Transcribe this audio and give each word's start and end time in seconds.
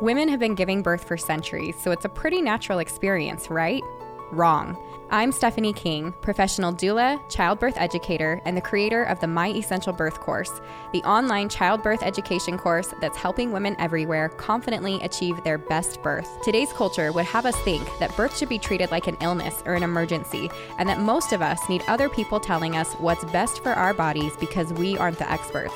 Women 0.00 0.30
have 0.30 0.40
been 0.40 0.54
giving 0.54 0.80
birth 0.80 1.04
for 1.04 1.18
centuries, 1.18 1.76
so 1.78 1.90
it's 1.90 2.06
a 2.06 2.08
pretty 2.08 2.40
natural 2.40 2.78
experience, 2.78 3.50
right? 3.50 3.82
Wrong. 4.32 4.76
I'm 5.12 5.32
Stephanie 5.32 5.72
King, 5.72 6.14
professional 6.20 6.72
doula, 6.72 7.20
childbirth 7.28 7.74
educator, 7.76 8.40
and 8.44 8.56
the 8.56 8.60
creator 8.60 9.02
of 9.02 9.18
the 9.18 9.26
My 9.26 9.48
Essential 9.48 9.92
Birth 9.92 10.20
course, 10.20 10.60
the 10.92 11.02
online 11.02 11.48
childbirth 11.48 12.04
education 12.04 12.56
course 12.56 12.94
that's 13.00 13.16
helping 13.16 13.50
women 13.50 13.74
everywhere 13.80 14.28
confidently 14.28 15.00
achieve 15.02 15.42
their 15.42 15.58
best 15.58 16.00
birth. 16.04 16.28
Today's 16.44 16.72
culture 16.74 17.10
would 17.10 17.24
have 17.24 17.44
us 17.44 17.56
think 17.62 17.82
that 17.98 18.16
birth 18.16 18.38
should 18.38 18.48
be 18.48 18.58
treated 18.58 18.92
like 18.92 19.08
an 19.08 19.16
illness 19.20 19.64
or 19.66 19.74
an 19.74 19.82
emergency, 19.82 20.48
and 20.78 20.88
that 20.88 21.00
most 21.00 21.32
of 21.32 21.42
us 21.42 21.58
need 21.68 21.82
other 21.88 22.08
people 22.08 22.38
telling 22.38 22.76
us 22.76 22.92
what's 22.94 23.24
best 23.32 23.64
for 23.64 23.70
our 23.70 23.92
bodies 23.92 24.36
because 24.38 24.72
we 24.74 24.96
aren't 24.96 25.18
the 25.18 25.28
experts. 25.28 25.74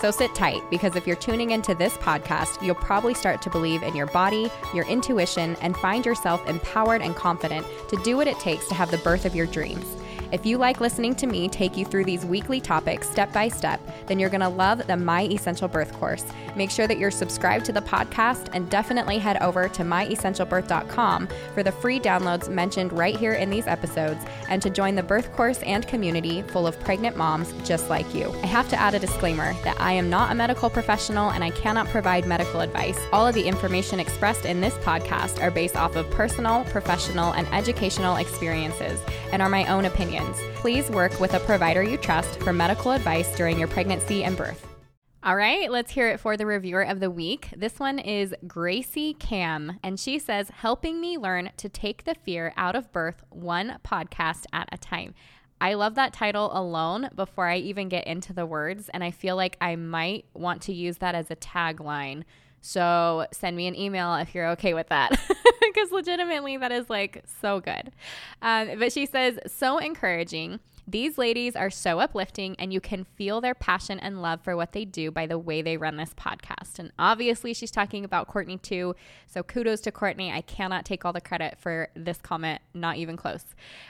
So 0.00 0.12
sit 0.12 0.32
tight 0.34 0.62
because 0.70 0.94
if 0.94 1.06
you're 1.06 1.16
tuning 1.16 1.52
into 1.52 1.74
this 1.74 1.96
podcast, 1.96 2.62
you'll 2.62 2.74
probably 2.76 3.14
start 3.14 3.42
to 3.42 3.50
believe 3.50 3.82
in 3.82 3.96
your 3.96 4.06
body, 4.06 4.48
your 4.74 4.84
intuition, 4.84 5.56
and 5.60 5.76
find 5.76 6.04
yourself 6.06 6.46
empowered 6.46 7.00
and 7.02 7.16
confident 7.16 7.66
to 7.88 7.95
do 8.02 8.16
what 8.16 8.28
it 8.28 8.38
takes 8.38 8.68
to 8.68 8.74
have 8.74 8.90
the 8.90 8.98
birth 8.98 9.24
of 9.24 9.34
your 9.34 9.46
dreams. 9.46 9.96
If 10.32 10.44
you 10.44 10.58
like 10.58 10.80
listening 10.80 11.14
to 11.16 11.26
me 11.26 11.48
take 11.48 11.76
you 11.76 11.84
through 11.84 12.04
these 12.04 12.24
weekly 12.24 12.60
topics 12.60 13.08
step 13.08 13.32
by 13.32 13.48
step, 13.48 13.80
then 14.06 14.18
you're 14.18 14.30
going 14.30 14.40
to 14.40 14.48
love 14.48 14.86
the 14.86 14.96
My 14.96 15.22
Essential 15.22 15.68
Birth 15.68 15.92
course. 15.92 16.24
Make 16.56 16.70
sure 16.70 16.88
that 16.88 16.98
you're 16.98 17.12
subscribed 17.12 17.64
to 17.66 17.72
the 17.72 17.80
podcast 17.80 18.48
and 18.52 18.68
definitely 18.68 19.18
head 19.18 19.40
over 19.40 19.68
to 19.68 19.82
myessentialbirth.com 19.82 21.28
for 21.54 21.62
the 21.62 21.70
free 21.70 22.00
downloads 22.00 22.48
mentioned 22.48 22.92
right 22.92 23.16
here 23.16 23.34
in 23.34 23.50
these 23.50 23.68
episodes 23.68 24.24
and 24.48 24.60
to 24.62 24.70
join 24.70 24.96
the 24.96 25.02
birth 25.02 25.32
course 25.32 25.62
and 25.62 25.86
community 25.86 26.42
full 26.42 26.66
of 26.66 26.78
pregnant 26.80 27.16
moms 27.16 27.52
just 27.64 27.88
like 27.88 28.12
you. 28.12 28.32
I 28.42 28.46
have 28.46 28.68
to 28.70 28.80
add 28.80 28.94
a 28.94 28.98
disclaimer 28.98 29.52
that 29.62 29.80
I 29.80 29.92
am 29.92 30.10
not 30.10 30.32
a 30.32 30.34
medical 30.34 30.70
professional 30.70 31.30
and 31.30 31.44
I 31.44 31.50
cannot 31.50 31.86
provide 31.88 32.26
medical 32.26 32.60
advice. 32.60 32.98
All 33.12 33.26
of 33.26 33.34
the 33.34 33.46
information 33.46 34.00
expressed 34.00 34.44
in 34.44 34.60
this 34.60 34.74
podcast 34.78 35.40
are 35.40 35.50
based 35.52 35.76
off 35.76 35.94
of 35.94 36.10
personal, 36.10 36.64
professional, 36.64 37.32
and 37.34 37.46
educational 37.52 38.16
experiences 38.16 39.00
and 39.32 39.40
are 39.40 39.48
my 39.48 39.64
own 39.66 39.84
opinions 39.84 40.15
opinions. 40.16 40.40
Please 40.56 40.90
work 40.90 41.18
with 41.20 41.34
a 41.34 41.40
provider 41.40 41.82
you 41.82 41.96
trust 41.96 42.40
for 42.40 42.52
medical 42.52 42.92
advice 42.92 43.34
during 43.36 43.58
your 43.58 43.68
pregnancy 43.68 44.24
and 44.24 44.36
birth. 44.36 44.66
All 45.22 45.36
right, 45.36 45.70
let's 45.70 45.90
hear 45.90 46.08
it 46.08 46.20
for 46.20 46.36
the 46.36 46.46
reviewer 46.46 46.82
of 46.82 47.00
the 47.00 47.10
week. 47.10 47.48
This 47.56 47.80
one 47.80 47.98
is 47.98 48.34
Gracie 48.46 49.14
Cam, 49.14 49.80
and 49.82 49.98
she 49.98 50.20
says, 50.20 50.50
Helping 50.50 51.00
me 51.00 51.18
learn 51.18 51.50
to 51.56 51.68
take 51.68 52.04
the 52.04 52.14
fear 52.14 52.52
out 52.56 52.76
of 52.76 52.92
birth 52.92 53.22
one 53.30 53.78
podcast 53.84 54.44
at 54.52 54.68
a 54.70 54.78
time. 54.78 55.14
I 55.60 55.74
love 55.74 55.94
that 55.96 56.12
title 56.12 56.50
alone 56.56 57.08
before 57.16 57.48
I 57.48 57.56
even 57.56 57.88
get 57.88 58.06
into 58.06 58.32
the 58.32 58.46
words, 58.46 58.88
and 58.90 59.02
I 59.02 59.10
feel 59.10 59.34
like 59.34 59.56
I 59.60 59.74
might 59.74 60.26
want 60.32 60.62
to 60.62 60.72
use 60.72 60.98
that 60.98 61.16
as 61.16 61.30
a 61.30 61.36
tagline. 61.36 62.22
So 62.66 63.28
send 63.30 63.56
me 63.56 63.68
an 63.68 63.76
email 63.76 64.16
if 64.16 64.34
you're 64.34 64.48
okay 64.48 64.74
with 64.74 64.88
that. 64.88 65.12
because 65.60 65.92
legitimately 65.92 66.56
that 66.56 66.72
is 66.72 66.90
like 66.90 67.22
so 67.40 67.60
good. 67.60 67.92
Um, 68.42 68.78
but 68.80 68.92
she 68.92 69.06
says, 69.06 69.38
so 69.46 69.78
encouraging. 69.78 70.58
These 70.88 71.18
ladies 71.18 71.56
are 71.56 71.68
so 71.68 71.98
uplifting, 71.98 72.54
and 72.60 72.72
you 72.72 72.80
can 72.80 73.02
feel 73.02 73.40
their 73.40 73.56
passion 73.56 73.98
and 73.98 74.22
love 74.22 74.42
for 74.42 74.56
what 74.56 74.70
they 74.70 74.84
do 74.84 75.10
by 75.10 75.26
the 75.26 75.36
way 75.36 75.60
they 75.60 75.76
run 75.76 75.96
this 75.96 76.14
podcast. 76.14 76.78
And 76.78 76.92
obviously, 76.96 77.52
she's 77.54 77.72
talking 77.72 78.04
about 78.04 78.28
Courtney 78.28 78.56
too. 78.56 78.94
So 79.26 79.42
kudos 79.42 79.80
to 79.80 79.90
Courtney. 79.90 80.30
I 80.30 80.42
cannot 80.42 80.84
take 80.84 81.04
all 81.04 81.12
the 81.12 81.20
credit 81.20 81.58
for 81.58 81.88
this 81.96 82.18
comment, 82.18 82.62
not 82.72 82.98
even 82.98 83.16
close. 83.16 83.44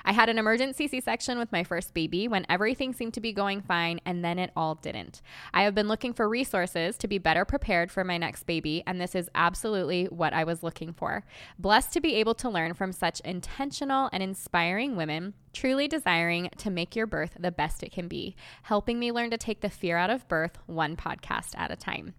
I 0.06 0.12
had 0.12 0.30
an 0.30 0.38
emergency 0.38 0.88
C 0.88 1.02
section 1.02 1.38
with 1.38 1.52
my 1.52 1.64
first 1.64 1.92
baby 1.92 2.28
when 2.28 2.46
everything 2.48 2.94
seemed 2.94 3.12
to 3.12 3.20
be 3.20 3.34
going 3.34 3.60
fine, 3.60 4.00
and 4.06 4.24
then 4.24 4.38
it 4.38 4.50
all 4.56 4.76
didn't. 4.76 5.20
I 5.52 5.64
have 5.64 5.74
been 5.74 5.88
looking 5.88 6.14
for 6.14 6.26
resources 6.26 6.96
to 6.96 7.08
be 7.08 7.18
better 7.18 7.44
prepared 7.44 7.92
for 7.92 8.04
my 8.04 8.16
next 8.16 8.44
baby, 8.44 8.82
and 8.86 8.98
this 8.98 9.14
is 9.14 9.28
absolutely 9.34 10.06
what 10.06 10.32
I 10.32 10.44
was 10.44 10.62
looking 10.62 10.94
for. 10.94 11.24
Blessed 11.58 11.92
to 11.92 12.00
be 12.00 12.14
able 12.14 12.34
to 12.36 12.48
learn 12.48 12.72
from 12.72 12.92
such 12.92 13.20
intentional 13.20 14.08
and 14.14 14.22
inspiring 14.22 14.96
women 14.96 15.34
truly 15.56 15.88
desiring 15.88 16.50
to 16.58 16.68
make 16.68 16.85
your 16.94 17.06
birth 17.06 17.36
the 17.38 17.50
best 17.50 17.82
it 17.82 17.90
can 17.90 18.06
be, 18.06 18.36
helping 18.62 18.98
me 18.98 19.10
learn 19.10 19.30
to 19.30 19.38
take 19.38 19.60
the 19.60 19.70
fear 19.70 19.96
out 19.96 20.10
of 20.10 20.28
birth 20.28 20.58
one 20.66 20.96
podcast 20.96 21.54
at 21.56 21.70
a 21.70 21.76
time. 21.76 22.14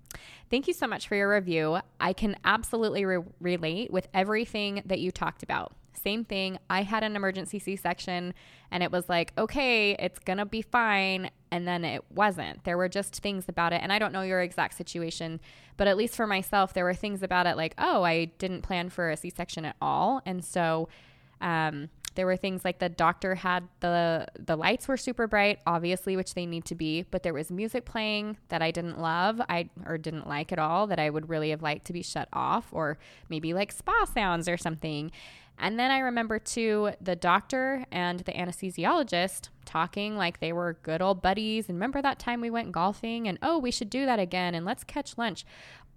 Thank 0.49 0.67
you 0.67 0.73
so 0.73 0.87
much 0.87 1.07
for 1.07 1.15
your 1.15 1.29
review. 1.29 1.79
I 1.99 2.13
can 2.13 2.35
absolutely 2.43 3.05
re- 3.05 3.23
relate 3.39 3.91
with 3.91 4.07
everything 4.13 4.81
that 4.85 4.99
you 4.99 5.11
talked 5.11 5.43
about. 5.43 5.73
Same 5.93 6.23
thing. 6.23 6.59
I 6.69 6.83
had 6.83 7.03
an 7.03 7.15
emergency 7.15 7.59
C 7.59 7.75
section 7.75 8.33
and 8.71 8.83
it 8.83 8.91
was 8.91 9.09
like, 9.09 9.33
okay, 9.37 9.95
it's 9.99 10.19
to 10.19 10.45
be 10.45 10.61
fine. 10.61 11.31
And 11.51 11.67
then 11.67 11.83
it 11.83 12.03
wasn't. 12.11 12.63
There 12.63 12.77
were 12.77 12.89
just 12.89 13.21
things 13.21 13.45
about 13.47 13.73
it. 13.73 13.81
And 13.81 13.91
I 13.91 13.99
don't 13.99 14.11
know 14.11 14.21
your 14.21 14.41
exact 14.41 14.75
situation, 14.75 15.39
but 15.75 15.87
at 15.87 15.97
least 15.97 16.15
for 16.15 16.27
myself, 16.27 16.73
there 16.73 16.83
were 16.83 16.93
things 16.93 17.23
about 17.23 17.47
it 17.47 17.57
like, 17.57 17.73
oh, 17.77 18.03
I 18.03 18.25
didn't 18.25 18.61
plan 18.61 18.89
for 18.89 19.09
a 19.09 19.17
C 19.17 19.29
section 19.29 19.65
at 19.65 19.75
all. 19.81 20.21
And 20.25 20.43
so, 20.43 20.89
um, 21.41 21.89
there 22.17 22.25
were 22.25 22.35
things 22.35 22.65
like 22.65 22.79
the 22.79 22.89
doctor 22.89 23.35
had 23.35 23.67
the 23.79 24.27
the 24.37 24.57
lights 24.57 24.87
were 24.87 24.97
super 24.97 25.27
bright, 25.27 25.59
obviously, 25.67 26.17
which 26.17 26.33
they 26.33 26.47
need 26.47 26.65
to 26.65 26.75
be, 26.75 27.03
but 27.11 27.21
there 27.21 27.33
was 27.33 27.51
music 27.51 27.85
playing 27.85 28.37
that 28.49 28.61
I 28.61 28.71
didn't 28.71 28.99
love, 28.99 29.39
I 29.47 29.69
or 29.85 29.99
didn't 29.99 30.27
like 30.27 30.51
at 30.51 30.57
all 30.57 30.87
that 30.87 30.99
I 30.99 31.11
would 31.11 31.29
really 31.29 31.51
have 31.51 31.61
liked 31.61 31.85
to 31.85 31.93
be 31.93 32.01
shut 32.01 32.27
off 32.33 32.67
or 32.71 32.97
maybe 33.29 33.53
like 33.53 33.71
spa 33.71 34.05
sounds 34.05 34.49
or 34.49 34.57
something. 34.57 35.11
And 35.59 35.79
then 35.79 35.91
I 35.91 35.99
remember 35.99 36.39
too 36.39 36.91
the 36.99 37.15
doctor 37.15 37.85
and 37.91 38.19
the 38.21 38.33
anesthesiologist 38.33 39.49
talking 39.65 40.17
like 40.17 40.39
they 40.39 40.53
were 40.53 40.77
good 40.81 41.01
old 41.01 41.21
buddies. 41.21 41.69
And 41.69 41.77
remember 41.77 42.01
that 42.01 42.19
time 42.19 42.41
we 42.41 42.49
went 42.49 42.71
golfing 42.71 43.27
and 43.27 43.37
oh, 43.43 43.59
we 43.59 43.71
should 43.71 43.89
do 43.89 44.05
that 44.07 44.19
again 44.19 44.55
and 44.55 44.65
let's 44.65 44.83
catch 44.83 45.17
lunch 45.17 45.45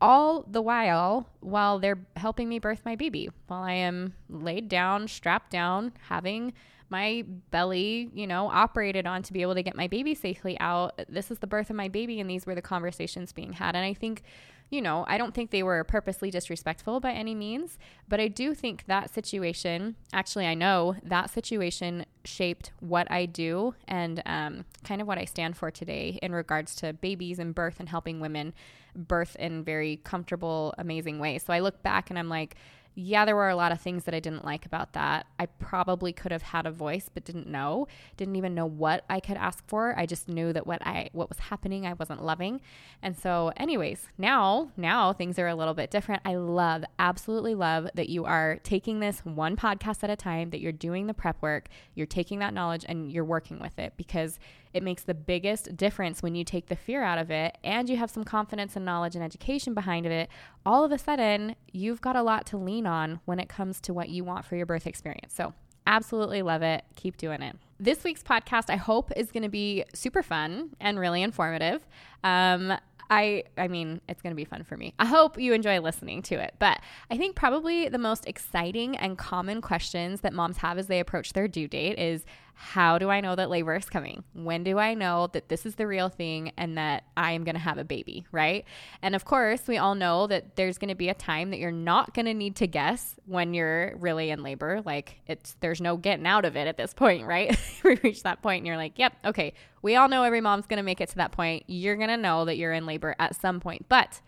all 0.01 0.45
the 0.49 0.63
while 0.63 1.27
while 1.41 1.79
they're 1.79 1.99
helping 2.17 2.49
me 2.49 2.59
birth 2.59 2.81
my 2.85 2.97
baby 2.97 3.29
while 3.47 3.63
i 3.63 3.73
am 3.73 4.15
laid 4.29 4.69
down 4.69 5.07
strapped 5.07 5.51
down 5.51 5.93
having 6.09 6.53
my 6.91 7.25
belly 7.51 8.11
you 8.13 8.27
know 8.27 8.51
operated 8.51 9.07
on 9.07 9.23
to 9.23 9.33
be 9.33 9.43
able 9.43 9.55
to 9.55 9.63
get 9.63 9.77
my 9.77 9.87
baby 9.87 10.15
safely 10.15 10.59
out. 10.61 11.01
This 11.09 11.31
is 11.31 11.39
the 11.39 11.47
birth 11.47 11.71
of 11.71 11.77
my 11.77 11.89
baby 11.89 12.21
and 12.21 12.29
these 12.29 12.45
were 12.45 12.55
the 12.55 12.63
conversations 12.63 13.33
being 13.33 13.55
had. 13.55 13.77
And 13.77 13.85
i 13.85 13.95
think 13.95 14.23
you 14.71 14.81
know, 14.81 15.05
I 15.09 15.19
don't 15.19 15.35
think 15.35 15.51
they 15.51 15.65
were 15.65 15.83
purposely 15.83 16.31
disrespectful 16.31 17.01
by 17.01 17.13
any 17.13 17.35
means, 17.35 17.77
but 18.09 18.21
I 18.21 18.29
do 18.29 18.55
think 18.55 18.85
that 18.87 19.13
situation, 19.13 19.97
actually, 20.13 20.47
I 20.47 20.55
know 20.55 20.95
that 21.03 21.29
situation 21.31 22.07
shaped 22.25 22.71
what 22.79 23.11
I 23.11 23.27
do 23.27 23.75
and 23.89 24.23
um, 24.25 24.65
kind 24.85 25.01
of 25.01 25.09
what 25.09 25.19
I 25.19 25.25
stand 25.25 25.57
for 25.57 25.73
today 25.73 26.21
in 26.23 26.33
regards 26.33 26.77
to 26.77 26.93
babies 26.93 27.41
and 27.41 27.53
birth 27.53 27.81
and 27.81 27.89
helping 27.89 28.21
women 28.21 28.55
birth 28.95 29.35
in 29.37 29.65
very 29.65 30.01
comfortable, 30.05 30.73
amazing 30.79 31.19
ways. 31.19 31.43
So 31.43 31.53
I 31.53 31.59
look 31.59 31.83
back 31.83 32.09
and 32.09 32.19
I'm 32.19 32.29
like, 32.29 32.55
yeah, 33.03 33.25
there 33.25 33.37
were 33.37 33.49
a 33.49 33.57
lot 33.57 33.73
of 33.73 33.81
things 33.81 34.05
that 34.05 34.15
I 34.15 34.21
didn't 34.21 34.45
like 34.45 34.67
about 34.67 34.93
that. 34.93 35.27
I 35.39 35.47
probably 35.47 36.13
could 36.13 36.33
have 36.33 36.43
had 36.43 36.67
a 36.67 36.71
voice 36.71 37.09
but 37.13 37.25
didn't 37.25 37.47
know. 37.47 37.89
Didn't 38.17 38.37
even 38.37 38.55
know 38.55 38.67
what 38.67 39.05
I 39.09 39.21
could 39.21 39.37
ask 39.37 39.67
for. 39.67 39.99
I 39.99 40.05
just 40.07 40.29
knew 40.29 40.53
that 40.53 40.67
what 40.67 40.85
I 40.87 41.09
what 41.13 41.29
was 41.29 41.39
happening 41.39 41.87
I 41.87 41.95
wasn't 41.95 42.23
loving. 42.23 42.61
And 43.03 43.17
so 43.17 43.53
anyways, 43.57 44.09
now 44.19 44.71
now 44.77 45.13
things 45.13 45.39
are 45.39 45.49
a 45.49 45.55
little 45.55 45.75
bit 45.75 45.91
different. 45.91 46.23
I 46.25 46.35
love 46.35 46.85
absolutely 46.99 47.55
love 47.55 47.89
that 47.95 48.11
you 48.11 48.25
are 48.25 48.59
taking 48.63 49.01
this 49.01 49.21
one 49.21 49.57
podcast 49.57 50.05
at 50.05 50.11
a 50.11 50.17
time, 50.17 50.51
that 50.51 50.61
you're 50.61 50.73
doing 50.73 51.07
the 51.07 51.15
prep 51.15 51.41
work, 51.41 51.69
you're 51.95 52.07
taking 52.07 52.39
that 52.41 52.53
knowledge 52.53 52.85
and 52.89 53.11
you're 53.11 53.25
working 53.25 53.59
with 53.59 53.79
it 53.79 53.95
because 53.97 54.39
it 54.73 54.83
makes 54.83 55.03
the 55.03 55.15
biggest 55.15 55.77
difference 55.77 56.23
when 56.23 56.35
you 56.35 56.45
take 56.45 56.67
the 56.67 56.77
fear 56.77 57.03
out 57.03 57.19
of 57.19 57.31
it 57.31 57.59
and 57.65 57.89
you 57.89 57.97
have 57.97 58.11
some 58.11 58.25
confidence 58.25 58.77
and 58.77 58.85
knowledge 58.85 59.15
and 59.15 59.25
education 59.25 59.75
behind 59.75 60.07
it. 60.07 60.29
All 60.65 60.85
of 60.85 60.93
a 60.93 60.99
sudden, 60.99 61.57
you've 61.73 62.01
got 62.01 62.17
a 62.17 62.23
lot 62.23 62.47
to 62.47 62.57
lean 62.57 62.87
on 62.87 63.21
when 63.25 63.41
it 63.41 63.49
comes 63.49 63.81
to 63.83 63.95
what 63.95 64.09
you 64.09 64.25
want 64.25 64.45
for 64.45 64.57
your 64.57 64.67
birth 64.67 64.87
experience. 64.87 65.35
So, 65.35 65.55
absolutely 65.87 66.43
love 66.43 66.63
it. 66.63 66.85
Keep 66.97 67.17
doing 67.17 67.43
it. 67.43 67.57
This 67.79 68.05
week's 68.05 68.23
podcast, 68.23 68.69
I 68.69 68.77
hope, 68.77 69.11
is 69.17 69.33
going 69.33 69.43
to 69.43 69.49
be 69.49 69.85
super 69.95 70.23
fun 70.23 70.71
and 70.81 71.01
really 71.01 71.23
informative. 71.23 71.87
Um, 72.23 72.75
I 73.11 73.43
I 73.59 73.67
mean, 73.67 74.01
it's 74.09 74.23
going 74.23 74.31
to 74.31 74.37
be 74.37 74.45
fun 74.45 74.63
for 74.63 74.77
me. 74.77 74.95
I 74.99 75.05
hope 75.05 75.39
you 75.39 75.53
enjoy 75.53 75.81
listening 75.81 76.23
to 76.23 76.37
it. 76.37 76.55
But 76.61 76.81
I 77.11 77.17
think 77.17 77.35
probably 77.35 77.89
the 77.89 77.99
most 77.99 78.27
exciting 78.27 78.97
and 78.97 79.19
common 79.19 79.61
questions 79.61 80.21
that 80.21 80.33
moms 80.33 80.59
have 80.59 80.79
as 80.79 80.87
they 80.87 81.01
approach 81.01 81.33
their 81.33 81.49
due 81.49 81.67
date 81.67 81.99
is 81.99 82.25
how 82.63 82.99
do 82.99 83.09
I 83.09 83.23
know 83.23 83.35
that 83.35 83.49
labor 83.49 83.75
is 83.75 83.89
coming? 83.89 84.23
When 84.35 84.65
do 84.65 84.79
I 84.79 84.93
know 84.93 85.29
that 85.33 85.49
this 85.49 85.65
is 85.65 85.77
the 85.77 85.87
real 85.87 86.11
thing 86.11 86.53
and 86.59 86.77
that 86.77 87.05
I 87.17 87.33
am 87.33 87.43
going 87.43 87.55
to 87.55 87.61
have 87.61 87.79
a 87.79 87.85
baby, 87.85 88.27
right? 88.33 88.67
And 89.01 89.15
of 89.15 89.25
course, 89.25 89.63
we 89.67 89.79
all 89.79 89.95
know 89.95 90.27
that 90.27 90.57
there's 90.57 90.77
going 90.77 90.91
to 90.91 90.95
be 90.95 91.09
a 91.09 91.15
time 91.15 91.53
that 91.53 91.59
you're 91.59 91.73
not 91.73 92.13
going 92.13 92.27
to 92.27 92.35
need 92.35 92.57
to 92.57 92.67
guess 92.67 93.17
when 93.25 93.55
you're 93.55 93.97
really 93.97 94.29
in 94.29 94.43
labor. 94.43 94.83
Like 94.85 95.23
it's 95.27 95.57
there's 95.61 95.81
no 95.81 95.97
getting 95.97 96.27
out 96.27 96.45
of 96.45 96.55
it 96.55 96.69
at 96.69 96.77
this 96.77 96.93
point, 96.93 97.27
right? 97.27 97.59
we 97.83 97.99
reach 98.05 98.25
that 98.25 98.43
point 98.43 98.59
and 98.59 98.67
you're 98.67 98.77
like, 98.77 98.99
"Yep, 98.99 99.15
okay. 99.25 99.55
We 99.81 99.97
all 99.97 100.11
know 100.11 100.23
every 100.23 100.43
mom's 100.43 100.67
going 100.67 100.77
to 100.77 100.83
make 100.83 101.01
it 101.01 101.09
to 101.09 101.17
that 101.17 101.33
point. 101.33 101.65
You're 101.67 101.97
going 101.97 102.11
to 102.11 102.19
know 102.19 102.45
that 102.45 102.59
you're 102.59 102.75
in 102.75 102.85
labor 102.85 103.17
at 103.19 103.37
some 103.37 103.61
point." 103.61 103.87
But 103.89 104.21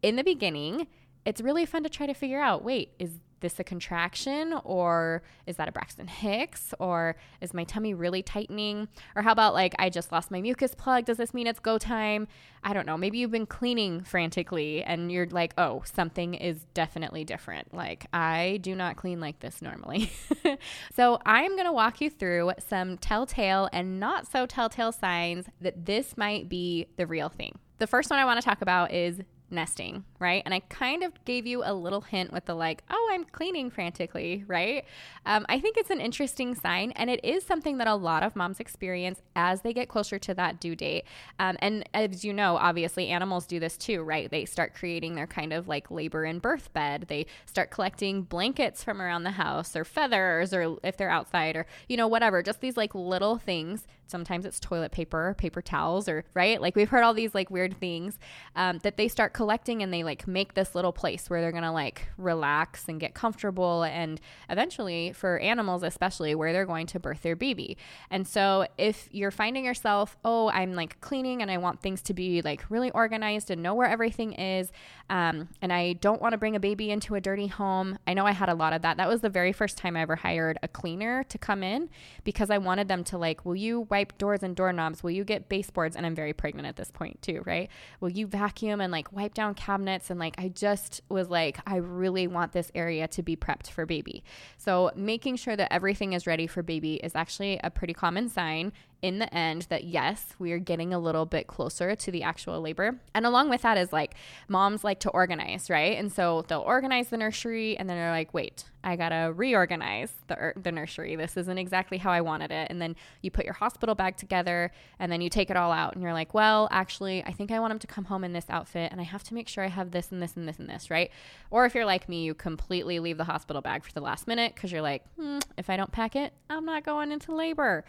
in 0.00 0.16
the 0.16 0.24
beginning, 0.24 0.86
it's 1.26 1.42
really 1.42 1.66
fun 1.66 1.82
to 1.82 1.90
try 1.90 2.06
to 2.06 2.14
figure 2.14 2.40
out, 2.40 2.64
wait, 2.64 2.92
is 2.98 3.20
this 3.44 3.60
a 3.60 3.64
contraction 3.64 4.54
or 4.64 5.22
is 5.46 5.56
that 5.56 5.68
a 5.68 5.72
Braxton 5.72 6.08
Hicks 6.08 6.72
or 6.80 7.14
is 7.40 7.54
my 7.54 7.62
tummy 7.62 7.94
really 7.94 8.22
tightening? 8.22 8.88
Or 9.14 9.22
how 9.22 9.32
about 9.32 9.54
like 9.54 9.74
I 9.78 9.90
just 9.90 10.10
lost 10.10 10.30
my 10.30 10.40
mucus 10.40 10.74
plug? 10.74 11.04
Does 11.04 11.18
this 11.18 11.34
mean 11.34 11.46
it's 11.46 11.60
go 11.60 11.78
time? 11.78 12.26
I 12.64 12.72
don't 12.72 12.86
know. 12.86 12.96
Maybe 12.96 13.18
you've 13.18 13.30
been 13.30 13.46
cleaning 13.46 14.02
frantically 14.02 14.82
and 14.82 15.12
you're 15.12 15.26
like, 15.26 15.52
oh, 15.58 15.82
something 15.84 16.32
is 16.32 16.64
definitely 16.72 17.22
different. 17.22 17.74
Like 17.74 18.06
I 18.12 18.58
do 18.62 18.74
not 18.74 18.96
clean 18.96 19.20
like 19.20 19.40
this 19.40 19.60
normally. 19.60 20.10
so 20.94 21.20
I'm 21.26 21.52
going 21.52 21.66
to 21.66 21.72
walk 21.72 22.00
you 22.00 22.08
through 22.08 22.52
some 22.66 22.96
telltale 22.96 23.68
and 23.72 24.00
not 24.00 24.26
so 24.26 24.46
telltale 24.46 24.92
signs 24.92 25.46
that 25.60 25.84
this 25.84 26.16
might 26.16 26.48
be 26.48 26.86
the 26.96 27.06
real 27.06 27.28
thing. 27.28 27.58
The 27.78 27.86
first 27.86 28.08
one 28.08 28.18
I 28.18 28.24
want 28.24 28.40
to 28.40 28.44
talk 28.44 28.62
about 28.62 28.92
is 28.92 29.20
nesting, 29.54 30.04
right? 30.18 30.42
And 30.44 30.52
I 30.52 30.60
kind 30.60 31.02
of 31.02 31.12
gave 31.24 31.46
you 31.46 31.62
a 31.64 31.72
little 31.72 32.00
hint 32.00 32.32
with 32.32 32.44
the 32.46 32.54
like, 32.54 32.82
oh, 32.90 33.10
I'm 33.12 33.24
cleaning 33.24 33.70
frantically, 33.70 34.44
right? 34.46 34.84
Um, 35.26 35.46
I 35.48 35.60
think 35.60 35.76
it's 35.76 35.90
an 35.90 36.00
interesting 36.00 36.54
sign, 36.54 36.90
and 36.92 37.08
it 37.08 37.24
is 37.24 37.44
something 37.44 37.78
that 37.78 37.86
a 37.86 37.94
lot 37.94 38.22
of 38.22 38.36
moms 38.36 38.60
experience 38.60 39.22
as 39.36 39.62
they 39.62 39.72
get 39.72 39.88
closer 39.88 40.18
to 40.18 40.34
that 40.34 40.60
due 40.60 40.76
date. 40.76 41.04
Um, 41.38 41.56
and 41.60 41.88
as 41.94 42.24
you 42.24 42.32
know, 42.32 42.56
obviously, 42.56 43.08
animals 43.08 43.46
do 43.46 43.60
this 43.60 43.76
too, 43.76 44.02
right? 44.02 44.30
They 44.30 44.44
start 44.44 44.74
creating 44.74 45.14
their 45.14 45.26
kind 45.26 45.52
of 45.52 45.68
like 45.68 45.90
labor 45.90 46.24
and 46.24 46.42
birth 46.42 46.72
bed. 46.72 47.06
They 47.08 47.26
start 47.46 47.70
collecting 47.70 48.22
blankets 48.22 48.84
from 48.84 49.00
around 49.00 49.22
the 49.22 49.32
house 49.32 49.76
or 49.76 49.84
feathers, 49.84 50.52
or 50.52 50.76
if 50.82 50.96
they're 50.96 51.10
outside, 51.10 51.56
or, 51.56 51.66
you 51.88 51.96
know, 51.96 52.08
whatever, 52.08 52.42
just 52.42 52.60
these 52.60 52.76
like 52.76 52.94
little 52.94 53.38
things. 53.38 53.86
Sometimes 54.06 54.44
it's 54.44 54.60
toilet 54.60 54.92
paper, 54.92 55.34
paper 55.38 55.62
towels, 55.62 56.08
or, 56.08 56.24
right? 56.34 56.60
Like 56.60 56.76
we've 56.76 56.88
heard 56.88 57.02
all 57.02 57.14
these 57.14 57.34
like 57.34 57.50
weird 57.50 57.76
things 57.78 58.18
um, 58.56 58.78
that 58.78 58.96
they 58.96 59.08
start 59.08 59.32
collecting 59.32 59.82
and 59.82 59.92
they 59.92 60.02
like 60.02 60.26
make 60.26 60.54
this 60.54 60.74
little 60.74 60.92
place 60.92 61.28
where 61.30 61.40
they're 61.40 61.52
gonna 61.52 61.72
like 61.72 62.08
relax 62.16 62.88
and 62.88 63.00
get 63.00 63.14
comfortable 63.14 63.82
and 63.82 64.20
eventually 64.48 65.12
for 65.12 65.38
animals 65.38 65.82
especially 65.82 66.34
where 66.34 66.52
they're 66.52 66.66
going 66.66 66.86
to 66.86 66.98
birth 66.98 67.22
their 67.22 67.36
baby 67.36 67.76
and 68.10 68.26
so 68.26 68.66
if 68.78 69.08
you're 69.12 69.30
finding 69.30 69.64
yourself 69.64 70.16
oh 70.24 70.50
i'm 70.50 70.74
like 70.74 71.00
cleaning 71.00 71.42
and 71.42 71.50
i 71.50 71.56
want 71.56 71.80
things 71.80 72.02
to 72.02 72.14
be 72.14 72.42
like 72.42 72.64
really 72.70 72.90
organized 72.92 73.50
and 73.50 73.62
know 73.62 73.74
where 73.74 73.88
everything 73.88 74.32
is 74.34 74.70
um, 75.10 75.48
and 75.60 75.72
i 75.72 75.92
don't 75.94 76.20
want 76.20 76.32
to 76.32 76.38
bring 76.38 76.56
a 76.56 76.60
baby 76.60 76.90
into 76.90 77.14
a 77.14 77.20
dirty 77.20 77.46
home 77.46 77.98
i 78.06 78.14
know 78.14 78.26
i 78.26 78.32
had 78.32 78.48
a 78.48 78.54
lot 78.54 78.72
of 78.72 78.82
that 78.82 78.96
that 78.96 79.08
was 79.08 79.20
the 79.20 79.28
very 79.28 79.52
first 79.52 79.76
time 79.76 79.96
i 79.96 80.00
ever 80.00 80.16
hired 80.16 80.58
a 80.62 80.68
cleaner 80.68 81.22
to 81.24 81.38
come 81.38 81.62
in 81.62 81.88
because 82.24 82.50
i 82.50 82.58
wanted 82.58 82.88
them 82.88 83.04
to 83.04 83.18
like 83.18 83.44
will 83.44 83.56
you 83.56 83.80
wipe 83.94 84.16
doors 84.18 84.42
and 84.42 84.56
doorknobs 84.56 85.02
will 85.02 85.10
you 85.10 85.24
get 85.24 85.48
baseboards 85.48 85.96
and 85.96 86.04
i'm 86.04 86.14
very 86.14 86.32
pregnant 86.32 86.66
at 86.66 86.76
this 86.76 86.90
point 86.90 87.20
too 87.22 87.42
right 87.44 87.70
will 88.00 88.10
you 88.10 88.26
vacuum 88.26 88.80
and 88.80 88.92
like 88.92 89.12
wipe 89.12 89.34
down 89.34 89.54
cabinets 89.54 90.10
and 90.10 90.18
like 90.20 90.34
I 90.38 90.48
just 90.48 91.00
was 91.08 91.28
like 91.30 91.58
I 91.66 91.76
really 91.76 92.26
want 92.26 92.52
this 92.52 92.70
area 92.74 93.08
to 93.08 93.22
be 93.22 93.36
prepped 93.36 93.68
for 93.68 93.86
baby. 93.86 94.24
So 94.56 94.90
making 94.94 95.36
sure 95.36 95.56
that 95.56 95.72
everything 95.72 96.12
is 96.12 96.26
ready 96.26 96.46
for 96.46 96.62
baby 96.62 96.94
is 96.96 97.14
actually 97.14 97.60
a 97.62 97.70
pretty 97.70 97.94
common 97.94 98.28
sign 98.28 98.72
in 99.02 99.18
the 99.18 99.32
end 99.34 99.62
that 99.70 99.84
yes, 99.84 100.34
we 100.38 100.52
are 100.52 100.58
getting 100.58 100.94
a 100.94 100.98
little 100.98 101.26
bit 101.26 101.46
closer 101.46 101.94
to 101.94 102.10
the 102.10 102.22
actual 102.22 102.60
labor. 102.60 103.00
And 103.14 103.26
along 103.26 103.50
with 103.50 103.62
that 103.62 103.76
is 103.76 103.92
like 103.92 104.14
moms 104.48 104.84
like 104.84 105.00
to 105.00 105.10
organize, 105.10 105.68
right? 105.68 105.98
And 105.98 106.12
so 106.12 106.44
they'll 106.48 106.60
organize 106.60 107.08
the 107.08 107.16
nursery 107.16 107.76
and 107.76 107.88
then 107.88 107.96
they're 107.96 108.10
like, 108.10 108.32
wait, 108.32 108.64
I 108.84 108.96
gotta 108.96 109.32
reorganize 109.32 110.12
the, 110.26 110.52
the 110.56 110.70
nursery. 110.70 111.16
This 111.16 111.36
isn't 111.36 111.58
exactly 111.58 111.98
how 111.98 112.10
I 112.10 112.20
wanted 112.20 112.50
it. 112.50 112.68
And 112.70 112.80
then 112.80 112.94
you 113.22 113.30
put 113.30 113.44
your 113.44 113.54
hospital 113.54 113.94
bag 113.94 114.16
together 114.16 114.70
and 114.98 115.10
then 115.10 115.20
you 115.20 115.30
take 115.30 115.50
it 115.50 115.56
all 115.56 115.72
out 115.72 115.94
and 115.94 116.02
you're 116.02 116.12
like, 116.12 116.34
well, 116.34 116.68
actually, 116.70 117.24
I 117.24 117.32
think 117.32 117.50
I 117.50 117.58
want 117.58 117.72
him 117.72 117.78
to 117.80 117.86
come 117.86 118.04
home 118.04 118.22
in 118.22 118.32
this 118.32 118.46
outfit 118.48 118.92
and 118.92 119.00
I 119.00 119.04
have 119.04 119.24
to 119.24 119.34
make 119.34 119.48
sure 119.48 119.64
I 119.64 119.68
have 119.68 119.90
this 119.90 120.12
and 120.12 120.22
this 120.22 120.36
and 120.36 120.46
this 120.46 120.58
and 120.58 120.68
this, 120.68 120.90
right? 120.90 121.10
Or 121.50 121.64
if 121.64 121.74
you're 121.74 121.86
like 121.86 122.08
me, 122.08 122.24
you 122.24 122.34
completely 122.34 123.00
leave 123.00 123.16
the 123.16 123.24
hospital 123.24 123.62
bag 123.62 123.84
for 123.84 123.92
the 123.92 124.00
last 124.00 124.26
minute 124.26 124.54
because 124.54 124.70
you're 124.70 124.82
like, 124.82 125.02
hmm, 125.18 125.38
if 125.56 125.70
I 125.70 125.76
don't 125.76 125.90
pack 125.90 126.14
it, 126.14 126.34
I'm 126.50 126.66
not 126.66 126.84
going 126.84 127.10
into 127.10 127.34
labor. 127.34 127.84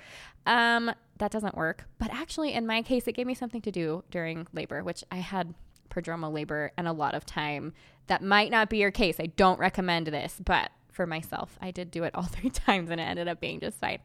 Um, 0.46 0.92
that 1.18 1.32
doesn't 1.32 1.56
work. 1.56 1.86
But 1.98 2.14
actually, 2.14 2.54
in 2.54 2.66
my 2.66 2.82
case, 2.82 3.08
it 3.08 3.14
gave 3.14 3.28
me 3.28 3.34
something 3.36 3.62
to 3.62 3.72
do 3.72 4.04
during 4.12 4.48
labor, 4.54 4.84
which 4.84 5.04
I 5.12 5.18
had 5.18 5.54
prodromal 5.90 6.34
labor 6.34 6.72
and 6.78 6.88
a 6.88 6.92
lot 6.92 7.16
of 7.16 7.26
time. 7.26 7.74
That 8.08 8.22
might 8.22 8.52
not 8.52 8.70
be 8.70 8.78
your 8.78 8.92
case. 8.92 9.20
I 9.20 9.28
don't 9.28 9.60
recommend 9.60 10.08
this, 10.08 10.40
but 10.44 10.72
for 10.96 11.06
myself. 11.06 11.58
I 11.62 11.72
did 11.72 11.92
do 11.92 12.04
it 12.04 12.16
all 12.16 12.24
three 12.24 12.50
times 12.50 12.90
and 12.90 13.00
it 13.00 13.04
ended 13.04 13.28
up 13.28 13.40
being 13.40 13.60
just 13.60 13.80
fine. 13.80 14.00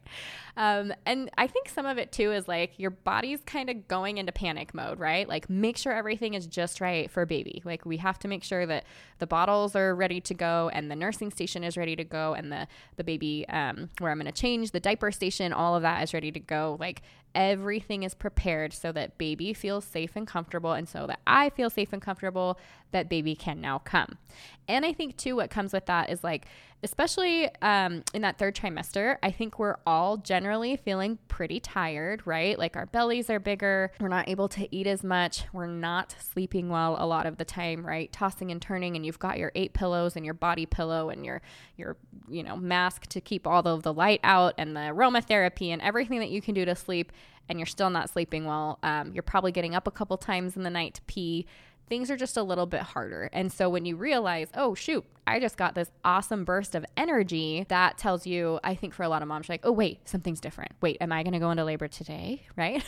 Um, 0.57 0.93
and 1.05 1.31
I 1.37 1.47
think 1.47 1.69
some 1.69 1.85
of 1.85 1.97
it 1.97 2.11
too 2.11 2.31
is 2.31 2.47
like 2.47 2.77
your 2.77 2.91
body's 2.91 3.41
kind 3.45 3.69
of 3.69 3.87
going 3.87 4.17
into 4.17 4.31
panic 4.31 4.73
mode, 4.73 4.99
right? 4.99 5.27
Like 5.27 5.49
make 5.49 5.77
sure 5.77 5.93
everything 5.93 6.33
is 6.33 6.45
just 6.45 6.81
right 6.81 7.09
for 7.09 7.25
baby. 7.25 7.61
Like 7.65 7.85
we 7.85 7.97
have 7.97 8.19
to 8.19 8.27
make 8.27 8.43
sure 8.43 8.65
that 8.65 8.83
the 9.19 9.27
bottles 9.27 9.75
are 9.75 9.95
ready 9.95 10.19
to 10.21 10.33
go 10.33 10.69
and 10.73 10.91
the 10.91 10.95
nursing 10.95 11.31
station 11.31 11.63
is 11.63 11.77
ready 11.77 11.95
to 11.95 12.03
go 12.03 12.33
and 12.33 12.51
the 12.51 12.67
the 12.97 13.03
baby 13.03 13.45
um, 13.49 13.89
where 13.99 14.11
I'm 14.11 14.17
going 14.19 14.31
to 14.31 14.31
change 14.31 14.71
the 14.71 14.79
diaper 14.79 15.11
station, 15.11 15.53
all 15.53 15.75
of 15.75 15.83
that 15.83 16.03
is 16.03 16.13
ready 16.13 16.31
to 16.31 16.39
go. 16.39 16.77
Like 16.79 17.01
everything 17.33 18.03
is 18.03 18.13
prepared 18.13 18.73
so 18.73 18.91
that 18.91 19.17
baby 19.17 19.53
feels 19.53 19.85
safe 19.85 20.15
and 20.15 20.27
comfortable 20.27 20.73
and 20.73 20.87
so 20.87 21.07
that 21.07 21.19
I 21.25 21.49
feel 21.49 21.69
safe 21.69 21.93
and 21.93 22.01
comfortable 22.01 22.59
that 22.91 23.09
baby 23.09 23.35
can 23.35 23.61
now 23.61 23.79
come. 23.79 24.17
And 24.67 24.85
I 24.85 24.93
think 24.93 25.17
too 25.17 25.35
what 25.35 25.49
comes 25.49 25.73
with 25.73 25.85
that 25.85 26.09
is 26.09 26.23
like 26.23 26.45
especially 26.83 27.49
um, 27.61 28.03
in 28.13 28.23
that 28.23 28.37
third 28.37 28.55
trimester, 28.55 29.17
I 29.21 29.31
think 29.31 29.59
we're 29.59 29.77
all 29.85 30.17
generally 30.17 30.75
feeling 30.75 31.19
pretty 31.27 31.59
tired, 31.59 32.25
right? 32.25 32.57
Like 32.57 32.75
our 32.75 32.87
bellies 32.87 33.29
are 33.29 33.39
bigger, 33.39 33.91
we're 33.99 34.07
not 34.07 34.27
able 34.27 34.47
to 34.49 34.75
eat 34.75 34.87
as 34.87 35.03
much, 35.03 35.43
we're 35.53 35.67
not 35.67 36.15
sleeping 36.19 36.69
well 36.69 36.95
a 36.99 37.05
lot 37.05 37.25
of 37.25 37.37
the 37.37 37.45
time, 37.45 37.85
right? 37.85 38.11
Tossing 38.11 38.51
and 38.51 38.61
turning, 38.61 38.95
and 38.95 39.05
you've 39.05 39.19
got 39.19 39.37
your 39.37 39.51
eight 39.55 39.73
pillows 39.73 40.15
and 40.15 40.25
your 40.25 40.33
body 40.33 40.65
pillow 40.65 41.09
and 41.09 41.25
your 41.25 41.41
your 41.77 41.97
you 42.29 42.43
know 42.43 42.55
mask 42.55 43.07
to 43.07 43.21
keep 43.21 43.47
all 43.47 43.65
of 43.67 43.83
the 43.83 43.93
light 43.93 44.19
out 44.23 44.53
and 44.57 44.75
the 44.75 44.81
aromatherapy 44.81 45.69
and 45.69 45.81
everything 45.81 46.19
that 46.19 46.29
you 46.29 46.41
can 46.41 46.53
do 46.53 46.65
to 46.65 46.75
sleep, 46.75 47.11
and 47.49 47.59
you're 47.59 47.65
still 47.65 47.89
not 47.89 48.09
sleeping 48.09 48.45
well. 48.45 48.79
Um, 48.83 49.13
you're 49.13 49.23
probably 49.23 49.51
getting 49.51 49.75
up 49.75 49.87
a 49.87 49.91
couple 49.91 50.17
times 50.17 50.55
in 50.55 50.63
the 50.63 50.69
night 50.69 50.95
to 50.95 51.01
pee 51.03 51.45
things 51.91 52.09
are 52.09 52.15
just 52.15 52.37
a 52.37 52.41
little 52.41 52.65
bit 52.65 52.79
harder. 52.79 53.29
And 53.33 53.51
so 53.51 53.69
when 53.69 53.83
you 53.83 53.97
realize, 53.97 54.47
oh, 54.55 54.73
shoot, 54.73 55.03
I 55.27 55.41
just 55.41 55.57
got 55.57 55.75
this 55.75 55.91
awesome 56.05 56.45
burst 56.45 56.73
of 56.73 56.85
energy, 56.95 57.65
that 57.67 57.97
tells 57.97 58.25
you, 58.25 58.61
I 58.63 58.75
think 58.75 58.93
for 58.93 59.03
a 59.03 59.09
lot 59.09 59.21
of 59.21 59.27
moms, 59.27 59.49
like, 59.49 59.59
oh, 59.65 59.73
wait, 59.73 60.07
something's 60.07 60.39
different. 60.39 60.71
Wait, 60.79 60.95
am 61.01 61.11
I 61.11 61.21
going 61.21 61.33
to 61.33 61.39
go 61.39 61.51
into 61.51 61.65
labor 61.65 61.89
today? 61.89 62.43
Right. 62.55 62.83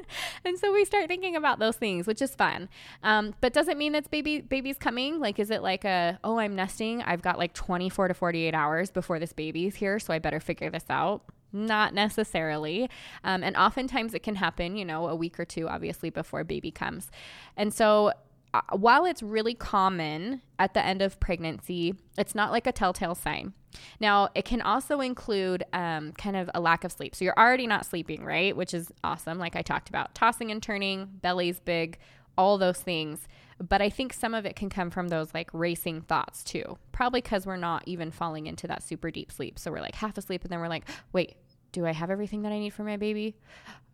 and 0.44 0.56
so 0.58 0.72
we 0.72 0.84
start 0.84 1.08
thinking 1.08 1.34
about 1.34 1.58
those 1.58 1.76
things, 1.76 2.06
which 2.06 2.22
is 2.22 2.34
fun. 2.34 2.68
Um, 3.02 3.34
but 3.40 3.52
does 3.52 3.66
it 3.66 3.76
mean 3.76 3.92
that's 3.92 4.06
baby 4.06 4.40
baby's 4.40 4.78
coming? 4.78 5.18
Like, 5.18 5.40
is 5.40 5.50
it 5.50 5.62
like 5.62 5.84
a, 5.84 6.20
oh, 6.22 6.38
I'm 6.38 6.54
nesting. 6.54 7.02
I've 7.02 7.22
got 7.22 7.38
like 7.38 7.52
24 7.54 8.08
to 8.08 8.14
48 8.14 8.54
hours 8.54 8.90
before 8.90 9.18
this 9.18 9.32
baby's 9.32 9.74
here. 9.74 9.98
So 9.98 10.14
I 10.14 10.20
better 10.20 10.38
figure 10.38 10.70
this 10.70 10.84
out. 10.88 11.22
Not 11.56 11.94
necessarily. 11.94 12.90
Um, 13.24 13.42
and 13.42 13.56
oftentimes 13.56 14.12
it 14.12 14.22
can 14.22 14.34
happen, 14.34 14.76
you 14.76 14.84
know, 14.84 15.08
a 15.08 15.16
week 15.16 15.40
or 15.40 15.46
two, 15.46 15.68
obviously, 15.68 16.10
before 16.10 16.44
baby 16.44 16.70
comes. 16.70 17.10
And 17.56 17.72
so 17.72 18.12
uh, 18.52 18.60
while 18.72 19.06
it's 19.06 19.22
really 19.22 19.54
common 19.54 20.42
at 20.58 20.74
the 20.74 20.84
end 20.84 21.00
of 21.00 21.18
pregnancy, 21.18 21.94
it's 22.18 22.34
not 22.34 22.52
like 22.52 22.66
a 22.66 22.72
telltale 22.72 23.14
sign. 23.14 23.54
Now, 24.00 24.28
it 24.34 24.44
can 24.44 24.60
also 24.60 25.00
include 25.00 25.64
um, 25.72 26.12
kind 26.12 26.36
of 26.36 26.50
a 26.54 26.60
lack 26.60 26.84
of 26.84 26.92
sleep. 26.92 27.14
So 27.14 27.24
you're 27.24 27.38
already 27.38 27.66
not 27.66 27.86
sleeping, 27.86 28.22
right? 28.22 28.54
Which 28.54 28.74
is 28.74 28.92
awesome, 29.02 29.38
like 29.38 29.56
I 29.56 29.62
talked 29.62 29.88
about. 29.88 30.14
Tossing 30.14 30.50
and 30.50 30.62
turning, 30.62 31.08
belly's 31.22 31.58
big, 31.60 31.98
all 32.36 32.58
those 32.58 32.80
things. 32.80 33.26
But 33.58 33.80
I 33.80 33.88
think 33.88 34.12
some 34.12 34.34
of 34.34 34.44
it 34.44 34.54
can 34.54 34.68
come 34.68 34.90
from 34.90 35.08
those 35.08 35.32
like 35.32 35.48
racing 35.52 36.02
thoughts 36.02 36.44
too. 36.44 36.76
Probably 36.92 37.22
because 37.22 37.46
we're 37.46 37.56
not 37.56 37.82
even 37.86 38.10
falling 38.10 38.46
into 38.46 38.66
that 38.66 38.82
super 38.82 39.10
deep 39.10 39.32
sleep. 39.32 39.58
So 39.58 39.70
we're 39.70 39.80
like 39.80 39.94
half 39.94 40.18
asleep 40.18 40.42
and 40.42 40.52
then 40.52 40.60
we're 40.60 40.68
like, 40.68 40.84
wait, 41.12 41.36
do 41.76 41.84
I 41.84 41.92
have 41.92 42.10
everything 42.10 42.40
that 42.42 42.52
I 42.52 42.58
need 42.58 42.70
for 42.70 42.84
my 42.84 42.96
baby? 42.96 43.36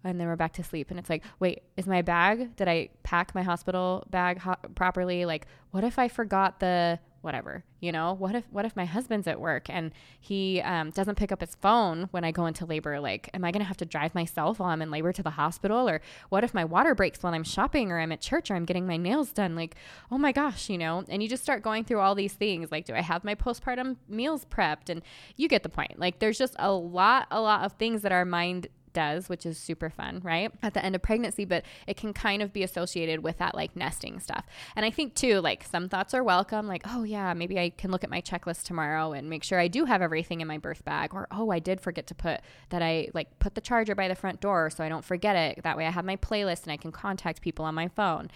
And 0.05 0.19
then 0.21 0.29
we're 0.29 0.37
back 0.37 0.53
to 0.55 0.63
sleep. 0.63 0.91
And 0.91 0.99
it's 1.01 1.11
like, 1.11 1.25
wait, 1.41 1.63
is 1.77 1.87
my 1.87 2.01
bag, 2.01 2.55
did 2.55 2.69
I 2.69 2.91
pack 3.03 3.35
my 3.35 3.43
hospital 3.43 4.05
bag 4.09 4.39
ho- 4.39 4.55
properly? 4.77 5.25
Like, 5.25 5.47
what 5.73 5.83
if 5.83 5.99
I 5.99 6.07
forgot 6.07 6.61
the 6.61 7.01
whatever 7.23 7.65
you 7.81 7.91
know? 7.91 8.13
What 8.13 8.35
if 8.35 8.45
what 8.51 8.65
if 8.65 8.77
my 8.77 8.85
husband's 8.85 9.27
at 9.27 9.41
work 9.41 9.69
and 9.69 9.91
he 10.21 10.61
um, 10.61 10.91
doesn't 10.91 11.17
pick 11.17 11.33
up 11.33 11.41
his 11.41 11.57
phone 11.57 12.09
when 12.13 12.25
i 12.25 12.31
go 12.31 12.47
into 12.47 12.65
labor? 12.65 13.01
Like 13.01 13.29
am 13.35 13.45
i 13.45 13.51
going 13.51 13.61
to 13.61 13.67
have 13.67 13.77
to 13.79 13.85
drive 13.85 14.15
myself 14.15 14.59
while 14.59 14.71
i'm 14.71 14.83
in 14.83 14.91
labor 14.91 15.13
to 15.13 15.23
the 15.23 15.31
hospital? 15.31 15.89
Or 15.89 16.01
what 16.29 16.45
if 16.45 16.55
my 16.55 16.65
water 16.65 16.95
breaks 16.95 17.23
while 17.23 17.35
i'm 17.35 17.45
shopping 17.45 17.91
or 17.91 17.99
i'm 17.99 18.13
at 18.13 18.21
church 18.21 18.51
or 18.51 18.55
i'm 18.55 18.65
getting 18.65 18.87
my 18.87 18.97
nails 18.97 19.33
done? 19.33 19.57
Like 19.57 19.77
oh 20.11 20.19
my 20.19 20.33
gosh 20.33 20.69
you 20.69 20.79
know? 20.79 21.05
And 21.09 21.23
you 21.23 21.29
just 21.29 21.43
start 21.43 21.63
going 21.63 21.85
through 21.85 22.01
all 22.01 22.15
these 22.15 22.35
things 22.35 22.71
like 22.71 22.85
do 22.85 22.95
i 22.95 23.01
have 23.01 23.25
my 23.25 23.35
postpartum 23.35 23.97
meals 24.09 24.45
prepped? 24.45 24.89
And 24.89 25.03
you 25.37 25.49
get 25.49 25.63
the 25.63 25.69
point. 25.69 25.99
Like 25.99 26.19
there's 26.19 26.39
just 26.39 26.57
a 26.59 26.73
lot 26.73 27.27
a 27.31 27.41
lot 27.41 27.65
of 27.65 27.73
things 27.73 28.03
that 28.03 28.13
our 28.13 28.25
mind 28.25 28.69
does, 28.93 29.29
which 29.29 29.47
is 29.47 29.59
super 29.59 29.91
fun, 29.91 30.21
right? 30.23 30.53
At 30.63 30.75
the 30.75 30.85
end 30.85 30.95
of 30.95 31.03
pregnancy, 31.03 31.45
but 31.45 31.65
it 31.87 31.97
can 31.97 32.13
kind 32.13 32.43
of 32.43 32.53
be 32.53 32.63
associated 32.63 33.23
with 33.23 33.39
that 33.39 33.55
like 33.55 33.77
nesting 33.77 34.21
stuff. 34.21 34.47
And 34.77 34.85
I 34.85 34.91
think 34.91 35.15
too, 35.15 35.41
like 35.41 35.65
some 35.65 35.89
thoughts 35.89 36.15
are 36.15 36.23
welcome, 36.23 36.67
like, 36.67 36.83
oh 36.87 37.05
yeah, 37.05 37.35
maybe 37.35 37.59
I 37.59 37.71
can 37.71 37.91
look 37.91 38.05
at 38.05 38.11
my 38.11 38.21
checklist 38.21 38.65
tomorrow 38.65 39.13
and 39.13 39.29
make 39.29 39.45
sure 39.45 39.59
I 39.59 39.69
do 39.69 39.85
have 39.85 40.03
everything 40.03 40.41
in 40.41 40.49
my 40.49 40.59
birth 40.59 40.85
bag, 40.85 41.15
or 41.15 41.29
oh, 41.31 41.51
I 41.51 41.59
did 41.59 41.81
forget 41.81 42.07
to 42.09 42.15
put 42.15 42.41
that 42.71 42.83
I 42.83 43.09
like 43.15 43.39
put 43.39 43.55
the 43.55 43.61
charger 43.61 43.95
by 43.95 44.09
the 44.09 44.15
front 44.15 44.41
door 44.41 44.71
so 44.71 44.85
I 44.85 44.89
don't 44.89 45.05
forget 45.05 45.37
it. 45.37 45.63
That 45.63 45.77
way 45.77 45.87
I 45.87 45.91
have 45.91 46.05
my 46.05 46.17
playlist 46.17 46.65
and 46.65 46.73
I 46.73 46.77
can 46.77 46.93
contact 46.93 47.43
people 47.43 47.65
on 47.65 47.75
my 47.75 47.89
phone. 47.89 48.31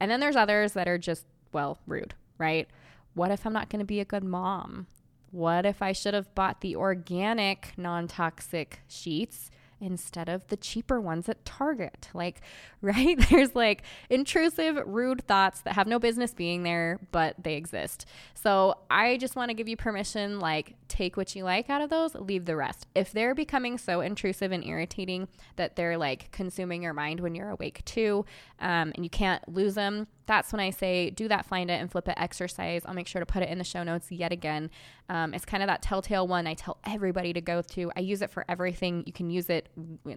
And 0.00 0.10
then 0.10 0.20
there's 0.20 0.36
others 0.36 0.72
that 0.72 0.88
are 0.88 0.98
just, 0.98 1.26
well, 1.52 1.78
rude, 1.86 2.14
right? 2.38 2.68
What 3.14 3.30
if 3.30 3.44
I'm 3.44 3.52
not 3.52 3.68
going 3.68 3.80
to 3.80 3.86
be 3.86 4.00
a 4.00 4.04
good 4.04 4.24
mom? 4.24 4.86
What 5.30 5.66
if 5.66 5.82
I 5.82 5.92
should 5.92 6.14
have 6.14 6.34
bought 6.34 6.60
the 6.60 6.76
organic 6.76 7.74
non 7.76 8.08
toxic 8.08 8.80
sheets? 8.88 9.50
Instead 9.80 10.28
of 10.28 10.46
the 10.48 10.56
cheaper 10.56 11.00
ones 11.00 11.28
at 11.28 11.44
Target. 11.44 12.08
Like, 12.18 12.40
right? 12.82 13.16
There's 13.30 13.54
like 13.54 13.82
intrusive, 14.10 14.76
rude 14.86 15.24
thoughts 15.28 15.60
that 15.60 15.74
have 15.74 15.86
no 15.86 16.00
business 16.00 16.34
being 16.34 16.64
there, 16.64 16.98
but 17.12 17.36
they 17.40 17.54
exist. 17.54 18.06
So 18.34 18.78
I 18.90 19.18
just 19.18 19.36
want 19.36 19.50
to 19.50 19.54
give 19.54 19.68
you 19.68 19.76
permission 19.76 20.40
like, 20.40 20.74
take 20.88 21.16
what 21.16 21.36
you 21.36 21.44
like 21.44 21.70
out 21.70 21.80
of 21.80 21.90
those, 21.90 22.16
leave 22.16 22.44
the 22.44 22.56
rest. 22.56 22.88
If 22.96 23.12
they're 23.12 23.36
becoming 23.36 23.78
so 23.78 24.00
intrusive 24.00 24.50
and 24.50 24.64
irritating 24.64 25.28
that 25.56 25.76
they're 25.76 25.96
like 25.96 26.32
consuming 26.32 26.82
your 26.82 26.94
mind 26.94 27.20
when 27.20 27.36
you're 27.36 27.50
awake 27.50 27.84
too, 27.84 28.24
um, 28.58 28.90
and 28.96 29.04
you 29.04 29.10
can't 29.10 29.46
lose 29.48 29.74
them, 29.74 30.08
that's 30.28 30.52
when 30.52 30.60
I 30.60 30.70
say 30.70 31.10
do 31.10 31.26
that 31.28 31.46
find 31.46 31.70
it 31.70 31.80
and 31.80 31.90
flip 31.90 32.06
it 32.06 32.14
exercise. 32.16 32.82
I'll 32.84 32.94
make 32.94 33.08
sure 33.08 33.18
to 33.18 33.26
put 33.26 33.42
it 33.42 33.48
in 33.48 33.58
the 33.58 33.64
show 33.64 33.82
notes 33.82 34.12
yet 34.12 34.30
again. 34.30 34.70
Um, 35.08 35.32
it's 35.32 35.46
kind 35.46 35.62
of 35.62 35.68
that 35.68 35.80
telltale 35.82 36.28
one 36.28 36.46
I 36.46 36.52
tell 36.54 36.78
everybody 36.84 37.32
to 37.32 37.40
go 37.40 37.62
to. 37.62 37.90
I 37.96 38.00
use 38.00 38.20
it 38.20 38.30
for 38.30 38.44
everything. 38.48 39.02
You 39.06 39.12
can 39.12 39.30
use 39.30 39.48
it 39.48 39.70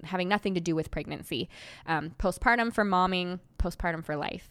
having 0.04 0.28
nothing 0.28 0.54
to 0.54 0.60
do 0.60 0.76
with 0.76 0.92
pregnancy, 0.92 1.50
um, 1.88 2.12
postpartum 2.20 2.74
for 2.74 2.84
momming, 2.84 3.40
postpartum 3.58 4.04
for 4.04 4.18
life. 4.18 4.50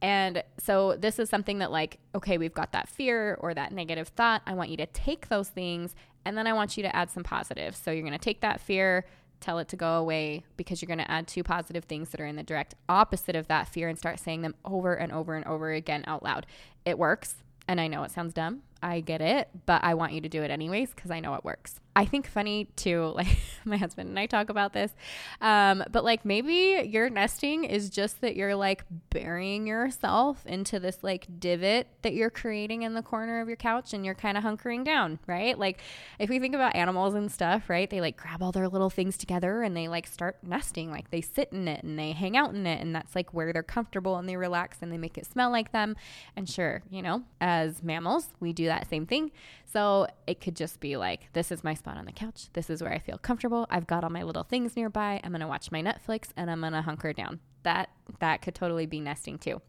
And 0.00 0.44
so 0.58 0.96
this 0.96 1.18
is 1.18 1.28
something 1.28 1.58
that, 1.58 1.72
like, 1.72 1.98
okay, 2.14 2.38
we've 2.38 2.54
got 2.54 2.72
that 2.72 2.88
fear 2.88 3.36
or 3.40 3.52
that 3.52 3.72
negative 3.72 4.08
thought. 4.08 4.42
I 4.46 4.54
want 4.54 4.70
you 4.70 4.76
to 4.78 4.86
take 4.86 5.28
those 5.28 5.48
things 5.48 5.94
and 6.24 6.38
then 6.38 6.46
I 6.46 6.52
want 6.52 6.76
you 6.76 6.82
to 6.84 6.94
add 6.94 7.10
some 7.10 7.24
positives. 7.24 7.78
So 7.78 7.90
you're 7.90 8.02
going 8.02 8.12
to 8.12 8.18
take 8.18 8.40
that 8.42 8.60
fear, 8.60 9.04
tell 9.40 9.58
it 9.58 9.68
to 9.68 9.76
go 9.76 9.94
away 9.94 10.44
because 10.56 10.80
you're 10.80 10.86
going 10.86 10.98
to 10.98 11.10
add 11.10 11.26
two 11.26 11.42
positive 11.42 11.84
things 11.84 12.10
that 12.10 12.20
are 12.20 12.26
in 12.26 12.36
the 12.36 12.42
direct 12.42 12.74
opposite 12.88 13.36
of 13.36 13.48
that 13.48 13.68
fear 13.68 13.88
and 13.88 13.98
start 13.98 14.20
saying 14.20 14.42
them 14.42 14.54
over 14.64 14.94
and 14.94 15.12
over 15.12 15.34
and 15.34 15.46
over 15.46 15.72
again 15.72 16.04
out 16.06 16.22
loud. 16.22 16.46
It 16.84 16.98
works. 16.98 17.36
And 17.66 17.80
I 17.80 17.86
know 17.86 18.02
it 18.02 18.10
sounds 18.10 18.34
dumb. 18.34 18.62
I 18.82 19.00
get 19.00 19.20
it, 19.20 19.48
but 19.66 19.84
I 19.84 19.94
want 19.94 20.12
you 20.12 20.20
to 20.22 20.28
do 20.28 20.42
it 20.42 20.50
anyways 20.50 20.90
because 20.90 21.10
I 21.10 21.20
know 21.20 21.34
it 21.34 21.44
works. 21.44 21.80
I 21.96 22.04
think 22.04 22.28
funny 22.28 22.68
too, 22.76 23.12
like 23.16 23.38
my 23.64 23.76
husband 23.76 24.08
and 24.08 24.18
I 24.18 24.26
talk 24.26 24.48
about 24.48 24.72
this, 24.72 24.92
um, 25.40 25.84
but 25.90 26.04
like 26.04 26.24
maybe 26.24 26.88
your 26.88 27.10
nesting 27.10 27.64
is 27.64 27.90
just 27.90 28.20
that 28.20 28.36
you're 28.36 28.54
like 28.54 28.84
burying 29.10 29.66
yourself 29.66 30.46
into 30.46 30.78
this 30.78 30.98
like 31.02 31.26
divot 31.40 31.88
that 32.02 32.14
you're 32.14 32.30
creating 32.30 32.82
in 32.82 32.94
the 32.94 33.02
corner 33.02 33.40
of 33.40 33.48
your 33.48 33.56
couch 33.56 33.92
and 33.92 34.04
you're 34.04 34.14
kind 34.14 34.38
of 34.38 34.44
hunkering 34.44 34.84
down, 34.84 35.18
right? 35.26 35.58
Like 35.58 35.80
if 36.18 36.30
we 36.30 36.38
think 36.38 36.54
about 36.54 36.76
animals 36.76 37.14
and 37.14 37.30
stuff, 37.30 37.68
right? 37.68 37.90
They 37.90 38.00
like 38.00 38.16
grab 38.16 38.42
all 38.42 38.52
their 38.52 38.68
little 38.68 38.90
things 38.90 39.16
together 39.16 39.62
and 39.62 39.76
they 39.76 39.88
like 39.88 40.06
start 40.06 40.38
nesting, 40.42 40.90
like 40.90 41.10
they 41.10 41.20
sit 41.20 41.52
in 41.52 41.68
it 41.68 41.82
and 41.82 41.98
they 41.98 42.12
hang 42.12 42.36
out 42.36 42.54
in 42.54 42.66
it, 42.66 42.80
and 42.80 42.94
that's 42.94 43.14
like 43.14 43.34
where 43.34 43.52
they're 43.52 43.62
comfortable 43.62 44.16
and 44.16 44.28
they 44.28 44.36
relax 44.36 44.78
and 44.80 44.92
they 44.92 44.98
make 44.98 45.18
it 45.18 45.26
smell 45.26 45.50
like 45.50 45.72
them. 45.72 45.96
And 46.36 46.48
sure, 46.48 46.82
you 46.90 47.02
know, 47.02 47.24
as 47.40 47.82
mammals, 47.82 48.28
we 48.40 48.52
do 48.52 48.66
that 48.66 48.88
same 48.88 49.06
thing. 49.06 49.32
So 49.72 50.08
it 50.26 50.40
could 50.40 50.56
just 50.56 50.80
be 50.80 50.96
like, 50.96 51.32
this 51.32 51.52
is 51.52 51.62
my 51.62 51.74
spot 51.74 51.96
on 51.96 52.04
the 52.04 52.12
couch. 52.12 52.48
This 52.54 52.70
is 52.70 52.82
where 52.82 52.92
I 52.92 52.98
feel 52.98 53.18
comfortable. 53.18 53.66
I've 53.70 53.86
got 53.86 54.02
all 54.02 54.10
my 54.10 54.24
little 54.24 54.42
things 54.42 54.74
nearby. 54.74 55.20
I'm 55.22 55.30
going 55.30 55.40
to 55.40 55.46
watch 55.46 55.70
my 55.70 55.80
Netflix 55.80 56.30
and 56.36 56.50
I'm 56.50 56.60
going 56.60 56.72
to 56.72 56.82
hunker 56.82 57.12
down 57.12 57.38
that 57.62 57.90
that 58.18 58.42
could 58.42 58.54
totally 58.54 58.86
be 58.86 59.00
nesting 59.00 59.38
too. 59.38 59.60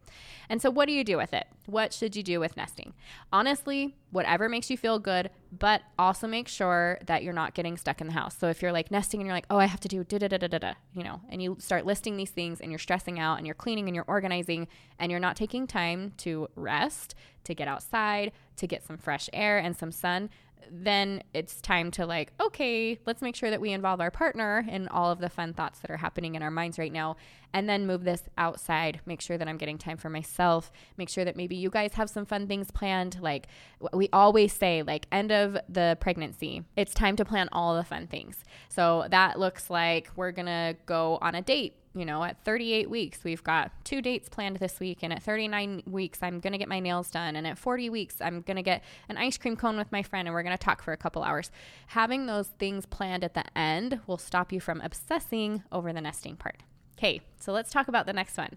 And 0.48 0.60
so 0.60 0.70
what 0.70 0.86
do 0.86 0.92
you 0.92 1.04
do 1.04 1.16
with 1.16 1.32
it? 1.32 1.46
What 1.66 1.92
should 1.92 2.16
you 2.16 2.22
do 2.22 2.40
with 2.40 2.56
nesting? 2.56 2.92
Honestly, 3.32 3.94
whatever 4.10 4.48
makes 4.48 4.68
you 4.68 4.76
feel 4.76 4.98
good, 4.98 5.30
but 5.56 5.82
also 5.98 6.26
make 6.26 6.48
sure 6.48 6.98
that 7.06 7.22
you're 7.22 7.32
not 7.32 7.54
getting 7.54 7.76
stuck 7.76 8.00
in 8.00 8.08
the 8.08 8.12
house. 8.12 8.36
So 8.36 8.48
if 8.48 8.60
you're 8.60 8.72
like 8.72 8.90
nesting 8.90 9.20
and 9.20 9.26
you're 9.26 9.36
like, 9.36 9.46
"Oh, 9.48 9.58
I 9.58 9.66
have 9.66 9.80
to 9.80 9.88
do 9.88 10.02
da 10.04 10.18
da 10.18 10.28
da 10.28 10.48
da 10.48 10.58
da," 10.58 10.74
you 10.92 11.04
know, 11.04 11.20
and 11.30 11.42
you 11.42 11.56
start 11.60 11.86
listing 11.86 12.16
these 12.16 12.30
things 12.30 12.60
and 12.60 12.70
you're 12.70 12.78
stressing 12.78 13.18
out 13.18 13.38
and 13.38 13.46
you're 13.46 13.54
cleaning 13.54 13.88
and 13.88 13.94
you're 13.94 14.04
organizing 14.08 14.66
and 14.98 15.10
you're 15.10 15.20
not 15.20 15.36
taking 15.36 15.66
time 15.66 16.12
to 16.18 16.48
rest, 16.56 17.14
to 17.44 17.54
get 17.54 17.68
outside, 17.68 18.32
to 18.56 18.66
get 18.66 18.84
some 18.84 18.98
fresh 18.98 19.30
air 19.32 19.58
and 19.58 19.76
some 19.76 19.92
sun, 19.92 20.30
then 20.70 21.22
it's 21.34 21.60
time 21.60 21.90
to 21.92 22.06
like, 22.06 22.32
okay, 22.40 22.98
let's 23.06 23.22
make 23.22 23.36
sure 23.36 23.50
that 23.50 23.60
we 23.60 23.72
involve 23.72 24.00
our 24.00 24.10
partner 24.10 24.64
in 24.68 24.88
all 24.88 25.10
of 25.10 25.18
the 25.18 25.28
fun 25.28 25.52
thoughts 25.52 25.80
that 25.80 25.90
are 25.90 25.96
happening 25.96 26.34
in 26.34 26.42
our 26.42 26.50
minds 26.50 26.78
right 26.78 26.92
now. 26.92 27.16
And 27.54 27.68
then 27.68 27.86
move 27.86 28.04
this 28.04 28.22
outside. 28.38 29.00
Make 29.04 29.20
sure 29.20 29.36
that 29.36 29.46
I'm 29.46 29.58
getting 29.58 29.76
time 29.76 29.98
for 29.98 30.08
myself. 30.08 30.72
Make 30.96 31.10
sure 31.10 31.24
that 31.24 31.36
maybe 31.36 31.54
you 31.54 31.68
guys 31.68 31.94
have 31.94 32.08
some 32.08 32.24
fun 32.24 32.46
things 32.46 32.70
planned. 32.70 33.20
Like 33.20 33.46
we 33.92 34.08
always 34.12 34.54
say, 34.54 34.82
like 34.82 35.06
end 35.12 35.32
of 35.32 35.58
the 35.68 35.98
pregnancy, 36.00 36.64
it's 36.76 36.94
time 36.94 37.16
to 37.16 37.24
plan 37.24 37.50
all 37.52 37.76
the 37.76 37.84
fun 37.84 38.06
things. 38.06 38.42
So 38.70 39.06
that 39.10 39.38
looks 39.38 39.68
like 39.68 40.08
we're 40.16 40.32
gonna 40.32 40.76
go 40.86 41.18
on 41.20 41.34
a 41.34 41.42
date 41.42 41.76
you 41.94 42.04
know, 42.04 42.24
at 42.24 42.42
38 42.44 42.88
weeks, 42.88 43.22
we've 43.24 43.42
got 43.42 43.70
two 43.84 44.00
dates 44.00 44.28
planned 44.28 44.56
this 44.56 44.80
week. 44.80 44.98
And 45.02 45.12
at 45.12 45.22
39 45.22 45.82
weeks, 45.86 46.20
I'm 46.22 46.40
going 46.40 46.52
to 46.52 46.58
get 46.58 46.68
my 46.68 46.80
nails 46.80 47.10
done. 47.10 47.36
And 47.36 47.46
at 47.46 47.58
40 47.58 47.90
weeks, 47.90 48.16
I'm 48.20 48.40
going 48.42 48.56
to 48.56 48.62
get 48.62 48.82
an 49.08 49.16
ice 49.18 49.36
cream 49.36 49.56
cone 49.56 49.76
with 49.76 49.92
my 49.92 50.02
friend 50.02 50.26
and 50.26 50.34
we're 50.34 50.42
going 50.42 50.56
to 50.56 50.62
talk 50.62 50.82
for 50.82 50.92
a 50.92 50.96
couple 50.96 51.22
hours. 51.22 51.50
Having 51.88 52.26
those 52.26 52.48
things 52.58 52.86
planned 52.86 53.24
at 53.24 53.34
the 53.34 53.44
end 53.56 54.00
will 54.06 54.18
stop 54.18 54.52
you 54.52 54.60
from 54.60 54.80
obsessing 54.80 55.62
over 55.70 55.92
the 55.92 56.00
nesting 56.00 56.36
part. 56.36 56.62
Okay, 56.98 57.20
so 57.38 57.52
let's 57.52 57.70
talk 57.70 57.88
about 57.88 58.06
the 58.06 58.12
next 58.12 58.36
one 58.36 58.56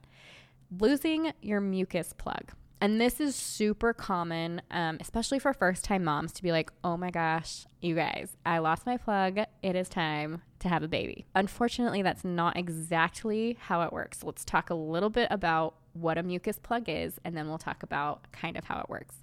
losing 0.80 1.32
your 1.42 1.62
mucus 1.62 2.14
plug. 2.14 2.52
And 2.82 3.00
this 3.00 3.20
is 3.20 3.36
super 3.36 3.94
common, 3.94 4.62
um, 4.70 4.98
especially 5.00 5.40
for 5.40 5.54
first 5.54 5.86
time 5.86 6.04
moms, 6.04 6.34
to 6.34 6.44
be 6.44 6.52
like, 6.52 6.72
oh 6.84 6.98
my 6.98 7.10
gosh, 7.10 7.66
you 7.82 7.96
guys, 7.96 8.36
I 8.46 8.60
lost 8.60 8.86
my 8.86 8.98
plug. 8.98 9.40
It 9.64 9.76
is 9.76 9.90
time 9.90 10.42
to 10.66 10.70
have 10.70 10.84
a 10.84 10.88
baby. 10.88 11.26
Unfortunately, 11.36 12.02
that's 12.02 12.24
not 12.24 12.58
exactly 12.58 13.58
how 13.62 13.82
it 13.84 13.94
works. 13.94 14.24
Let's 14.24 14.44
talk 14.44 14.70
a 14.70 14.76
little 14.76 15.10
bit 15.10 15.28
about 15.32 15.76
what 15.96 16.18
a 16.18 16.24
mucus 16.24 16.60
plug 16.60 16.88
is, 16.88 17.20
and 17.24 17.36
then 17.36 17.48
we'll 17.48 17.58
talk 17.58 17.84
about 17.84 18.32
kind 18.32 18.58
of 18.58 18.66
how 18.66 18.80
it 18.80 18.90
works. 18.90 19.16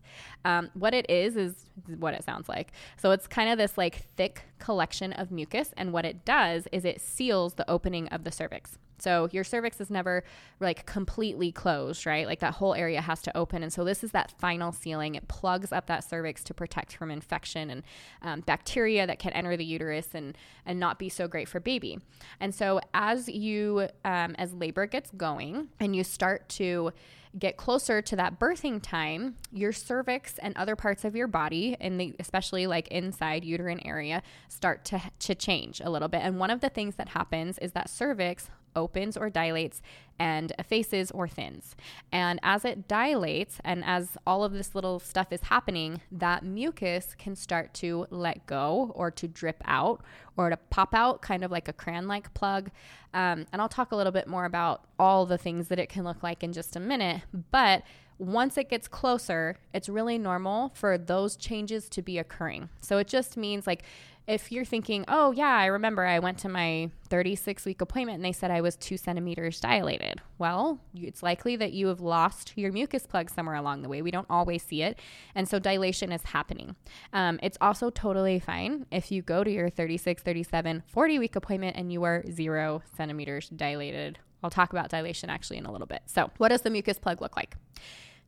Um, 0.44 0.70
what 0.74 0.94
it 0.94 1.08
is 1.08 1.36
is 1.36 1.54
what 1.98 2.14
it 2.14 2.24
sounds 2.24 2.48
like. 2.48 2.72
So 2.96 3.10
it's 3.12 3.26
kind 3.26 3.50
of 3.50 3.58
this 3.58 3.78
like 3.78 4.06
thick 4.16 4.44
collection 4.58 5.12
of 5.12 5.30
mucus, 5.30 5.72
and 5.76 5.92
what 5.92 6.04
it 6.04 6.24
does 6.24 6.66
is 6.72 6.84
it 6.84 7.00
seals 7.00 7.54
the 7.54 7.68
opening 7.70 8.08
of 8.08 8.24
the 8.24 8.32
cervix. 8.32 8.78
So 9.02 9.28
your 9.32 9.42
cervix 9.42 9.80
is 9.80 9.90
never 9.90 10.22
like 10.60 10.86
completely 10.86 11.50
closed, 11.50 12.06
right? 12.06 12.24
Like 12.24 12.38
that 12.38 12.54
whole 12.54 12.74
area 12.74 13.00
has 13.00 13.20
to 13.22 13.36
open. 13.36 13.64
And 13.64 13.72
so 13.72 13.82
this 13.82 14.04
is 14.04 14.12
that 14.12 14.30
final 14.38 14.70
sealing. 14.70 15.16
It 15.16 15.26
plugs 15.26 15.72
up 15.72 15.86
that 15.86 16.04
cervix 16.04 16.44
to 16.44 16.54
protect 16.54 16.96
from 16.96 17.10
infection 17.10 17.68
and 17.68 17.82
um, 18.22 18.40
bacteria 18.42 19.04
that 19.08 19.18
can 19.18 19.32
enter 19.32 19.56
the 19.56 19.64
uterus 19.64 20.10
and, 20.14 20.38
and 20.64 20.78
not 20.78 21.00
be 21.00 21.08
so 21.08 21.26
great 21.26 21.48
for 21.48 21.58
baby. 21.58 21.98
And 22.38 22.54
so 22.54 22.80
as 22.94 23.28
you, 23.28 23.88
um, 24.04 24.36
as 24.38 24.54
labor 24.54 24.86
gets 24.86 25.10
going 25.10 25.70
and 25.80 25.96
you 25.96 26.04
start 26.04 26.48
to, 26.50 26.62
get 27.38 27.57
closer 27.57 28.02
to 28.02 28.16
that 28.16 28.38
birthing 28.38 28.83
time, 28.83 29.37
your 29.50 29.73
cervix 29.73 30.38
and 30.38 30.57
other 30.57 30.76
parts 30.76 31.04
of 31.04 31.16
your 31.16 31.26
body, 31.26 31.76
and 31.81 31.99
the, 31.99 32.14
especially 32.19 32.66
like 32.66 32.88
inside 32.88 33.45
uterine 33.45 33.81
area, 33.87 34.23
start 34.49 34.85
to, 34.85 35.00
to 35.19 35.35
change 35.35 35.81
a 35.83 35.90
little 35.90 36.09
bit. 36.09 36.21
And 36.23 36.38
one 36.38 36.50
of 36.50 36.61
the 36.61 36.69
things 36.69 36.97
that 36.97 37.09
happens 37.09 37.59
is 37.59 37.73
that 37.73 37.88
cervix 37.88 38.50
opens 38.76 39.16
or 39.16 39.30
dilates 39.30 39.82
and 40.18 40.52
effaces 40.58 41.10
or 41.10 41.26
thins. 41.26 41.74
And 42.12 42.38
as 42.42 42.64
it 42.64 42.86
dilates 42.86 43.58
and 43.64 43.84
as 43.84 44.16
all 44.26 44.44
of 44.44 44.52
this 44.52 44.74
little 44.74 45.00
stuff 45.00 45.32
is 45.32 45.42
happening, 45.42 46.00
that 46.12 46.44
mucus 46.44 47.14
can 47.18 47.34
start 47.34 47.74
to 47.74 48.06
let 48.10 48.46
go 48.46 48.92
or 48.94 49.10
to 49.10 49.26
drip 49.26 49.62
out 49.64 50.02
or 50.36 50.50
to 50.50 50.56
pop 50.56 50.94
out, 50.94 51.22
kind 51.22 51.44
of 51.44 51.50
like 51.50 51.68
a 51.68 51.72
crayon 51.72 52.06
like 52.06 52.32
plug. 52.34 52.70
Um, 53.14 53.46
and 53.52 53.60
I'll 53.60 53.68
talk 53.68 53.92
a 53.92 53.96
little 53.96 54.12
bit 54.12 54.28
more 54.28 54.44
about 54.44 54.84
all 54.98 55.26
the 55.26 55.38
things 55.38 55.68
that 55.68 55.78
it 55.78 55.88
can 55.88 56.04
look 56.04 56.22
like 56.22 56.42
in 56.42 56.52
just 56.52 56.76
a 56.76 56.80
minute. 56.80 57.22
But 57.50 57.82
once 58.18 58.56
it 58.56 58.70
gets 58.70 58.86
closer, 58.86 59.56
it's 59.74 59.88
really 59.88 60.16
normal 60.16 60.70
for 60.74 60.96
those 60.96 61.36
changes 61.36 61.88
to 61.88 62.02
be 62.02 62.18
occurring. 62.18 62.68
So 62.80 62.98
it 62.98 63.08
just 63.08 63.36
means 63.36 63.66
like 63.66 63.82
if 64.26 64.52
you're 64.52 64.64
thinking, 64.64 65.04
oh, 65.08 65.32
yeah, 65.32 65.50
I 65.50 65.66
remember 65.66 66.04
I 66.04 66.20
went 66.20 66.38
to 66.38 66.48
my 66.48 66.90
36 67.08 67.64
week 67.64 67.80
appointment 67.80 68.16
and 68.16 68.24
they 68.24 68.32
said 68.32 68.50
I 68.50 68.60
was 68.60 68.76
two 68.76 68.96
centimeters 68.96 69.60
dilated. 69.60 70.20
Well, 70.38 70.78
it's 70.94 71.22
likely 71.22 71.56
that 71.56 71.72
you 71.72 71.88
have 71.88 72.00
lost 72.00 72.52
your 72.56 72.72
mucus 72.72 73.06
plug 73.06 73.30
somewhere 73.30 73.56
along 73.56 73.82
the 73.82 73.88
way. 73.88 74.00
We 74.00 74.10
don't 74.10 74.26
always 74.30 74.62
see 74.62 74.82
it. 74.82 74.98
And 75.34 75.48
so 75.48 75.58
dilation 75.58 76.12
is 76.12 76.22
happening. 76.22 76.76
Um, 77.12 77.40
it's 77.42 77.58
also 77.60 77.90
totally 77.90 78.38
fine 78.38 78.86
if 78.92 79.10
you 79.10 79.22
go 79.22 79.42
to 79.42 79.50
your 79.50 79.68
36, 79.70 80.22
37, 80.22 80.84
40 80.86 81.18
week 81.18 81.36
appointment 81.36 81.76
and 81.76 81.92
you 81.92 82.04
are 82.04 82.24
zero 82.30 82.82
centimeters 82.96 83.48
dilated. 83.48 84.18
I'll 84.42 84.50
talk 84.50 84.72
about 84.72 84.88
dilation 84.88 85.30
actually 85.30 85.58
in 85.58 85.66
a 85.66 85.72
little 85.72 85.86
bit. 85.86 86.02
So, 86.06 86.30
what 86.38 86.48
does 86.48 86.62
the 86.62 86.70
mucus 86.70 86.98
plug 86.98 87.20
look 87.20 87.36
like? 87.36 87.56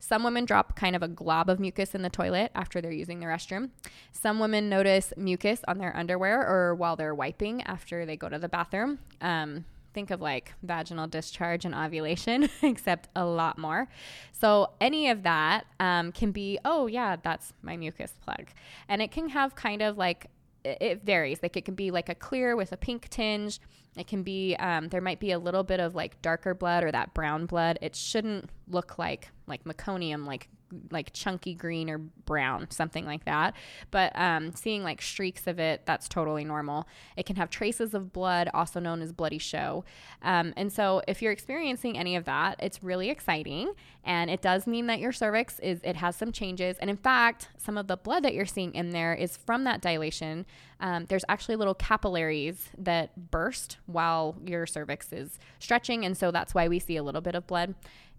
Some 0.05 0.21
women 0.21 0.45
drop 0.45 0.75
kind 0.75 0.95
of 0.95 1.01
a 1.01 1.07
glob 1.07 1.49
of 1.49 1.59
mucus 1.59 1.95
in 1.95 2.03
the 2.03 2.11
toilet 2.11 2.51
after 2.53 2.79
they're 2.79 2.91
using 2.91 3.21
the 3.21 3.25
restroom. 3.25 3.71
Some 4.11 4.37
women 4.37 4.69
notice 4.69 5.11
mucus 5.17 5.61
on 5.67 5.79
their 5.79 5.97
underwear 5.97 6.47
or 6.47 6.75
while 6.75 6.95
they're 6.95 7.15
wiping 7.15 7.63
after 7.63 8.05
they 8.05 8.15
go 8.15 8.29
to 8.29 8.37
the 8.37 8.47
bathroom. 8.47 8.99
Um, 9.19 9.65
think 9.95 10.11
of 10.11 10.21
like 10.21 10.53
vaginal 10.61 11.07
discharge 11.07 11.65
and 11.65 11.73
ovulation, 11.73 12.49
except 12.61 13.09
a 13.15 13.25
lot 13.25 13.57
more. 13.57 13.87
So, 14.31 14.69
any 14.79 15.09
of 15.09 15.23
that 15.23 15.65
um, 15.79 16.11
can 16.11 16.31
be, 16.31 16.59
oh, 16.63 16.85
yeah, 16.85 17.15
that's 17.15 17.53
my 17.63 17.75
mucus 17.75 18.13
plug. 18.23 18.49
And 18.87 19.01
it 19.01 19.09
can 19.09 19.29
have 19.29 19.55
kind 19.55 19.81
of 19.81 19.97
like 19.97 20.27
it 20.65 21.03
varies. 21.03 21.39
Like 21.43 21.55
it 21.57 21.65
can 21.65 21.75
be 21.75 21.91
like 21.91 22.09
a 22.09 22.15
clear 22.15 22.55
with 22.55 22.71
a 22.71 22.77
pink 22.77 23.09
tinge. 23.09 23.59
It 23.95 24.07
can 24.07 24.23
be 24.23 24.55
um, 24.55 24.89
there 24.89 25.01
might 25.01 25.19
be 25.19 25.31
a 25.31 25.39
little 25.39 25.63
bit 25.63 25.79
of 25.79 25.95
like 25.95 26.21
darker 26.21 26.53
blood 26.53 26.83
or 26.83 26.91
that 26.91 27.13
brown 27.13 27.45
blood. 27.45 27.79
It 27.81 27.95
shouldn't 27.95 28.49
look 28.67 28.97
like 28.97 29.29
like 29.47 29.63
meconium, 29.63 30.25
like 30.25 30.49
like 30.91 31.13
chunky 31.13 31.53
green 31.53 31.89
or 31.89 31.97
brown, 31.97 32.69
something 32.69 33.05
like 33.05 33.25
that. 33.25 33.55
But 33.91 34.11
um, 34.15 34.53
seeing 34.53 34.83
like 34.83 35.01
streaks 35.01 35.47
of 35.47 35.59
it, 35.59 35.85
that's 35.85 36.07
totally 36.07 36.43
normal. 36.43 36.87
It 37.15 37.25
can 37.25 37.35
have 37.35 37.49
traces 37.49 37.93
of 37.93 38.11
blood, 38.11 38.49
also 38.53 38.79
known 38.79 39.01
as 39.01 39.11
bloody 39.11 39.37
show. 39.37 39.85
Um, 40.21 40.53
and 40.57 40.71
so 40.71 41.01
if 41.07 41.21
you're 41.21 41.31
experiencing 41.31 41.97
any 41.97 42.15
of 42.15 42.25
that, 42.25 42.57
it's 42.59 42.83
really 42.83 43.09
exciting. 43.09 43.73
And 44.03 44.29
it 44.29 44.41
does 44.41 44.67
mean 44.67 44.87
that 44.87 44.99
your 44.99 45.11
cervix 45.11 45.59
is, 45.59 45.79
it 45.83 45.95
has 45.95 46.15
some 46.15 46.31
changes. 46.31 46.77
And 46.79 46.89
in 46.89 46.97
fact, 46.97 47.49
some 47.57 47.77
of 47.77 47.87
the 47.87 47.97
blood 47.97 48.23
that 48.23 48.33
you're 48.33 48.45
seeing 48.45 48.73
in 48.75 48.91
there 48.91 49.13
is 49.13 49.37
from 49.37 49.63
that 49.63 49.81
dilation. 49.81 50.45
Um, 50.79 51.05
there's 51.05 51.25
actually 51.29 51.55
little 51.55 51.73
capillaries 51.73 52.69
that 52.77 53.31
burst 53.31 53.77
while 53.85 54.35
your 54.45 54.65
cervix 54.65 55.11
is 55.11 55.39
stretching. 55.59 56.05
And 56.05 56.17
so 56.17 56.31
that's 56.31 56.53
why 56.53 56.67
we 56.67 56.79
see 56.79 56.97
a 56.97 57.03
little 57.03 57.21
bit 57.21 57.35
of 57.35 57.47
blood. 57.47 57.75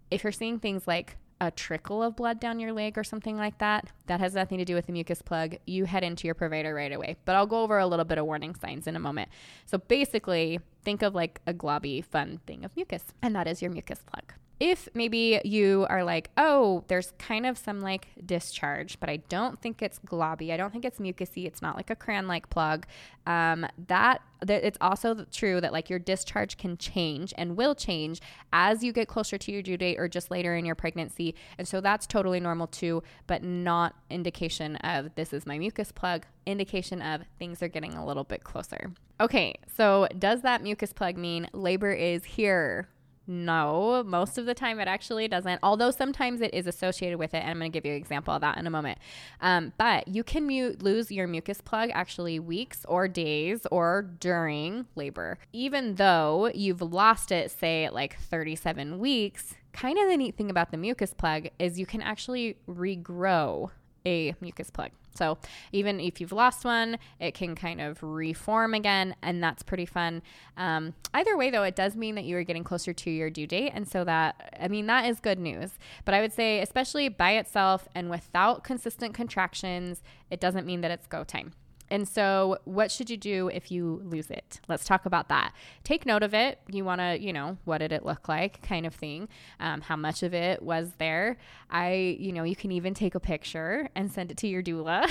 If 0.09 0.23
you're 0.23 0.31
seeing 0.31 0.59
things 0.59 0.87
like 0.87 1.17
a 1.39 1.51
trickle 1.51 2.01
of 2.01 2.15
blood 2.15 2.39
down 2.39 2.59
your 2.59 2.71
leg 2.71 2.97
or 2.97 3.03
something 3.03 3.37
like 3.37 3.57
that, 3.59 3.91
that 4.07 4.19
has 4.19 4.33
nothing 4.33 4.57
to 4.57 4.65
do 4.65 4.75
with 4.75 4.87
the 4.87 4.91
mucus 4.91 5.21
plug. 5.21 5.55
You 5.65 5.85
head 5.85 6.03
into 6.03 6.27
your 6.27 6.35
provider 6.35 6.73
right 6.73 6.91
away. 6.91 7.17
But 7.25 7.35
I'll 7.35 7.47
go 7.47 7.61
over 7.61 7.77
a 7.77 7.87
little 7.87 8.05
bit 8.05 8.17
of 8.17 8.25
warning 8.25 8.55
signs 8.55 8.87
in 8.87 8.95
a 8.95 8.99
moment. 8.99 9.29
So 9.65 9.77
basically, 9.77 10.59
think 10.83 11.01
of 11.01 11.13
like 11.13 11.41
a 11.45 11.53
globby, 11.53 12.03
fun 12.03 12.39
thing 12.47 12.65
of 12.65 12.75
mucus, 12.75 13.03
and 13.21 13.35
that 13.35 13.47
is 13.47 13.61
your 13.61 13.71
mucus 13.71 13.99
plug 13.99 14.33
if 14.59 14.89
maybe 14.93 15.39
you 15.43 15.85
are 15.89 16.03
like, 16.03 16.31
oh, 16.37 16.83
there's 16.87 17.13
kind 17.19 17.45
of 17.45 17.57
some 17.57 17.79
like 17.79 18.07
discharge, 18.25 18.99
but 18.99 19.09
I 19.09 19.17
don't 19.29 19.61
think 19.61 19.81
it's 19.81 19.99
globby. 19.99 20.51
I 20.51 20.57
don't 20.57 20.71
think 20.71 20.83
it's 20.83 20.99
mucusy. 20.99 21.45
It's 21.45 21.61
not 21.61 21.75
like 21.75 21.89
a 21.89 21.95
crayon 21.95 22.27
like 22.27 22.49
plug. 22.49 22.87
Um, 23.27 23.67
that, 23.87 24.21
that 24.41 24.63
it's 24.63 24.77
also 24.81 25.25
true 25.31 25.61
that 25.61 25.73
like 25.73 25.89
your 25.89 25.99
discharge 25.99 26.57
can 26.57 26.77
change 26.77 27.33
and 27.37 27.55
will 27.55 27.75
change 27.75 28.19
as 28.51 28.83
you 28.83 28.93
get 28.93 29.07
closer 29.07 29.37
to 29.37 29.51
your 29.51 29.61
due 29.61 29.77
date 29.77 29.99
or 29.99 30.07
just 30.07 30.31
later 30.31 30.55
in 30.55 30.65
your 30.65 30.75
pregnancy. 30.75 31.35
And 31.57 31.67
so 31.67 31.79
that's 31.79 32.07
totally 32.07 32.39
normal 32.39 32.67
too, 32.67 33.03
but 33.27 33.43
not 33.43 33.95
indication 34.09 34.77
of 34.77 35.13
this 35.15 35.33
is 35.33 35.45
my 35.45 35.59
mucus 35.59 35.91
plug, 35.91 36.25
indication 36.47 37.01
of 37.01 37.21
things 37.37 37.61
are 37.61 37.67
getting 37.67 37.93
a 37.93 38.05
little 38.05 38.23
bit 38.23 38.43
closer. 38.43 38.91
Okay, 39.19 39.55
so 39.75 40.07
does 40.17 40.41
that 40.41 40.63
mucus 40.63 40.93
plug 40.93 41.17
mean 41.17 41.47
labor 41.53 41.91
is 41.91 42.23
here? 42.23 42.87
No, 43.27 44.03
most 44.05 44.37
of 44.37 44.45
the 44.45 44.53
time 44.53 44.79
it 44.79 44.87
actually 44.87 45.27
doesn't, 45.27 45.59
although 45.61 45.91
sometimes 45.91 46.39
it 46.39 46.53
is 46.53 46.65
associated 46.65 47.19
with 47.19 47.33
it. 47.33 47.39
And 47.39 47.49
I'm 47.49 47.59
going 47.59 47.71
to 47.71 47.75
give 47.75 47.85
you 47.85 47.91
an 47.91 47.97
example 47.97 48.33
of 48.33 48.41
that 48.41 48.57
in 48.57 48.65
a 48.65 48.69
moment. 48.69 48.99
Um, 49.41 49.73
but 49.77 50.07
you 50.07 50.23
can 50.23 50.47
mute, 50.47 50.81
lose 50.81 51.11
your 51.11 51.27
mucus 51.27 51.59
plug 51.59 51.89
actually 51.93 52.39
weeks 52.39 52.85
or 52.87 53.09
days 53.09 53.67
or 53.69 54.09
during 54.19 54.85
labor. 54.95 55.39
Even 55.51 55.95
though 55.95 56.49
you've 56.55 56.81
lost 56.81 57.31
it, 57.31 57.51
say, 57.51 57.83
at 57.83 57.93
like 57.93 58.17
37 58.17 58.97
weeks, 58.97 59.55
kind 59.73 59.99
of 59.99 60.07
the 60.07 60.15
neat 60.15 60.37
thing 60.37 60.49
about 60.49 60.71
the 60.71 60.77
mucus 60.77 61.13
plug 61.13 61.49
is 61.59 61.77
you 61.77 61.85
can 61.85 62.01
actually 62.01 62.57
regrow 62.67 63.71
a 64.07 64.35
mucus 64.39 64.69
plug. 64.69 64.91
So 65.13 65.37
even 65.71 65.99
if 65.99 66.21
you've 66.21 66.31
lost 66.31 66.63
one, 66.63 66.97
it 67.19 67.33
can 67.33 67.55
kind 67.55 67.81
of 67.81 68.01
reform 68.03 68.73
again, 68.73 69.15
and 69.21 69.43
that's 69.43 69.63
pretty 69.63 69.85
fun. 69.85 70.21
Um, 70.55 70.93
either 71.13 71.35
way, 71.35 71.49
though, 71.49 71.63
it 71.63 71.75
does 71.75 71.95
mean 71.95 72.15
that 72.15 72.23
you 72.23 72.37
are 72.37 72.43
getting 72.43 72.63
closer 72.63 72.93
to 72.93 73.09
your 73.09 73.29
due 73.29 73.47
date, 73.47 73.71
and 73.73 73.87
so 73.87 74.03
that 74.03 74.57
I 74.59 74.67
mean 74.67 74.85
that 74.87 75.05
is 75.09 75.19
good 75.19 75.39
news. 75.39 75.71
But 76.05 76.13
I 76.13 76.21
would 76.21 76.33
say, 76.33 76.61
especially 76.61 77.09
by 77.09 77.31
itself 77.31 77.87
and 77.95 78.09
without 78.09 78.63
consistent 78.63 79.13
contractions, 79.15 80.03
it 80.29 80.39
doesn't 80.39 80.67
mean 80.67 80.81
that 80.81 80.91
it's 80.91 81.07
go 81.07 81.23
time. 81.23 81.53
And 81.89 82.07
so, 82.07 82.57
what 82.65 82.91
should 82.91 83.09
you 83.09 83.17
do 83.17 83.49
if 83.49 83.71
you 83.71 84.01
lose 84.03 84.29
it? 84.29 84.59
Let's 84.67 84.85
talk 84.85 85.05
about 85.05 85.29
that. 85.29 85.53
Take 85.83 86.05
note 86.05 86.23
of 86.23 86.33
it. 86.33 86.59
You 86.69 86.83
want 86.83 87.01
to, 87.01 87.19
you 87.19 87.31
know, 87.31 87.57
what 87.65 87.79
did 87.79 87.91
it 87.91 88.05
look 88.05 88.27
like, 88.27 88.61
kind 88.61 88.85
of 88.85 88.93
thing. 88.93 89.29
Um, 89.59 89.81
how 89.81 89.95
much 89.95 90.23
of 90.23 90.33
it 90.33 90.61
was 90.61 90.93
there? 90.97 91.37
I, 91.69 92.17
you 92.19 92.31
know, 92.31 92.43
you 92.43 92.55
can 92.55 92.71
even 92.71 92.93
take 92.93 93.15
a 93.15 93.19
picture 93.19 93.89
and 93.95 94.11
send 94.11 94.31
it 94.31 94.37
to 94.37 94.47
your 94.47 94.61
doula, 94.61 95.09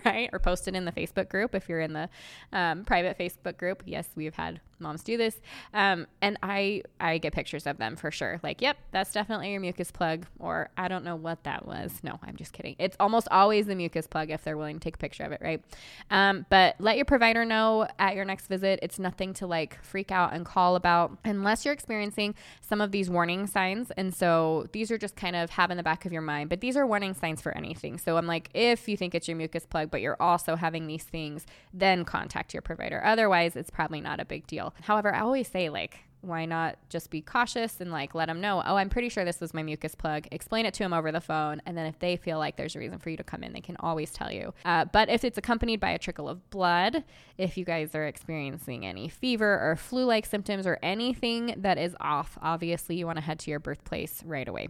right? 0.04 0.28
Or 0.32 0.38
post 0.38 0.68
it 0.68 0.74
in 0.74 0.84
the 0.84 0.92
Facebook 0.92 1.28
group 1.28 1.54
if 1.54 1.68
you're 1.68 1.80
in 1.80 1.92
the 1.92 2.08
um, 2.52 2.84
private 2.84 3.18
Facebook 3.18 3.56
group. 3.56 3.82
Yes, 3.86 4.08
we've 4.16 4.34
had 4.34 4.60
moms 4.80 5.02
do 5.02 5.16
this. 5.16 5.40
Um, 5.74 6.06
and 6.22 6.38
I 6.42 6.82
I 7.00 7.18
get 7.18 7.32
pictures 7.32 7.66
of 7.66 7.78
them 7.78 7.96
for 7.96 8.10
sure. 8.10 8.40
Like, 8.42 8.60
yep, 8.60 8.76
that's 8.90 9.12
definitely 9.12 9.52
your 9.52 9.60
mucus 9.60 9.90
plug. 9.90 10.26
Or 10.38 10.70
I 10.76 10.88
don't 10.88 11.04
know 11.04 11.16
what 11.16 11.44
that 11.44 11.66
was. 11.66 11.92
No, 12.02 12.18
I'm 12.22 12.36
just 12.36 12.52
kidding. 12.52 12.76
It's 12.78 12.96
almost 13.00 13.28
always 13.30 13.66
the 13.66 13.74
mucus 13.74 14.06
plug 14.06 14.30
if 14.30 14.44
they're 14.44 14.56
willing 14.56 14.78
to 14.78 14.84
take 14.84 14.96
a 14.96 14.98
picture 14.98 15.24
of 15.24 15.32
it, 15.32 15.40
right? 15.42 15.62
Um, 16.10 16.46
but 16.50 16.76
let 16.78 16.96
your 16.96 17.04
provider 17.04 17.44
know 17.44 17.86
at 17.98 18.14
your 18.14 18.24
next 18.24 18.46
visit. 18.46 18.78
It's 18.82 18.98
nothing 18.98 19.34
to 19.34 19.46
like 19.46 19.82
freak 19.82 20.10
out 20.10 20.32
and 20.32 20.44
call 20.44 20.76
about 20.76 21.18
unless 21.24 21.64
you're 21.64 21.74
experiencing 21.74 22.34
some 22.60 22.80
of 22.80 22.92
these 22.92 23.10
warning 23.10 23.46
signs. 23.46 23.90
And 23.96 24.14
so 24.14 24.66
these 24.72 24.90
are 24.90 24.98
just 24.98 25.16
kind 25.16 25.36
of 25.36 25.50
have 25.50 25.70
in 25.70 25.76
the 25.76 25.82
back 25.82 26.04
of 26.04 26.12
your 26.12 26.22
mind. 26.22 26.50
But 26.50 26.60
these 26.60 26.76
are 26.76 26.86
warning 26.86 27.14
signs 27.14 27.40
for 27.40 27.56
anything. 27.56 27.98
So 27.98 28.16
I'm 28.16 28.26
like, 28.26 28.50
if 28.54 28.88
you 28.88 28.96
think 28.96 29.14
it's 29.14 29.28
your 29.28 29.36
mucus 29.36 29.66
plug, 29.66 29.90
but 29.90 30.00
you're 30.00 30.20
also 30.20 30.56
having 30.56 30.86
these 30.86 31.04
things, 31.04 31.46
then 31.72 32.04
contact 32.04 32.52
your 32.54 32.62
provider. 32.62 33.04
Otherwise, 33.04 33.56
it's 33.56 33.70
probably 33.70 34.00
not 34.00 34.20
a 34.20 34.24
big 34.24 34.46
However, 34.82 35.14
I 35.14 35.20
always 35.20 35.48
say, 35.48 35.68
like, 35.68 36.00
why 36.20 36.44
not 36.44 36.76
just 36.88 37.10
be 37.10 37.20
cautious 37.20 37.80
and 37.80 37.92
like 37.92 38.14
let 38.14 38.26
them 38.26 38.40
know, 38.40 38.62
oh, 38.64 38.76
I'm 38.76 38.88
pretty 38.88 39.08
sure 39.08 39.24
this 39.24 39.40
was 39.40 39.54
my 39.54 39.62
mucus 39.62 39.94
plug. 39.94 40.26
Explain 40.32 40.66
it 40.66 40.74
to 40.74 40.82
them 40.82 40.92
over 40.92 41.12
the 41.12 41.20
phone. 41.20 41.62
And 41.64 41.76
then 41.76 41.86
if 41.86 41.98
they 41.98 42.16
feel 42.16 42.38
like 42.38 42.56
there's 42.56 42.74
a 42.74 42.78
reason 42.78 42.98
for 42.98 43.10
you 43.10 43.16
to 43.16 43.24
come 43.24 43.42
in, 43.42 43.52
they 43.52 43.60
can 43.60 43.76
always 43.80 44.10
tell 44.10 44.32
you. 44.32 44.52
Uh, 44.64 44.84
but 44.86 45.08
if 45.08 45.24
it's 45.24 45.38
accompanied 45.38 45.80
by 45.80 45.90
a 45.90 45.98
trickle 45.98 46.28
of 46.28 46.50
blood, 46.50 47.04
if 47.36 47.56
you 47.56 47.64
guys 47.64 47.94
are 47.94 48.06
experiencing 48.06 48.84
any 48.84 49.08
fever 49.08 49.60
or 49.60 49.76
flu 49.76 50.04
like 50.04 50.26
symptoms 50.26 50.66
or 50.66 50.78
anything 50.82 51.54
that 51.58 51.78
is 51.78 51.94
off, 52.00 52.36
obviously 52.42 52.96
you 52.96 53.06
want 53.06 53.18
to 53.18 53.22
head 53.22 53.38
to 53.40 53.50
your 53.50 53.60
birthplace 53.60 54.22
right 54.24 54.48
away. 54.48 54.68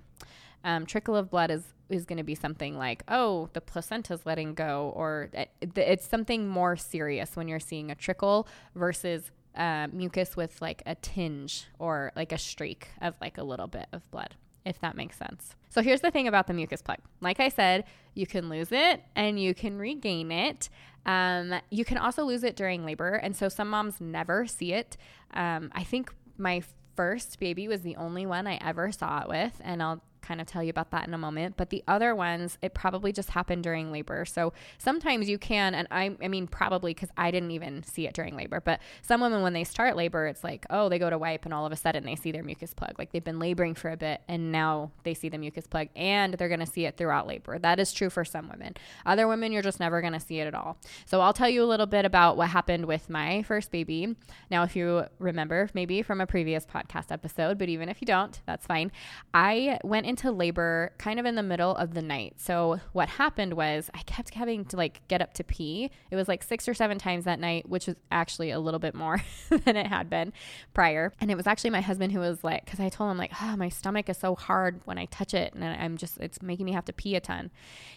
Um, 0.64 0.86
trickle 0.86 1.16
of 1.16 1.30
blood 1.30 1.50
is 1.50 1.62
is 1.88 2.04
going 2.04 2.18
to 2.18 2.24
be 2.24 2.34
something 2.34 2.76
like, 2.76 3.02
oh, 3.08 3.48
the 3.54 3.62
placenta's 3.62 4.26
letting 4.26 4.52
go, 4.52 4.92
or 4.94 5.30
it, 5.32 5.50
it's 5.74 6.06
something 6.06 6.46
more 6.46 6.76
serious 6.76 7.34
when 7.34 7.48
you're 7.48 7.58
seeing 7.58 7.90
a 7.90 7.94
trickle 7.94 8.46
versus 8.74 9.30
uh, 9.58 9.88
mucus 9.92 10.36
with 10.36 10.62
like 10.62 10.82
a 10.86 10.94
tinge 10.94 11.66
or 11.78 12.12
like 12.16 12.32
a 12.32 12.38
streak 12.38 12.88
of 13.02 13.14
like 13.20 13.36
a 13.36 13.42
little 13.42 13.66
bit 13.66 13.86
of 13.92 14.08
blood, 14.10 14.36
if 14.64 14.80
that 14.80 14.96
makes 14.96 15.18
sense. 15.18 15.54
So 15.68 15.82
here's 15.82 16.00
the 16.00 16.10
thing 16.10 16.28
about 16.28 16.46
the 16.46 16.54
mucus 16.54 16.80
plug. 16.80 16.98
Like 17.20 17.40
I 17.40 17.48
said, 17.48 17.84
you 18.14 18.26
can 18.26 18.48
lose 18.48 18.72
it 18.72 19.02
and 19.14 19.38
you 19.40 19.54
can 19.54 19.76
regain 19.78 20.32
it. 20.32 20.70
Um, 21.04 21.54
you 21.70 21.84
can 21.84 21.98
also 21.98 22.24
lose 22.24 22.44
it 22.44 22.56
during 22.56 22.84
labor. 22.84 23.14
And 23.14 23.36
so 23.36 23.48
some 23.48 23.68
moms 23.68 24.00
never 24.00 24.46
see 24.46 24.72
it. 24.72 24.96
Um, 25.34 25.70
I 25.74 25.84
think 25.84 26.12
my 26.36 26.62
first 26.96 27.38
baby 27.38 27.68
was 27.68 27.82
the 27.82 27.96
only 27.96 28.26
one 28.26 28.46
I 28.46 28.58
ever 28.64 28.92
saw 28.92 29.22
it 29.22 29.28
with. 29.28 29.60
And 29.62 29.82
I'll 29.82 30.02
kind 30.20 30.40
of 30.40 30.46
tell 30.46 30.62
you 30.62 30.70
about 30.70 30.90
that 30.90 31.06
in 31.06 31.14
a 31.14 31.18
moment. 31.18 31.56
But 31.56 31.70
the 31.70 31.82
other 31.88 32.14
ones, 32.14 32.58
it 32.62 32.74
probably 32.74 33.12
just 33.12 33.30
happened 33.30 33.62
during 33.62 33.90
labor. 33.92 34.24
So 34.24 34.52
sometimes 34.78 35.28
you 35.28 35.38
can, 35.38 35.74
and 35.74 35.88
I, 35.90 36.16
I 36.22 36.28
mean, 36.28 36.46
probably 36.46 36.94
because 36.94 37.10
I 37.16 37.30
didn't 37.30 37.50
even 37.50 37.82
see 37.82 38.06
it 38.06 38.14
during 38.14 38.36
labor, 38.36 38.60
but 38.60 38.80
some 39.02 39.20
women, 39.20 39.42
when 39.42 39.52
they 39.52 39.64
start 39.64 39.96
labor, 39.96 40.26
it's 40.26 40.44
like, 40.44 40.66
oh, 40.70 40.88
they 40.88 40.98
go 40.98 41.10
to 41.10 41.18
wipe 41.18 41.44
and 41.44 41.54
all 41.54 41.66
of 41.66 41.72
a 41.72 41.76
sudden 41.76 42.04
they 42.04 42.16
see 42.16 42.32
their 42.32 42.42
mucus 42.42 42.74
plug. 42.74 42.94
Like 42.98 43.12
they've 43.12 43.24
been 43.24 43.38
laboring 43.38 43.74
for 43.74 43.90
a 43.90 43.96
bit 43.96 44.22
and 44.28 44.52
now 44.52 44.90
they 45.04 45.14
see 45.14 45.28
the 45.28 45.38
mucus 45.38 45.66
plug 45.66 45.88
and 45.96 46.34
they're 46.34 46.48
going 46.48 46.60
to 46.60 46.66
see 46.66 46.86
it 46.86 46.96
throughout 46.96 47.26
labor. 47.26 47.58
That 47.58 47.78
is 47.78 47.92
true 47.92 48.10
for 48.10 48.24
some 48.24 48.48
women. 48.48 48.74
Other 49.06 49.28
women, 49.28 49.52
you're 49.52 49.62
just 49.62 49.80
never 49.80 50.00
going 50.00 50.12
to 50.12 50.20
see 50.20 50.40
it 50.40 50.46
at 50.46 50.54
all. 50.54 50.78
So 51.06 51.20
I'll 51.20 51.32
tell 51.32 51.48
you 51.48 51.62
a 51.62 51.66
little 51.66 51.86
bit 51.86 52.04
about 52.04 52.36
what 52.36 52.48
happened 52.48 52.86
with 52.86 53.08
my 53.08 53.42
first 53.42 53.70
baby. 53.70 54.16
Now, 54.50 54.62
if 54.64 54.76
you 54.76 55.04
remember, 55.18 55.68
maybe 55.74 56.02
from 56.02 56.20
a 56.20 56.26
previous 56.26 56.66
podcast 56.66 57.12
episode, 57.12 57.58
but 57.58 57.68
even 57.68 57.88
if 57.88 58.00
you 58.00 58.06
don't, 58.06 58.40
that's 58.46 58.66
fine. 58.66 58.92
I 59.32 59.78
went 59.84 60.06
into 60.08 60.32
labor 60.32 60.92
kind 60.96 61.20
of 61.20 61.26
in 61.26 61.34
the 61.34 61.42
middle 61.42 61.76
of 61.76 61.92
the 61.92 62.00
night. 62.00 62.34
So 62.38 62.80
what 62.92 63.10
happened 63.10 63.52
was 63.52 63.90
I 63.92 63.98
kept 63.98 64.32
having 64.32 64.64
to 64.66 64.76
like 64.76 65.06
get 65.06 65.20
up 65.20 65.34
to 65.34 65.44
pee. 65.44 65.90
It 66.10 66.16
was 66.16 66.28
like 66.28 66.42
six 66.42 66.66
or 66.66 66.72
seven 66.72 66.98
times 66.98 67.24
that 67.24 67.38
night, 67.38 67.68
which 67.68 67.86
was 67.86 67.96
actually 68.10 68.50
a 68.50 68.58
little 68.58 68.80
bit 68.80 68.94
more 68.94 69.22
than 69.50 69.76
it 69.76 69.86
had 69.86 70.08
been 70.08 70.32
prior. 70.72 71.12
And 71.20 71.30
it 71.30 71.36
was 71.36 71.46
actually 71.46 71.70
my 71.70 71.82
husband 71.82 72.12
who 72.12 72.20
was 72.20 72.42
like, 72.42 72.64
because 72.64 72.80
I 72.80 72.88
told 72.88 73.10
him 73.10 73.18
like, 73.18 73.32
oh, 73.42 73.54
my 73.56 73.68
stomach 73.68 74.08
is 74.08 74.16
so 74.16 74.34
hard 74.34 74.80
when 74.86 74.96
I 74.96 75.04
touch 75.06 75.34
it, 75.34 75.52
and 75.52 75.62
I'm 75.62 75.98
just 75.98 76.16
it's 76.18 76.40
making 76.40 76.64
me 76.64 76.72
have 76.72 76.86
to 76.86 76.92
pee 76.94 77.14
a 77.14 77.20
ton. 77.20 77.50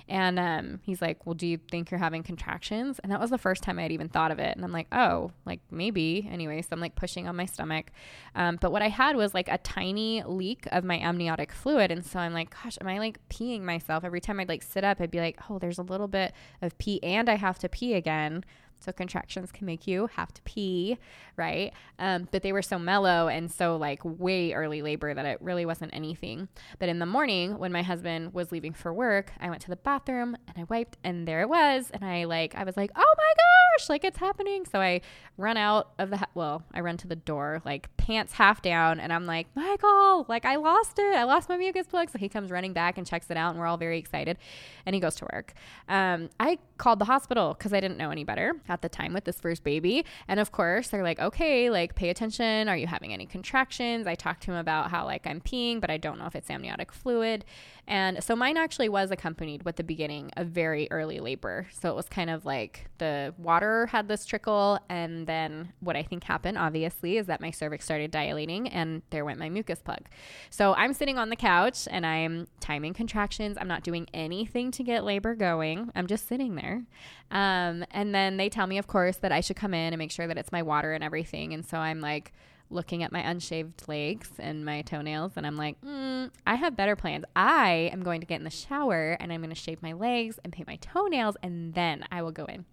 And 0.09 0.37
um, 0.37 0.79
he's 0.83 1.01
like, 1.01 1.25
well, 1.25 1.35
do 1.35 1.47
you 1.47 1.59
think 1.69 1.91
you're 1.91 1.99
having 1.99 2.23
contractions? 2.23 2.99
And 2.99 3.11
that 3.11 3.21
was 3.21 3.29
the 3.29 3.37
first 3.37 3.63
time 3.63 3.79
I 3.79 3.83
had 3.83 3.91
even 3.93 4.09
thought 4.09 4.31
of 4.31 4.39
it. 4.39 4.55
And 4.55 4.65
I'm 4.65 4.73
like, 4.73 4.87
oh, 4.91 5.31
like 5.45 5.61
maybe. 5.71 6.27
Anyway, 6.29 6.61
so 6.61 6.69
I'm 6.71 6.81
like 6.81 6.95
pushing 6.95 7.27
on 7.27 7.37
my 7.37 7.45
stomach. 7.45 7.91
Um, 8.35 8.57
but 8.59 8.73
what 8.73 8.81
I 8.81 8.89
had 8.89 9.15
was 9.15 9.33
like 9.33 9.47
a 9.47 9.57
tiny 9.59 10.23
leak 10.25 10.67
of 10.71 10.83
my 10.83 10.99
amniotic 10.99 11.53
fluid, 11.53 11.91
and 11.91 12.00
and 12.01 12.09
so 12.09 12.17
I'm 12.17 12.33
like, 12.33 12.49
gosh, 12.63 12.79
am 12.81 12.87
I 12.87 12.97
like 12.97 13.19
peeing 13.29 13.61
myself? 13.61 14.03
Every 14.03 14.19
time 14.19 14.39
I'd 14.39 14.49
like 14.49 14.63
sit 14.63 14.83
up, 14.83 14.99
I'd 14.99 15.11
be 15.11 15.19
like, 15.19 15.37
oh, 15.51 15.59
there's 15.59 15.77
a 15.77 15.83
little 15.83 16.07
bit 16.07 16.33
of 16.59 16.75
pee 16.79 16.99
and 17.03 17.29
I 17.29 17.35
have 17.35 17.59
to 17.59 17.69
pee 17.69 17.93
again. 17.93 18.43
So 18.81 18.91
contractions 18.91 19.51
can 19.51 19.65
make 19.65 19.87
you 19.87 20.07
have 20.15 20.33
to 20.33 20.41
pee, 20.43 20.97
right? 21.37 21.71
Um, 21.99 22.27
but 22.31 22.41
they 22.41 22.51
were 22.51 22.61
so 22.61 22.79
mellow 22.79 23.27
and 23.27 23.51
so 23.51 23.77
like 23.77 23.99
way 24.03 24.53
early 24.53 24.81
labor 24.81 25.13
that 25.13 25.25
it 25.25 25.41
really 25.41 25.65
wasn't 25.65 25.93
anything. 25.93 26.47
But 26.79 26.89
in 26.89 26.99
the 26.99 27.05
morning, 27.05 27.57
when 27.57 27.71
my 27.71 27.83
husband 27.83 28.33
was 28.33 28.51
leaving 28.51 28.73
for 28.73 28.93
work, 28.93 29.31
I 29.39 29.49
went 29.49 29.61
to 29.63 29.69
the 29.69 29.75
bathroom 29.75 30.35
and 30.47 30.57
I 30.57 30.63
wiped, 30.69 30.97
and 31.03 31.27
there 31.27 31.41
it 31.41 31.49
was. 31.49 31.91
And 31.91 32.03
I 32.03 32.25
like, 32.25 32.55
I 32.55 32.63
was 32.63 32.77
like, 32.77 32.91
oh 32.95 33.13
my 33.17 33.33
gosh, 33.77 33.89
like 33.89 34.03
it's 34.03 34.17
happening. 34.17 34.65
So 34.65 34.79
I 34.79 35.01
run 35.37 35.57
out 35.57 35.91
of 35.99 36.09
the, 36.09 36.17
ha- 36.17 36.29
well, 36.33 36.63
I 36.73 36.81
run 36.81 36.97
to 36.97 37.07
the 37.07 37.15
door, 37.15 37.61
like 37.65 37.95
pants 37.97 38.33
half 38.33 38.61
down, 38.61 38.99
and 38.99 39.13
I'm 39.13 39.25
like, 39.25 39.47
Michael, 39.55 40.25
like 40.27 40.45
I 40.45 40.55
lost 40.55 40.99
it. 40.99 41.15
I 41.15 41.23
lost 41.23 41.49
my 41.49 41.57
mucus 41.57 41.87
plug. 41.87 42.09
So 42.09 42.17
he 42.17 42.29
comes 42.29 42.51
running 42.51 42.73
back 42.73 42.97
and 42.97 43.05
checks 43.05 43.29
it 43.29 43.37
out, 43.37 43.51
and 43.51 43.59
we're 43.59 43.67
all 43.67 43.77
very 43.77 43.97
excited. 43.99 44.37
And 44.85 44.93
he 44.95 44.99
goes 44.99 45.15
to 45.15 45.27
work. 45.31 45.53
Um, 45.87 46.29
I 46.39 46.59
called 46.77 46.99
the 46.99 47.05
hospital 47.05 47.53
because 47.53 47.73
I 47.73 47.79
didn't 47.79 47.97
know 47.97 48.11
any 48.11 48.23
better 48.23 48.55
at 48.71 48.81
the 48.81 48.89
time 48.89 49.13
with 49.13 49.25
this 49.25 49.39
first 49.39 49.63
baby. 49.63 50.05
And 50.27 50.39
of 50.39 50.51
course, 50.51 50.87
they're 50.87 51.03
like, 51.03 51.19
okay, 51.19 51.69
like 51.69 51.95
pay 51.95 52.09
attention. 52.09 52.69
Are 52.69 52.77
you 52.77 52.87
having 52.87 53.13
any 53.13 53.25
contractions? 53.25 54.07
I 54.07 54.15
talked 54.15 54.43
to 54.43 54.51
him 54.51 54.57
about 54.57 54.89
how 54.89 55.05
like 55.05 55.27
I'm 55.27 55.41
peeing, 55.41 55.81
but 55.81 55.89
I 55.89 55.97
don't 55.97 56.17
know 56.17 56.25
if 56.25 56.35
it's 56.35 56.49
amniotic 56.49 56.91
fluid. 56.91 57.45
And 57.87 58.23
so 58.23 58.35
mine 58.35 58.57
actually 58.57 58.89
was 58.89 59.11
accompanied 59.11 59.63
with 59.63 59.75
the 59.75 59.83
beginning 59.83 60.31
of 60.37 60.47
very 60.47 60.87
early 60.91 61.19
labor. 61.19 61.67
So 61.71 61.89
it 61.89 61.95
was 61.95 62.07
kind 62.07 62.29
of 62.29 62.45
like 62.45 62.87
the 62.99 63.33
water 63.37 63.87
had 63.87 64.07
this 64.07 64.25
trickle. 64.25 64.79
And 64.89 65.27
then 65.27 65.73
what 65.79 65.95
I 65.95 66.03
think 66.03 66.23
happened, 66.23 66.57
obviously, 66.57 67.17
is 67.17 67.27
that 67.27 67.41
my 67.41 67.51
cervix 67.51 67.83
started 67.83 68.11
dilating 68.11 68.69
and 68.69 69.01
there 69.09 69.25
went 69.25 69.39
my 69.39 69.49
mucus 69.49 69.81
plug. 69.81 70.07
So 70.49 70.73
I'm 70.75 70.93
sitting 70.93 71.17
on 71.17 71.29
the 71.29 71.35
couch 71.35 71.87
and 71.91 72.05
I'm 72.05 72.47
timing 72.59 72.93
contractions. 72.93 73.57
I'm 73.59 73.67
not 73.67 73.83
doing 73.83 74.07
anything 74.13 74.71
to 74.71 74.83
get 74.83 75.03
labor 75.03 75.35
going. 75.35 75.91
I'm 75.95 76.07
just 76.07 76.27
sitting 76.27 76.55
there. 76.55 76.83
Um, 77.31 77.85
and 77.91 78.13
then 78.13 78.37
they 78.37 78.49
tell 78.49 78.60
me, 78.65 78.77
of 78.77 78.87
course, 78.87 79.17
that 79.17 79.31
I 79.31 79.41
should 79.41 79.55
come 79.55 79.73
in 79.73 79.93
and 79.93 79.97
make 79.97 80.11
sure 80.11 80.27
that 80.27 80.37
it's 80.37 80.51
my 80.51 80.61
water 80.61 80.93
and 80.93 81.03
everything. 81.03 81.53
And 81.53 81.65
so 81.65 81.77
I'm 81.77 82.01
like, 82.01 82.33
looking 82.71 83.03
at 83.03 83.11
my 83.11 83.21
unshaved 83.21 83.87
legs 83.87 84.31
and 84.39 84.65
my 84.65 84.81
toenails, 84.81 85.33
and 85.35 85.45
I'm 85.45 85.57
like, 85.57 85.79
mm, 85.81 86.31
I 86.47 86.55
have 86.55 86.75
better 86.75 86.95
plans. 86.95 87.25
I 87.35 87.89
am 87.91 88.01
going 88.01 88.21
to 88.21 88.27
get 88.27 88.39
in 88.39 88.43
the 88.43 88.49
shower 88.49 89.17
and 89.19 89.31
I'm 89.31 89.41
going 89.41 89.49
to 89.49 89.55
shave 89.55 89.81
my 89.83 89.93
legs 89.93 90.39
and 90.43 90.53
paint 90.53 90.67
my 90.67 90.77
toenails, 90.77 91.35
and 91.43 91.73
then 91.73 92.05
I 92.11 92.21
will 92.21 92.31
go 92.31 92.45
in. 92.45 92.65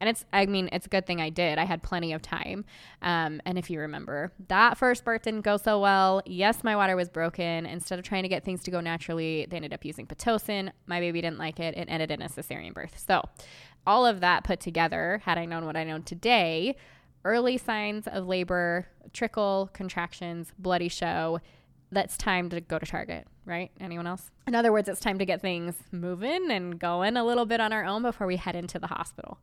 And 0.00 0.08
it's, 0.08 0.24
I 0.32 0.46
mean, 0.46 0.68
it's 0.72 0.86
a 0.86 0.88
good 0.88 1.06
thing 1.06 1.20
I 1.20 1.30
did. 1.30 1.58
I 1.58 1.64
had 1.64 1.82
plenty 1.82 2.12
of 2.12 2.22
time. 2.22 2.64
Um, 3.02 3.40
and 3.44 3.58
if 3.58 3.70
you 3.70 3.80
remember, 3.80 4.32
that 4.48 4.78
first 4.78 5.04
birth 5.04 5.22
didn't 5.22 5.40
go 5.40 5.56
so 5.56 5.80
well. 5.80 6.22
Yes, 6.24 6.62
my 6.62 6.76
water 6.76 6.94
was 6.94 7.08
broken. 7.08 7.66
Instead 7.66 7.98
of 7.98 8.04
trying 8.04 8.22
to 8.22 8.28
get 8.28 8.44
things 8.44 8.62
to 8.64 8.70
go 8.70 8.80
naturally, 8.80 9.46
they 9.48 9.56
ended 9.56 9.72
up 9.72 9.84
using 9.84 10.06
Pitocin. 10.06 10.70
My 10.86 11.00
baby 11.00 11.20
didn't 11.20 11.38
like 11.38 11.58
it. 11.58 11.76
It 11.76 11.88
ended 11.90 12.10
in 12.10 12.22
a 12.22 12.28
cesarean 12.28 12.74
birth. 12.74 13.02
So, 13.06 13.22
all 13.88 14.04
of 14.04 14.20
that 14.20 14.44
put 14.44 14.60
together, 14.60 15.22
had 15.24 15.38
I 15.38 15.46
known 15.46 15.64
what 15.64 15.74
I 15.74 15.82
know 15.82 15.98
today, 15.98 16.76
early 17.24 17.56
signs 17.56 18.06
of 18.06 18.26
labor, 18.26 18.86
trickle, 19.14 19.70
contractions, 19.72 20.52
bloody 20.58 20.88
show, 20.88 21.40
that's 21.90 22.18
time 22.18 22.50
to 22.50 22.60
go 22.60 22.78
to 22.78 22.84
Target, 22.84 23.26
right? 23.46 23.70
Anyone 23.80 24.06
else? 24.06 24.30
In 24.46 24.54
other 24.54 24.72
words, 24.72 24.90
it's 24.90 25.00
time 25.00 25.18
to 25.18 25.24
get 25.24 25.40
things 25.40 25.74
moving 25.90 26.50
and 26.50 26.78
going 26.78 27.16
a 27.16 27.24
little 27.24 27.46
bit 27.46 27.62
on 27.62 27.72
our 27.72 27.82
own 27.82 28.02
before 28.02 28.26
we 28.26 28.36
head 28.36 28.54
into 28.54 28.78
the 28.78 28.88
hospital. 28.88 29.38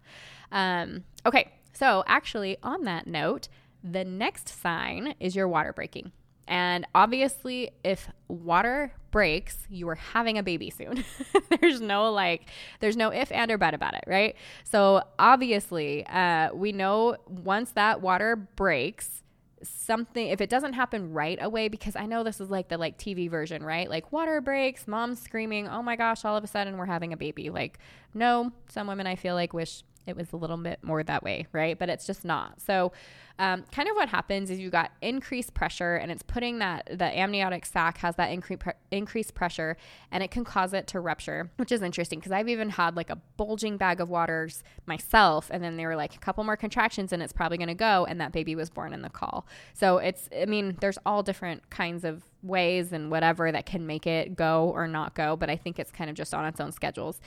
Um, 0.51 1.05
okay, 1.25 1.51
so 1.73 2.03
actually, 2.05 2.57
on 2.61 2.83
that 2.83 3.07
note, 3.07 3.47
the 3.83 4.05
next 4.05 4.47
sign 4.47 5.15
is 5.19 5.35
your 5.35 5.47
water 5.47 5.73
breaking. 5.73 6.11
And 6.47 6.85
obviously, 6.93 7.71
if 7.83 8.09
water 8.27 8.93
breaks, 9.11 9.65
you 9.69 9.87
are 9.89 9.95
having 9.95 10.37
a 10.37 10.43
baby 10.43 10.69
soon. 10.69 11.03
there's 11.61 11.81
no 11.81 12.11
like, 12.11 12.49
there's 12.79 12.97
no 12.97 13.09
if 13.09 13.31
and 13.31 13.49
or 13.51 13.57
but 13.57 13.73
about 13.73 13.93
it, 13.95 14.03
right? 14.07 14.35
So 14.63 15.03
obviously, 15.17 16.05
uh, 16.07 16.53
we 16.53 16.71
know 16.71 17.17
once 17.27 17.71
that 17.71 18.01
water 18.01 18.35
breaks, 18.35 19.23
something 19.63 20.27
if 20.27 20.41
it 20.41 20.49
doesn't 20.49 20.73
happen 20.73 21.11
right 21.11 21.39
away 21.41 21.67
because 21.69 21.95
i 21.95 22.05
know 22.05 22.23
this 22.23 22.39
is 22.39 22.51
like 22.51 22.67
the 22.67 22.77
like 22.77 22.99
tv 22.99 23.27
version 23.27 23.63
right 23.63 23.89
like 23.89 24.11
water 24.11 24.39
breaks 24.39 24.87
mom's 24.87 25.19
screaming 25.19 25.67
oh 25.67 25.81
my 25.81 25.95
gosh 25.95 26.23
all 26.23 26.37
of 26.37 26.43
a 26.43 26.47
sudden 26.47 26.77
we're 26.77 26.85
having 26.85 27.13
a 27.13 27.17
baby 27.17 27.49
like 27.49 27.79
no 28.13 28.51
some 28.69 28.85
women 28.85 29.07
i 29.07 29.15
feel 29.15 29.33
like 29.33 29.53
wish 29.53 29.81
it 30.07 30.15
was 30.15 30.31
a 30.33 30.37
little 30.37 30.57
bit 30.57 30.79
more 30.83 31.03
that 31.03 31.23
way, 31.23 31.47
right? 31.51 31.77
But 31.77 31.89
it's 31.89 32.05
just 32.05 32.25
not. 32.25 32.61
So, 32.61 32.91
um, 33.37 33.63
kind 33.71 33.89
of 33.89 33.95
what 33.95 34.09
happens 34.09 34.49
is 34.49 34.59
you 34.59 34.69
got 34.69 34.91
increased 35.01 35.53
pressure, 35.53 35.95
and 35.95 36.11
it's 36.11 36.23
putting 36.23 36.59
that 36.59 36.87
the 36.91 37.05
amniotic 37.05 37.65
sac 37.65 37.97
has 37.97 38.15
that 38.15 38.29
incre- 38.29 38.73
increased 38.91 39.33
pressure, 39.33 39.75
and 40.11 40.23
it 40.23 40.31
can 40.31 40.43
cause 40.43 40.73
it 40.73 40.87
to 40.87 40.99
rupture, 40.99 41.51
which 41.57 41.71
is 41.71 41.81
interesting 41.81 42.19
because 42.19 42.31
I've 42.31 42.49
even 42.49 42.69
had 42.69 42.95
like 42.95 43.09
a 43.09 43.17
bulging 43.37 43.77
bag 43.77 43.99
of 43.99 44.09
waters 44.09 44.63
myself, 44.85 45.49
and 45.51 45.63
then 45.63 45.77
they 45.77 45.85
were 45.85 45.95
like 45.95 46.15
a 46.15 46.19
couple 46.19 46.43
more 46.43 46.57
contractions, 46.57 47.11
and 47.11 47.21
it's 47.21 47.33
probably 47.33 47.57
going 47.57 47.67
to 47.67 47.73
go, 47.73 48.05
and 48.05 48.21
that 48.21 48.31
baby 48.31 48.55
was 48.55 48.69
born 48.69 48.93
in 48.93 49.01
the 49.01 49.09
caul. 49.09 49.45
So 49.73 49.97
it's, 49.97 50.29
I 50.39 50.45
mean, 50.45 50.77
there's 50.79 50.97
all 51.05 51.23
different 51.23 51.69
kinds 51.69 52.05
of 52.05 52.23
ways 52.45 52.93
and 52.93 53.09
whatever 53.09 53.51
that 53.51 53.65
can 53.65 53.87
make 53.87 54.05
it 54.07 54.35
go 54.35 54.71
or 54.73 54.87
not 54.87 55.15
go, 55.15 55.35
but 55.35 55.49
I 55.49 55.55
think 55.55 55.79
it's 55.79 55.91
kind 55.91 56.09
of 56.09 56.15
just 56.15 56.33
on 56.33 56.45
its 56.45 56.59
own 56.59 56.71
schedules. 56.71 57.19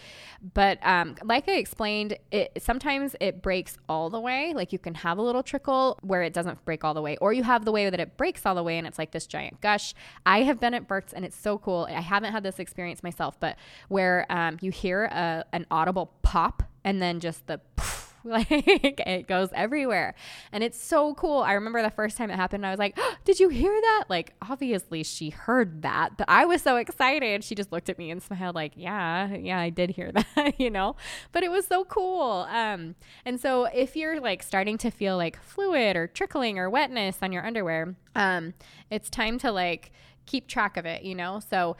But 0.54 0.78
um, 0.82 1.16
like 1.24 1.48
I 1.48 1.56
explained, 1.56 2.16
it 2.30 2.62
sometimes 2.62 3.16
it 3.20 3.42
breaks 3.42 3.76
all 3.88 4.10
the 4.10 4.20
way. 4.20 4.52
Like 4.54 4.72
you 4.72 4.78
can 4.78 4.94
have 4.94 5.18
a 5.18 5.22
little 5.22 5.42
trickle 5.42 5.97
where 6.02 6.22
it 6.22 6.32
doesn't 6.32 6.64
break 6.64 6.84
all 6.84 6.94
the 6.94 7.02
way, 7.02 7.16
or 7.18 7.32
you 7.32 7.42
have 7.42 7.64
the 7.64 7.72
way 7.72 7.88
that 7.90 8.00
it 8.00 8.16
breaks 8.16 8.46
all 8.46 8.54
the 8.54 8.62
way 8.62 8.78
and 8.78 8.86
it's 8.86 8.98
like 8.98 9.10
this 9.10 9.26
giant 9.26 9.60
gush. 9.60 9.94
I 10.24 10.42
have 10.42 10.60
been 10.60 10.74
at 10.74 10.86
births 10.86 11.12
and 11.12 11.24
it's 11.24 11.36
so 11.36 11.58
cool. 11.58 11.86
I 11.88 12.00
haven't 12.00 12.32
had 12.32 12.42
this 12.42 12.58
experience 12.58 13.02
myself, 13.02 13.38
but 13.40 13.56
where 13.88 14.26
um, 14.30 14.58
you 14.60 14.70
hear 14.70 15.04
a, 15.04 15.44
an 15.52 15.66
audible 15.70 16.12
pop 16.22 16.62
and 16.84 17.02
then 17.02 17.20
just 17.20 17.46
the 17.46 17.60
like 18.50 18.50
it 18.50 19.26
goes 19.26 19.48
everywhere. 19.54 20.14
And 20.52 20.62
it's 20.62 20.80
so 20.80 21.14
cool. 21.14 21.40
I 21.40 21.54
remember 21.54 21.82
the 21.82 21.90
first 21.90 22.16
time 22.16 22.30
it 22.30 22.36
happened, 22.36 22.64
I 22.66 22.70
was 22.70 22.78
like, 22.78 22.94
oh, 22.96 23.14
Did 23.24 23.40
you 23.40 23.48
hear 23.48 23.72
that? 23.80 24.04
Like, 24.08 24.34
obviously 24.48 25.02
she 25.02 25.30
heard 25.30 25.82
that, 25.82 26.16
but 26.16 26.28
I 26.28 26.44
was 26.44 26.62
so 26.62 26.76
excited. 26.76 27.44
She 27.44 27.54
just 27.54 27.72
looked 27.72 27.88
at 27.88 27.98
me 27.98 28.10
and 28.10 28.22
smiled, 28.22 28.54
like, 28.54 28.72
Yeah, 28.76 29.34
yeah, 29.34 29.58
I 29.58 29.70
did 29.70 29.90
hear 29.90 30.12
that, 30.36 30.58
you 30.60 30.70
know? 30.70 30.96
But 31.32 31.42
it 31.42 31.50
was 31.50 31.66
so 31.66 31.84
cool. 31.84 32.46
Um, 32.50 32.94
and 33.24 33.40
so 33.40 33.64
if 33.64 33.96
you're 33.96 34.20
like 34.20 34.42
starting 34.42 34.78
to 34.78 34.90
feel 34.90 35.16
like 35.16 35.40
fluid 35.42 35.96
or 35.96 36.06
trickling 36.06 36.58
or 36.58 36.70
wetness 36.70 37.18
on 37.22 37.32
your 37.32 37.44
underwear, 37.44 37.96
um, 38.14 38.54
it's 38.90 39.10
time 39.10 39.38
to 39.38 39.50
like 39.52 39.90
keep 40.26 40.46
track 40.46 40.76
of 40.76 40.86
it, 40.86 41.02
you 41.02 41.14
know? 41.14 41.40
So, 41.40 41.76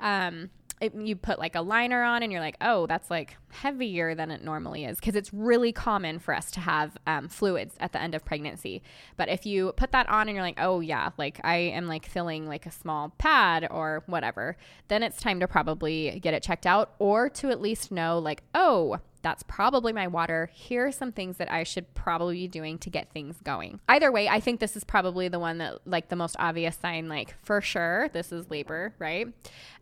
um, 0.00 0.50
it, 0.80 0.94
you 0.94 1.14
put 1.14 1.38
like 1.38 1.54
a 1.54 1.60
liner 1.60 2.02
on 2.02 2.22
and 2.22 2.32
you're 2.32 2.40
like, 2.40 2.56
oh, 2.60 2.86
that's 2.86 3.10
like 3.10 3.36
heavier 3.50 4.14
than 4.14 4.30
it 4.30 4.42
normally 4.42 4.84
is 4.84 4.98
because 4.98 5.14
it's 5.14 5.32
really 5.32 5.72
common 5.72 6.18
for 6.18 6.34
us 6.34 6.50
to 6.52 6.60
have 6.60 6.96
um, 7.06 7.28
fluids 7.28 7.74
at 7.80 7.92
the 7.92 8.00
end 8.00 8.14
of 8.14 8.24
pregnancy. 8.24 8.82
But 9.16 9.28
if 9.28 9.44
you 9.44 9.72
put 9.76 9.92
that 9.92 10.08
on 10.08 10.28
and 10.28 10.34
you're 10.34 10.44
like, 10.44 10.58
oh, 10.58 10.80
yeah, 10.80 11.10
like 11.18 11.40
I 11.44 11.56
am 11.56 11.86
like 11.86 12.06
filling 12.06 12.46
like 12.46 12.64
a 12.64 12.70
small 12.70 13.10
pad 13.18 13.68
or 13.70 14.02
whatever, 14.06 14.56
then 14.88 15.02
it's 15.02 15.20
time 15.20 15.40
to 15.40 15.48
probably 15.48 16.18
get 16.20 16.32
it 16.32 16.42
checked 16.42 16.66
out 16.66 16.94
or 16.98 17.28
to 17.28 17.50
at 17.50 17.60
least 17.60 17.92
know, 17.92 18.18
like, 18.18 18.42
oh, 18.54 19.00
that's 19.22 19.42
probably 19.42 19.92
my 19.92 20.06
water. 20.06 20.50
Here 20.52 20.86
are 20.86 20.92
some 20.92 21.12
things 21.12 21.36
that 21.36 21.50
I 21.50 21.62
should 21.62 21.92
probably 21.94 22.36
be 22.36 22.48
doing 22.48 22.78
to 22.78 22.90
get 22.90 23.12
things 23.12 23.36
going. 23.42 23.80
Either 23.88 24.10
way, 24.10 24.28
I 24.28 24.40
think 24.40 24.60
this 24.60 24.76
is 24.76 24.84
probably 24.84 25.28
the 25.28 25.38
one 25.38 25.58
that, 25.58 25.86
like, 25.86 26.08
the 26.08 26.16
most 26.16 26.36
obvious 26.38 26.76
sign, 26.76 27.08
like, 27.08 27.34
for 27.42 27.60
sure, 27.60 28.08
this 28.12 28.32
is 28.32 28.50
labor, 28.50 28.94
right? 28.98 29.28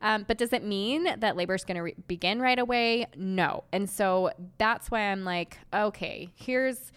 Um, 0.02 0.24
but 0.26 0.38
does 0.38 0.52
it 0.52 0.64
mean 0.64 1.08
that 1.20 1.36
labor 1.36 1.54
is 1.54 1.64
going 1.64 1.76
to 1.76 1.82
re- 1.82 1.94
begin 2.06 2.40
right 2.40 2.58
away? 2.58 3.06
No. 3.16 3.64
And 3.72 3.88
so 3.88 4.30
that's 4.58 4.90
why 4.90 5.00
I'm 5.00 5.24
like, 5.24 5.58
okay, 5.72 6.30
here's 6.34 6.92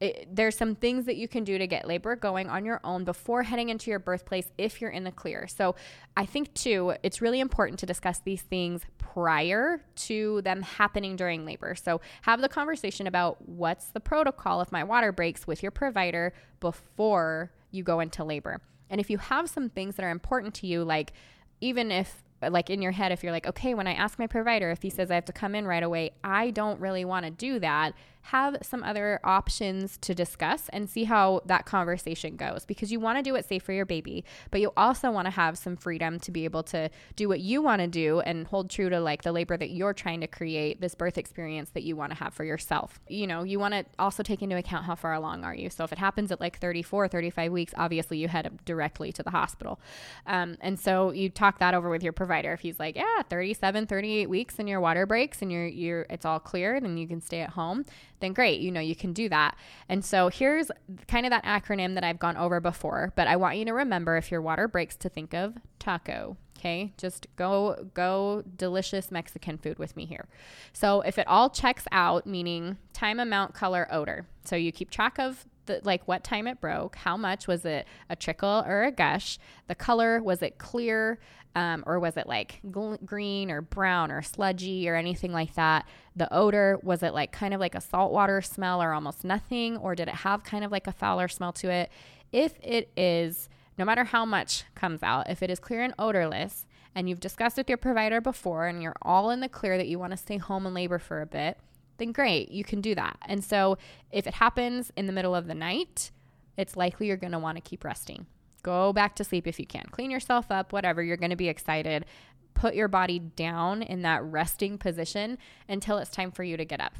it, 0.00 0.28
there's 0.34 0.56
some 0.56 0.74
things 0.74 1.06
that 1.06 1.16
you 1.16 1.28
can 1.28 1.44
do 1.44 1.56
to 1.56 1.66
get 1.66 1.86
labor 1.86 2.16
going 2.16 2.48
on 2.48 2.64
your 2.64 2.80
own 2.84 3.04
before 3.04 3.44
heading 3.44 3.68
into 3.68 3.90
your 3.90 3.98
birthplace 3.98 4.50
if 4.58 4.80
you're 4.80 4.90
in 4.90 5.04
the 5.04 5.12
clear. 5.12 5.46
So, 5.46 5.76
I 6.16 6.26
think 6.26 6.52
too, 6.54 6.94
it's 7.02 7.22
really 7.22 7.40
important 7.40 7.78
to 7.80 7.86
discuss 7.86 8.18
these 8.18 8.42
things 8.42 8.82
prior 8.98 9.80
to 9.94 10.42
them 10.42 10.62
happening 10.62 11.16
during 11.16 11.44
labor. 11.44 11.74
So, 11.74 12.00
have 12.22 12.40
the 12.40 12.48
conversation 12.48 13.06
about 13.06 13.48
what's 13.48 13.86
the 13.86 14.00
protocol 14.00 14.60
if 14.60 14.72
my 14.72 14.84
water 14.84 15.12
breaks 15.12 15.46
with 15.46 15.62
your 15.62 15.70
provider 15.70 16.34
before 16.60 17.52
you 17.70 17.82
go 17.82 18.00
into 18.00 18.24
labor. 18.24 18.60
And 18.90 19.00
if 19.00 19.10
you 19.10 19.18
have 19.18 19.48
some 19.48 19.68
things 19.68 19.96
that 19.96 20.04
are 20.04 20.10
important 20.10 20.54
to 20.54 20.66
you, 20.66 20.84
like 20.84 21.12
even 21.60 21.90
if 21.90 22.22
like 22.42 22.68
in 22.68 22.82
your 22.82 22.92
head, 22.92 23.12
if 23.12 23.22
you're 23.22 23.32
like, 23.32 23.46
okay, 23.46 23.74
when 23.74 23.86
I 23.86 23.94
ask 23.94 24.18
my 24.18 24.26
provider, 24.26 24.70
if 24.70 24.82
he 24.82 24.90
says 24.90 25.10
I 25.10 25.14
have 25.14 25.24
to 25.26 25.32
come 25.32 25.54
in 25.54 25.66
right 25.66 25.82
away, 25.82 26.12
I 26.22 26.50
don't 26.50 26.80
really 26.80 27.04
want 27.04 27.24
to 27.24 27.30
do 27.30 27.58
that 27.60 27.94
have 28.28 28.56
some 28.62 28.82
other 28.82 29.20
options 29.22 29.98
to 29.98 30.14
discuss 30.14 30.70
and 30.70 30.88
see 30.88 31.04
how 31.04 31.42
that 31.44 31.66
conversation 31.66 32.36
goes 32.36 32.64
because 32.64 32.90
you 32.90 32.98
want 32.98 33.18
to 33.18 33.22
do 33.22 33.34
what's 33.34 33.48
safe 33.48 33.62
for 33.62 33.72
your 33.72 33.84
baby, 33.84 34.24
but 34.50 34.62
you 34.62 34.72
also 34.78 35.10
want 35.10 35.26
to 35.26 35.30
have 35.30 35.58
some 35.58 35.76
freedom 35.76 36.18
to 36.18 36.30
be 36.30 36.44
able 36.44 36.62
to 36.62 36.88
do 37.16 37.28
what 37.28 37.40
you 37.40 37.60
want 37.60 37.82
to 37.82 37.86
do 37.86 38.20
and 38.20 38.46
hold 38.46 38.70
true 38.70 38.88
to 38.88 38.98
like 38.98 39.22
the 39.22 39.32
labor 39.32 39.58
that 39.58 39.70
you're 39.70 39.92
trying 39.92 40.22
to 40.22 40.26
create, 40.26 40.80
this 40.80 40.94
birth 40.94 41.18
experience 41.18 41.68
that 41.70 41.82
you 41.82 41.96
want 41.96 42.12
to 42.12 42.18
have 42.18 42.32
for 42.32 42.44
yourself. 42.44 42.98
You 43.08 43.26
know, 43.26 43.42
you 43.42 43.58
want 43.58 43.74
to 43.74 43.84
also 43.98 44.22
take 44.22 44.40
into 44.40 44.56
account 44.56 44.86
how 44.86 44.94
far 44.94 45.12
along 45.12 45.44
are 45.44 45.54
you. 45.54 45.68
So 45.68 45.84
if 45.84 45.92
it 45.92 45.98
happens 45.98 46.32
at 46.32 46.40
like 46.40 46.58
34, 46.58 47.08
35 47.08 47.52
weeks, 47.52 47.74
obviously 47.76 48.16
you 48.16 48.28
head 48.28 48.58
directly 48.64 49.12
to 49.12 49.22
the 49.22 49.30
hospital. 49.30 49.78
Um, 50.26 50.56
and 50.62 50.80
so 50.80 51.10
you 51.10 51.28
talk 51.28 51.58
that 51.58 51.74
over 51.74 51.90
with 51.90 52.02
your 52.02 52.14
provider. 52.14 52.54
If 52.54 52.60
he's 52.60 52.78
like, 52.78 52.96
yeah, 52.96 53.22
37, 53.28 53.86
38 53.86 54.30
weeks 54.30 54.58
and 54.58 54.66
your 54.66 54.80
water 54.80 55.04
breaks 55.04 55.42
and 55.42 55.52
you're, 55.52 55.66
you're, 55.66 56.06
it's 56.08 56.24
all 56.24 56.40
cleared 56.40 56.84
and 56.84 56.98
you 56.98 57.06
can 57.06 57.20
stay 57.20 57.40
at 57.40 57.50
home 57.50 57.84
then 58.20 58.32
great, 58.32 58.60
you 58.60 58.70
know, 58.70 58.80
you 58.80 58.94
can 58.94 59.12
do 59.12 59.28
that. 59.28 59.56
And 59.88 60.04
so 60.04 60.28
here's 60.28 60.70
kind 61.08 61.26
of 61.26 61.30
that 61.30 61.44
acronym 61.44 61.94
that 61.94 62.04
I've 62.04 62.18
gone 62.18 62.36
over 62.36 62.60
before, 62.60 63.12
but 63.16 63.26
I 63.28 63.36
want 63.36 63.58
you 63.58 63.64
to 63.66 63.72
remember 63.72 64.16
if 64.16 64.30
your 64.30 64.40
water 64.40 64.68
breaks 64.68 64.96
to 64.96 65.08
think 65.08 65.34
of 65.34 65.54
taco. 65.78 66.36
Okay, 66.58 66.94
just 66.96 67.26
go 67.36 67.88
go 67.92 68.42
delicious 68.56 69.10
Mexican 69.10 69.58
food 69.58 69.78
with 69.78 69.96
me 69.96 70.06
here. 70.06 70.28
So 70.72 71.02
if 71.02 71.18
it 71.18 71.26
all 71.26 71.50
checks 71.50 71.84
out, 71.92 72.26
meaning 72.26 72.78
time, 72.94 73.20
amount, 73.20 73.52
color, 73.52 73.86
odor. 73.90 74.26
So 74.44 74.56
you 74.56 74.72
keep 74.72 74.88
track 74.90 75.18
of 75.18 75.44
the, 75.66 75.80
like 75.84 76.08
what 76.08 76.24
time 76.24 76.46
it 76.46 76.60
broke, 76.60 76.96
how 76.96 77.16
much 77.18 77.46
was 77.46 77.64
it 77.66 77.86
a 78.08 78.16
trickle 78.16 78.64
or 78.66 78.84
a 78.84 78.92
gush, 78.92 79.38
the 79.66 79.74
color 79.74 80.22
was 80.22 80.42
it 80.42 80.56
clear, 80.58 81.18
um, 81.54 81.84
or 81.86 82.00
was 82.00 82.16
it 82.16 82.26
like 82.26 82.60
gl- 82.68 83.04
green 83.04 83.50
or 83.50 83.60
brown 83.60 84.10
or 84.10 84.22
sludgy 84.22 84.88
or 84.88 84.96
anything 84.96 85.32
like 85.32 85.54
that? 85.54 85.86
The 86.16 86.32
odor, 86.32 86.78
was 86.82 87.02
it 87.02 87.14
like 87.14 87.32
kind 87.32 87.54
of 87.54 87.60
like 87.60 87.74
a 87.74 87.80
saltwater 87.80 88.42
smell 88.42 88.82
or 88.82 88.92
almost 88.92 89.24
nothing? 89.24 89.76
Or 89.76 89.94
did 89.94 90.08
it 90.08 90.16
have 90.16 90.42
kind 90.42 90.64
of 90.64 90.72
like 90.72 90.86
a 90.86 90.92
fouler 90.92 91.28
smell 91.28 91.52
to 91.54 91.70
it? 91.70 91.90
If 92.32 92.54
it 92.62 92.90
is, 92.96 93.48
no 93.78 93.84
matter 93.84 94.04
how 94.04 94.24
much 94.24 94.64
comes 94.74 95.02
out, 95.02 95.30
if 95.30 95.42
it 95.42 95.50
is 95.50 95.60
clear 95.60 95.82
and 95.82 95.94
odorless, 95.98 96.66
and 96.94 97.08
you've 97.08 97.20
discussed 97.20 97.56
with 97.56 97.68
your 97.68 97.78
provider 97.78 98.20
before 98.20 98.66
and 98.66 98.82
you're 98.82 98.96
all 99.02 99.30
in 99.30 99.40
the 99.40 99.48
clear 99.48 99.76
that 99.76 99.88
you 99.88 99.98
want 99.98 100.12
to 100.12 100.16
stay 100.16 100.36
home 100.36 100.66
and 100.66 100.74
labor 100.74 100.98
for 100.98 101.20
a 101.20 101.26
bit, 101.26 101.58
then 101.98 102.12
great, 102.12 102.50
you 102.50 102.64
can 102.64 102.80
do 102.80 102.94
that. 102.94 103.16
And 103.26 103.42
so 103.44 103.78
if 104.10 104.26
it 104.26 104.34
happens 104.34 104.92
in 104.96 105.06
the 105.06 105.12
middle 105.12 105.34
of 105.34 105.46
the 105.46 105.54
night, 105.54 106.10
it's 106.56 106.76
likely 106.76 107.08
you're 107.08 107.16
going 107.16 107.32
to 107.32 107.38
want 107.38 107.56
to 107.56 107.60
keep 107.60 107.84
resting. 107.84 108.26
Go 108.64 108.92
back 108.92 109.14
to 109.16 109.24
sleep 109.24 109.46
if 109.46 109.60
you 109.60 109.66
can. 109.66 109.84
Clean 109.92 110.10
yourself 110.10 110.50
up, 110.50 110.72
whatever. 110.72 111.02
You're 111.02 111.18
going 111.18 111.30
to 111.30 111.36
be 111.36 111.48
excited. 111.48 112.06
Put 112.54 112.74
your 112.74 112.88
body 112.88 113.18
down 113.18 113.82
in 113.82 114.02
that 114.02 114.24
resting 114.24 114.78
position 114.78 115.38
until 115.68 115.98
it's 115.98 116.10
time 116.10 116.32
for 116.32 116.42
you 116.42 116.56
to 116.56 116.64
get 116.64 116.80
up. 116.80 116.94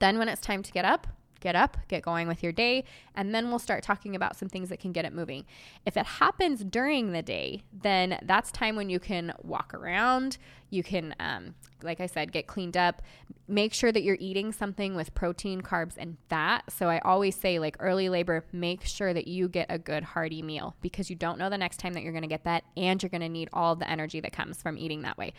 Then, 0.00 0.18
when 0.18 0.28
it's 0.28 0.40
time 0.40 0.62
to 0.62 0.72
get 0.72 0.84
up, 0.84 1.06
get 1.40 1.54
up, 1.54 1.76
get 1.88 2.02
going 2.02 2.26
with 2.26 2.42
your 2.42 2.52
day, 2.52 2.84
and 3.14 3.34
then 3.34 3.48
we'll 3.50 3.58
start 3.58 3.82
talking 3.82 4.16
about 4.16 4.36
some 4.36 4.48
things 4.48 4.68
that 4.68 4.80
can 4.80 4.92
get 4.92 5.04
it 5.04 5.12
moving. 5.12 5.44
If 5.86 5.96
it 5.96 6.06
happens 6.06 6.64
during 6.64 7.12
the 7.12 7.22
day, 7.22 7.62
then 7.72 8.18
that's 8.22 8.50
time 8.50 8.76
when 8.76 8.90
you 8.90 8.98
can 8.98 9.32
walk 9.42 9.72
around, 9.74 10.38
you 10.70 10.82
can, 10.82 11.14
um, 11.20 11.54
like 11.82 12.00
I 12.00 12.06
said, 12.06 12.32
get 12.32 12.46
cleaned 12.46 12.76
up. 12.76 13.02
Make 13.48 13.74
sure 13.74 13.90
that 13.90 14.02
you're 14.02 14.16
eating 14.20 14.52
something 14.52 14.94
with 14.94 15.12
protein, 15.14 15.60
carbs, 15.60 15.94
and 15.98 16.16
fat. 16.28 16.64
So 16.72 16.88
I 16.88 17.00
always 17.00 17.34
say, 17.34 17.58
like 17.58 17.76
early 17.80 18.08
labor, 18.08 18.44
make 18.52 18.84
sure 18.84 19.12
that 19.12 19.26
you 19.26 19.48
get 19.48 19.66
a 19.68 19.78
good 19.78 20.04
hearty 20.04 20.40
meal 20.42 20.76
because 20.80 21.10
you 21.10 21.16
don't 21.16 21.38
know 21.38 21.50
the 21.50 21.58
next 21.58 21.78
time 21.78 21.92
that 21.94 22.02
you're 22.02 22.12
going 22.12 22.22
to 22.22 22.28
get 22.28 22.44
that, 22.44 22.64
and 22.76 23.02
you're 23.02 23.10
going 23.10 23.20
to 23.22 23.28
need 23.28 23.48
all 23.52 23.74
the 23.74 23.90
energy 23.90 24.20
that 24.20 24.32
comes 24.32 24.62
from 24.62 24.78
eating 24.78 25.02
that 25.02 25.18
way. 25.18 25.32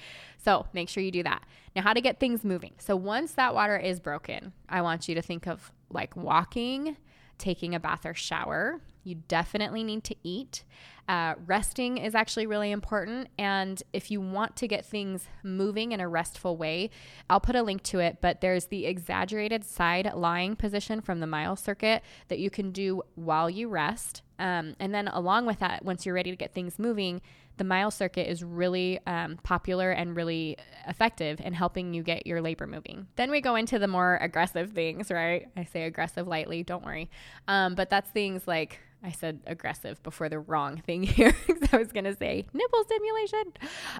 So 0.43 0.67
make 0.73 0.89
sure 0.89 1.01
you 1.01 1.11
do 1.11 1.23
that. 1.23 1.43
Now, 1.75 1.83
how 1.83 1.93
to 1.93 2.01
get 2.01 2.19
things 2.19 2.43
moving. 2.43 2.73
So 2.77 2.95
once 2.95 3.31
that 3.33 3.55
water 3.55 3.77
is 3.77 3.99
broken, 3.99 4.51
I 4.67 4.81
want 4.81 5.07
you 5.07 5.15
to 5.15 5.21
think 5.21 5.47
of 5.47 5.71
like 5.89 6.15
walking, 6.15 6.97
taking 7.41 7.75
a 7.75 7.79
bath 7.79 8.05
or 8.05 8.13
shower. 8.13 8.79
You 9.03 9.15
definitely 9.27 9.83
need 9.83 10.03
to 10.05 10.15
eat. 10.23 10.63
Uh, 11.09 11.33
resting 11.45 11.97
is 11.97 12.15
actually 12.15 12.45
really 12.45 12.71
important. 12.71 13.27
And 13.37 13.81
if 13.91 14.11
you 14.11 14.21
want 14.21 14.55
to 14.57 14.67
get 14.67 14.85
things 14.85 15.27
moving 15.43 15.91
in 15.91 15.99
a 15.99 16.07
restful 16.07 16.55
way, 16.55 16.91
I'll 17.29 17.39
put 17.39 17.55
a 17.55 17.63
link 17.63 17.83
to 17.83 17.99
it. 17.99 18.19
But 18.21 18.41
there's 18.41 18.67
the 18.67 18.85
exaggerated 18.85 19.65
side 19.65 20.09
lying 20.15 20.55
position 20.55 21.01
from 21.01 21.19
the 21.19 21.27
Miles 21.27 21.59
circuit 21.59 22.03
that 22.27 22.39
you 22.39 22.49
can 22.49 22.71
do 22.71 23.01
while 23.15 23.49
you 23.49 23.67
rest. 23.67 24.21
Um, 24.39 24.75
and 24.79 24.93
then, 24.93 25.07
along 25.07 25.47
with 25.47 25.59
that, 25.59 25.83
once 25.83 26.05
you're 26.05 26.15
ready 26.15 26.31
to 26.31 26.37
get 26.37 26.53
things 26.53 26.79
moving, 26.79 27.21
the 27.61 27.65
Miles 27.65 27.93
circuit 27.93 28.27
is 28.27 28.43
really 28.43 28.99
um, 29.05 29.37
popular 29.43 29.91
and 29.91 30.15
really 30.15 30.57
effective 30.87 31.39
in 31.39 31.53
helping 31.53 31.93
you 31.93 32.01
get 32.01 32.25
your 32.25 32.41
labor 32.41 32.65
moving. 32.65 33.05
Then 33.17 33.29
we 33.29 33.39
go 33.39 33.53
into 33.53 33.77
the 33.77 33.87
more 33.87 34.17
aggressive 34.19 34.71
things, 34.71 35.11
right? 35.11 35.47
I 35.55 35.65
say 35.65 35.83
aggressive 35.83 36.27
lightly, 36.27 36.63
don't 36.63 36.83
worry. 36.83 37.11
Um, 37.47 37.75
but 37.75 37.91
that's 37.91 38.09
things 38.09 38.47
like 38.47 38.79
I 39.03 39.11
said 39.11 39.41
aggressive 39.45 40.01
before 40.01 40.27
the 40.27 40.39
wrong 40.39 40.77
thing 40.77 41.03
here 41.17 41.35
because 41.45 41.71
I 41.71 41.77
was 41.77 41.91
going 41.91 42.05
to 42.05 42.15
say 42.15 42.47
nipple 42.51 42.83
stimulation. 42.83 43.53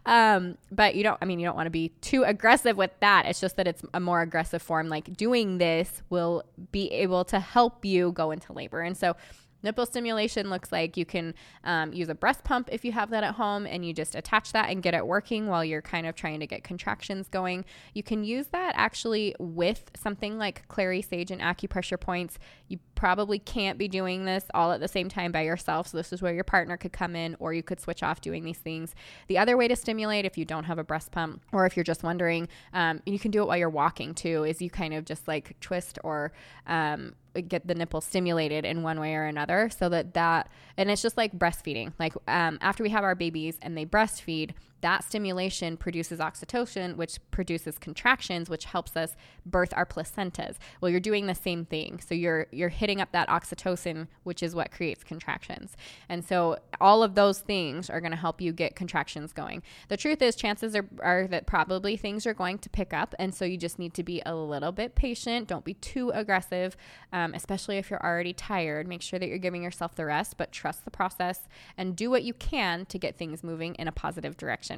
Um, 0.07 0.57
but 0.71 0.95
you 0.95 1.03
don't, 1.03 1.19
I 1.21 1.25
mean, 1.25 1.39
you 1.39 1.45
don't 1.45 1.55
want 1.55 1.67
to 1.67 1.71
be 1.71 1.89
too 2.01 2.23
aggressive 2.23 2.77
with 2.77 2.91
that. 2.99 3.27
It's 3.27 3.39
just 3.39 3.57
that 3.57 3.67
it's 3.67 3.83
a 3.93 3.99
more 3.99 4.21
aggressive 4.21 4.63
form. 4.63 4.89
Like 4.89 5.15
doing 5.15 5.59
this 5.59 6.01
will 6.09 6.45
be 6.71 6.91
able 6.93 7.25
to 7.25 7.39
help 7.39 7.85
you 7.85 8.11
go 8.11 8.31
into 8.31 8.53
labor. 8.53 8.81
And 8.81 8.97
so 8.97 9.15
Nipple 9.63 9.85
stimulation 9.85 10.49
looks 10.49 10.71
like 10.71 10.97
you 10.97 11.05
can 11.05 11.33
um, 11.63 11.93
use 11.93 12.09
a 12.09 12.15
breast 12.15 12.43
pump 12.43 12.69
if 12.71 12.83
you 12.83 12.91
have 12.91 13.09
that 13.11 13.23
at 13.23 13.35
home 13.35 13.65
and 13.65 13.85
you 13.85 13.93
just 13.93 14.15
attach 14.15 14.51
that 14.53 14.69
and 14.69 14.81
get 14.81 14.93
it 14.93 15.05
working 15.05 15.47
while 15.47 15.63
you're 15.63 15.81
kind 15.81 16.07
of 16.07 16.15
trying 16.15 16.39
to 16.39 16.47
get 16.47 16.63
contractions 16.63 17.27
going. 17.27 17.65
You 17.93 18.03
can 18.03 18.23
use 18.23 18.47
that 18.47 18.73
actually 18.75 19.35
with 19.39 19.91
something 19.95 20.37
like 20.37 20.67
Clary 20.67 21.01
Sage 21.01 21.31
and 21.31 21.41
acupressure 21.41 21.99
points. 21.99 22.39
You 22.67 22.79
probably 23.01 23.39
can't 23.39 23.79
be 23.79 23.87
doing 23.87 24.25
this 24.25 24.45
all 24.53 24.71
at 24.71 24.79
the 24.79 24.87
same 24.87 25.09
time 25.09 25.31
by 25.31 25.41
yourself. 25.41 25.87
So, 25.87 25.97
this 25.97 26.13
is 26.13 26.21
where 26.21 26.35
your 26.35 26.43
partner 26.43 26.77
could 26.77 26.93
come 26.93 27.15
in 27.15 27.35
or 27.39 27.51
you 27.51 27.63
could 27.63 27.81
switch 27.81 28.03
off 28.03 28.21
doing 28.21 28.43
these 28.43 28.59
things. 28.59 28.93
The 29.27 29.39
other 29.39 29.57
way 29.57 29.67
to 29.67 29.75
stimulate, 29.75 30.23
if 30.23 30.37
you 30.37 30.45
don't 30.45 30.65
have 30.65 30.77
a 30.77 30.83
breast 30.83 31.11
pump 31.11 31.41
or 31.51 31.65
if 31.65 31.75
you're 31.75 31.83
just 31.83 32.03
wondering, 32.03 32.47
um, 32.73 33.01
you 33.07 33.17
can 33.17 33.31
do 33.31 33.41
it 33.41 33.47
while 33.47 33.57
you're 33.57 33.71
walking 33.71 34.13
too, 34.13 34.43
is 34.43 34.61
you 34.61 34.69
kind 34.69 34.93
of 34.93 35.05
just 35.05 35.27
like 35.27 35.59
twist 35.59 35.97
or 36.03 36.31
um, 36.67 37.15
get 37.47 37.65
the 37.65 37.73
nipple 37.73 38.01
stimulated 38.01 38.65
in 38.65 38.83
one 38.83 38.99
way 38.99 39.15
or 39.15 39.23
another 39.23 39.71
so 39.75 39.89
that 39.89 40.13
that 40.13 40.49
and 40.77 40.91
it's 40.91 41.01
just 41.01 41.15
like 41.15 41.31
breastfeeding 41.33 41.93
like 41.97 42.13
um, 42.27 42.57
after 42.61 42.83
we 42.83 42.89
have 42.89 43.05
our 43.05 43.15
babies 43.15 43.57
and 43.61 43.77
they 43.77 43.85
breastfeed 43.85 44.51
that 44.81 45.03
stimulation 45.03 45.77
produces 45.77 46.19
oxytocin, 46.19 46.95
which 46.95 47.19
produces 47.31 47.77
contractions, 47.77 48.49
which 48.49 48.65
helps 48.65 48.95
us 48.95 49.15
birth 49.45 49.73
our 49.75 49.85
placentas. 49.85 50.55
Well, 50.79 50.89
you're 50.89 50.99
doing 50.99 51.27
the 51.27 51.35
same 51.35 51.65
thing. 51.65 51.99
So 52.05 52.13
you're 52.13 52.47
you're 52.51 52.69
hitting 52.69 53.01
up 53.01 53.11
that 53.11 53.29
oxytocin, 53.29 54.07
which 54.23 54.43
is 54.43 54.55
what 54.55 54.71
creates 54.71 55.03
contractions. 55.03 55.75
And 56.09 56.25
so 56.25 56.57
all 56.79 57.03
of 57.03 57.15
those 57.15 57.39
things 57.39 57.89
are 57.89 58.01
going 58.01 58.11
to 58.11 58.17
help 58.17 58.41
you 58.41 58.51
get 58.51 58.75
contractions 58.75 59.33
going. 59.33 59.63
The 59.87 59.97
truth 59.97 60.21
is, 60.21 60.35
chances 60.35 60.75
are, 60.75 60.87
are 60.99 61.27
that 61.27 61.45
probably 61.45 61.97
things 61.97 62.25
are 62.25 62.33
going 62.33 62.57
to 62.59 62.69
pick 62.69 62.93
up, 62.93 63.13
and 63.19 63.33
so 63.33 63.45
you 63.45 63.57
just 63.57 63.79
need 63.79 63.93
to 63.95 64.03
be 64.03 64.21
a 64.25 64.35
little 64.35 64.71
bit 64.71 64.95
patient. 64.95 65.47
Don't 65.47 65.65
be 65.65 65.75
too 65.75 66.09
aggressive, 66.11 66.75
um, 67.13 67.33
especially 67.33 67.77
if 67.77 67.89
you're 67.89 68.03
already 68.03 68.33
tired. 68.33 68.87
Make 68.87 69.01
sure 69.01 69.19
that 69.19 69.27
you're 69.27 69.37
giving 69.37 69.63
yourself 69.63 69.95
the 69.95 70.05
rest, 70.05 70.37
but 70.37 70.51
trust 70.51 70.85
the 70.85 70.91
process 70.91 71.47
and 71.77 71.95
do 71.95 72.09
what 72.09 72.23
you 72.23 72.33
can 72.33 72.85
to 72.87 72.97
get 72.97 73.15
things 73.15 73.43
moving 73.43 73.75
in 73.75 73.87
a 73.87 73.91
positive 73.91 74.37
direction. 74.37 74.70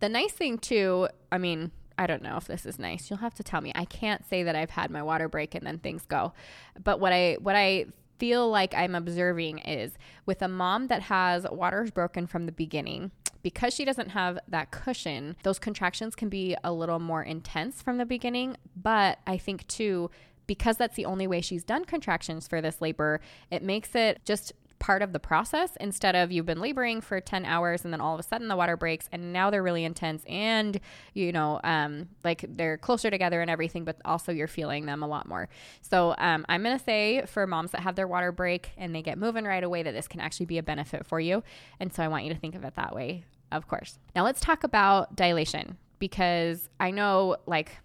The 0.00 0.08
nice 0.08 0.32
thing, 0.32 0.58
too, 0.58 1.08
I 1.32 1.38
mean, 1.38 1.70
I 1.98 2.06
don't 2.06 2.22
know 2.22 2.36
if 2.36 2.46
this 2.46 2.66
is 2.66 2.78
nice. 2.78 3.08
You'll 3.08 3.20
have 3.20 3.34
to 3.34 3.42
tell 3.42 3.60
me. 3.60 3.72
I 3.74 3.86
can't 3.86 4.26
say 4.28 4.42
that 4.42 4.54
I've 4.54 4.70
had 4.70 4.90
my 4.90 5.02
water 5.02 5.28
break 5.28 5.54
and 5.54 5.66
then 5.66 5.78
things 5.78 6.04
go. 6.06 6.34
But 6.82 7.00
what 7.00 7.12
I 7.12 7.38
what 7.40 7.56
I 7.56 7.86
feel 8.18 8.50
like 8.50 8.74
I'm 8.74 8.94
observing 8.94 9.58
is 9.58 9.92
with 10.24 10.42
a 10.42 10.48
mom 10.48 10.88
that 10.88 11.02
has 11.02 11.46
waters 11.50 11.90
broken 11.90 12.26
from 12.26 12.46
the 12.46 12.52
beginning, 12.52 13.10
because 13.42 13.74
she 13.74 13.84
doesn't 13.84 14.10
have 14.10 14.38
that 14.48 14.70
cushion, 14.70 15.36
those 15.42 15.58
contractions 15.58 16.14
can 16.14 16.28
be 16.28 16.56
a 16.64 16.72
little 16.72 16.98
more 16.98 17.22
intense 17.22 17.82
from 17.82 17.98
the 17.98 18.06
beginning. 18.06 18.56
But 18.74 19.18
I 19.26 19.38
think 19.38 19.66
too, 19.66 20.10
because 20.46 20.76
that's 20.76 20.96
the 20.96 21.04
only 21.04 21.26
way 21.26 21.40
she's 21.40 21.64
done 21.64 21.84
contractions 21.84 22.48
for 22.48 22.60
this 22.60 22.80
labor, 22.80 23.20
it 23.50 23.62
makes 23.62 23.94
it 23.94 24.20
just 24.24 24.52
part 24.78 25.02
of 25.02 25.12
the 25.12 25.18
process 25.18 25.76
instead 25.80 26.14
of 26.14 26.30
you've 26.30 26.46
been 26.46 26.60
laboring 26.60 27.00
for 27.00 27.20
10 27.20 27.44
hours 27.44 27.84
and 27.84 27.92
then 27.92 28.00
all 28.00 28.14
of 28.14 28.20
a 28.20 28.22
sudden 28.22 28.48
the 28.48 28.56
water 28.56 28.76
breaks 28.76 29.08
and 29.12 29.32
now 29.32 29.50
they're 29.50 29.62
really 29.62 29.84
intense 29.84 30.22
and 30.28 30.80
you 31.14 31.32
know 31.32 31.60
um, 31.64 32.08
like 32.24 32.44
they're 32.48 32.78
closer 32.78 33.10
together 33.10 33.40
and 33.40 33.50
everything 33.50 33.84
but 33.84 33.96
also 34.04 34.32
you're 34.32 34.46
feeling 34.46 34.86
them 34.86 35.02
a 35.02 35.06
lot 35.06 35.26
more. 35.28 35.48
So 35.80 36.14
um, 36.18 36.44
i'm 36.48 36.62
going 36.62 36.78
to 36.78 36.84
say 36.84 37.24
for 37.26 37.46
moms 37.46 37.70
that 37.72 37.80
have 37.80 37.96
their 37.96 38.08
water 38.08 38.32
break 38.32 38.70
and 38.76 38.94
they 38.94 39.02
get 39.02 39.18
moving 39.18 39.44
right 39.44 39.64
away 39.64 39.82
that 39.82 39.92
this 39.92 40.08
can 40.08 40.20
actually 40.20 40.46
be 40.46 40.58
a 40.58 40.62
benefit 40.62 41.06
for 41.06 41.20
you. 41.20 41.42
And 41.80 41.92
so 41.92 42.02
i 42.02 42.08
want 42.08 42.24
you 42.24 42.32
to 42.32 42.38
think 42.38 42.54
of 42.54 42.64
it 42.64 42.74
that 42.74 42.94
way 42.94 43.24
of 43.52 43.68
course. 43.68 43.98
Now 44.14 44.24
let's 44.24 44.40
talk 44.40 44.64
about 44.64 45.14
dilation 45.14 45.76
because 45.98 46.68
i 46.78 46.90
know 46.90 47.36
like 47.46 47.78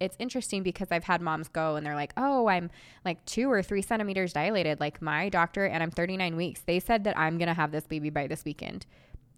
it's 0.00 0.16
interesting 0.18 0.62
because 0.62 0.88
I've 0.90 1.04
had 1.04 1.20
moms 1.20 1.48
go 1.48 1.76
and 1.76 1.86
they're 1.86 1.94
like, 1.94 2.12
oh, 2.16 2.48
I'm 2.48 2.70
like 3.04 3.24
two 3.24 3.50
or 3.50 3.62
three 3.62 3.82
centimeters 3.82 4.32
dilated. 4.32 4.80
Like 4.80 5.00
my 5.00 5.28
doctor, 5.28 5.64
and 5.64 5.82
I'm 5.82 5.90
39 5.90 6.36
weeks, 6.36 6.62
they 6.66 6.80
said 6.80 7.04
that 7.04 7.18
I'm 7.18 7.38
going 7.38 7.48
to 7.48 7.54
have 7.54 7.72
this 7.72 7.86
baby 7.86 8.10
by 8.10 8.26
this 8.26 8.44
weekend 8.44 8.86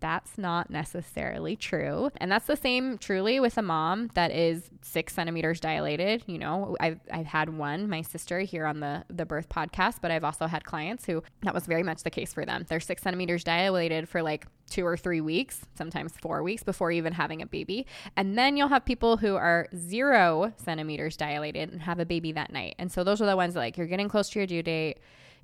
that's 0.00 0.38
not 0.38 0.70
necessarily 0.70 1.56
true. 1.56 2.10
And 2.18 2.30
that's 2.30 2.46
the 2.46 2.56
same 2.56 2.98
truly 2.98 3.40
with 3.40 3.56
a 3.58 3.62
mom 3.62 4.10
that 4.14 4.30
is 4.30 4.70
six 4.82 5.14
centimeters 5.14 5.60
dilated. 5.60 6.22
You 6.26 6.38
know, 6.38 6.76
I've, 6.80 7.00
I've 7.12 7.26
had 7.26 7.56
one, 7.56 7.88
my 7.88 8.02
sister 8.02 8.40
here 8.40 8.66
on 8.66 8.80
the, 8.80 9.04
the 9.10 9.26
birth 9.26 9.48
podcast, 9.48 9.96
but 10.00 10.10
I've 10.10 10.24
also 10.24 10.46
had 10.46 10.64
clients 10.64 11.04
who 11.04 11.22
that 11.42 11.54
was 11.54 11.66
very 11.66 11.82
much 11.82 12.02
the 12.02 12.10
case 12.10 12.32
for 12.32 12.44
them. 12.44 12.64
They're 12.68 12.80
six 12.80 13.02
centimeters 13.02 13.44
dilated 13.44 14.08
for 14.08 14.22
like 14.22 14.46
two 14.70 14.86
or 14.86 14.96
three 14.96 15.20
weeks, 15.20 15.62
sometimes 15.74 16.12
four 16.20 16.42
weeks 16.42 16.62
before 16.62 16.92
even 16.92 17.12
having 17.12 17.42
a 17.42 17.46
baby. 17.46 17.86
And 18.16 18.36
then 18.36 18.56
you'll 18.56 18.68
have 18.68 18.84
people 18.84 19.16
who 19.16 19.36
are 19.36 19.68
zero 19.76 20.52
centimeters 20.56 21.16
dilated 21.16 21.70
and 21.70 21.82
have 21.82 21.98
a 21.98 22.06
baby 22.06 22.32
that 22.32 22.52
night. 22.52 22.74
And 22.78 22.92
so 22.92 23.02
those 23.02 23.20
are 23.20 23.26
the 23.26 23.36
ones 23.36 23.54
that 23.54 23.60
like 23.60 23.76
you're 23.76 23.86
getting 23.86 24.08
close 24.08 24.28
to 24.30 24.38
your 24.38 24.46
due 24.46 24.62
date 24.62 24.98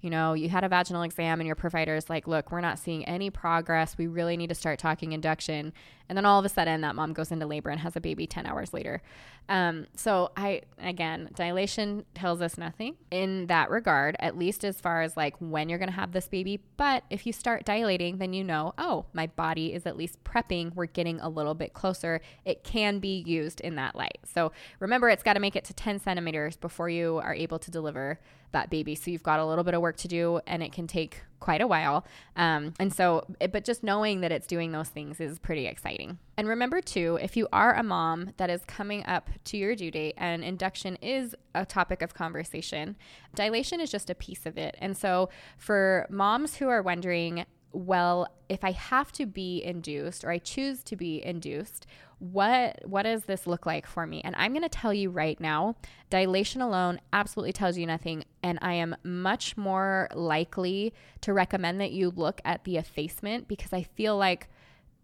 you 0.05 0.11
know, 0.11 0.35
you 0.35 0.51
had 0.51 0.65
a 0.65 0.69
vaginal 0.69 1.01
exam 1.03 1.41
and 1.41 1.47
your 1.47 1.57
provider 1.57 1.97
is 1.97 2.11
like, 2.11 2.29
look, 2.29 2.53
we're 2.53 2.61
not 2.61 2.79
seeing 2.79 3.07
any 3.07 3.31
progress. 3.31 3.97
We 3.97 4.07
really 4.07 4.37
need 4.37 4.49
to 4.49 4.55
start 4.55 4.79
talking 4.79 5.13
induction. 5.13 5.73
And 6.09 6.19
then 6.19 6.27
all 6.27 6.39
of 6.39 6.45
a 6.45 6.49
sudden, 6.49 6.83
that 6.83 6.95
mom 6.95 7.13
goes 7.13 7.33
into 7.33 7.47
labor 7.47 7.71
and 7.71 7.81
has 7.81 7.97
a 7.97 8.01
baby 8.01 8.27
10 8.27 8.47
hours 8.47 8.73
later. 8.73 9.03
Um, 9.49 9.87
so, 9.95 10.33
I, 10.37 10.63
again, 10.79 11.31
dilation 11.35 12.05
tells 12.15 12.41
us 12.41 12.57
nothing 12.57 12.97
in 13.11 13.47
that 13.49 13.71
regard, 13.71 14.17
at 14.19 14.39
least 14.39 14.65
as 14.65 14.81
far 14.81 15.03
as 15.03 15.17
like 15.17 15.37
when 15.39 15.69
you're 15.69 15.79
going 15.79 15.91
to 15.91 15.95
have 15.95 16.13
this 16.13 16.29
baby. 16.29 16.61
But 16.77 17.05
if 17.11 17.27
you 17.27 17.33
start 17.33 17.65
dilating, 17.65 18.19
then 18.19 18.33
you 18.33 18.43
know, 18.43 18.73
oh, 18.79 19.07
my 19.13 19.27
body 19.27 19.75
is 19.75 19.87
at 19.87 19.97
least 19.97 20.23
prepping. 20.25 20.75
We're 20.75 20.87
getting 20.87 21.21
a 21.21 21.29
little 21.29 21.55
bit 21.55 21.75
closer. 21.75 22.21
It 22.45 22.65
can 22.65 23.01
be 23.01 23.23
used 23.27 23.61
in 23.61 23.77
that 23.77 23.95
light. 23.95 24.19
So, 24.25 24.53
remember, 24.81 25.09
it's 25.09 25.23
got 25.23 25.35
to 25.35 25.41
make 25.41 25.57
it 25.57 25.65
to 25.65 25.75
10 25.75 26.01
centimeters 26.01 26.57
before 26.57 26.89
you 26.89 27.19
are 27.23 27.35
able 27.35 27.59
to 27.59 27.71
deliver 27.71 28.21
that 28.53 28.71
baby. 28.71 28.95
So, 28.95 29.11
you've 29.11 29.23
got 29.23 29.41
a 29.41 29.47
little 29.47 29.65
bit 29.65 29.75
of 29.75 29.83
work 29.83 29.97
to 29.99 30.09
do, 30.09 30.41
and 30.47 30.63
it 30.63 30.73
can 30.73 30.87
take 30.87 31.23
quite 31.45 31.61
a 31.61 31.67
while. 31.67 32.07
Um, 32.37 32.73
and 32.81 32.91
so, 32.91 33.27
but 33.53 33.65
just 33.65 33.83
knowing 33.83 34.23
that 34.23 34.33
it's 34.33 34.47
doing 34.47 34.73
those 34.73 34.89
things 34.89 35.21
is 35.21 35.39
pretty 35.39 35.67
exciting. 35.67 36.19
And 36.39 36.49
remember, 36.49 36.81
too, 36.81 37.19
if 37.21 37.37
you 37.37 37.47
are 37.53 37.75
a 37.75 37.83
mom 37.83 38.31
that 38.39 38.49
is 38.49 38.63
coming 38.67 39.05
up 39.05 39.29
to 39.45 39.59
your 39.59 39.77
due 39.77 39.91
date 39.91 40.15
and 40.17 40.43
induction 40.43 40.97
is 41.03 41.37
a 41.55 41.67
topic 41.67 42.01
of 42.01 42.15
conversation, 42.15 42.97
dilation 43.35 43.79
is 43.79 43.91
just 43.91 44.09
a 44.09 44.15
piece 44.15 44.47
of 44.47 44.57
it. 44.57 44.75
And 44.79 44.97
so, 44.97 45.29
for 45.59 46.07
moms 46.09 46.57
who 46.57 46.69
are 46.69 46.81
wondering, 46.81 47.45
well, 47.75 48.29
if 48.49 48.63
I 48.63 48.71
have 48.71 49.11
to 49.13 49.27
be 49.27 49.63
induced 49.63 50.25
or 50.25 50.31
I 50.31 50.39
choose 50.39 50.83
to 50.85 50.97
be 50.97 51.25
induced, 51.25 51.87
what 52.19 52.81
what 52.85 53.03
does 53.03 53.25
this 53.25 53.47
look 53.47 53.67
like 53.67 53.87
for 53.87 54.07
me? 54.07 54.21
And 54.25 54.35
I'm 54.37 54.53
going 54.53 54.63
to 54.63 54.69
tell 54.69 54.95
you 54.95 55.11
right 55.11 55.39
now, 55.41 55.75
dilation 56.09 56.61
alone 56.61 57.01
absolutely 57.13 57.53
tells 57.53 57.77
you 57.77 57.87
nothing 57.87 58.25
and 58.43 58.59
I 58.63 58.75
am 58.75 58.97
much 59.03 59.57
more 59.57 60.09
likely 60.15 60.95
to 61.23 61.33
recommend 61.33 61.81
that 61.81 61.91
you 61.91 62.11
look 62.11 62.41
at 62.45 62.65
the 62.65 62.77
effacement 62.77 63.49
because 63.49 63.73
I 63.73 63.83
feel 63.83 64.17
like 64.17 64.49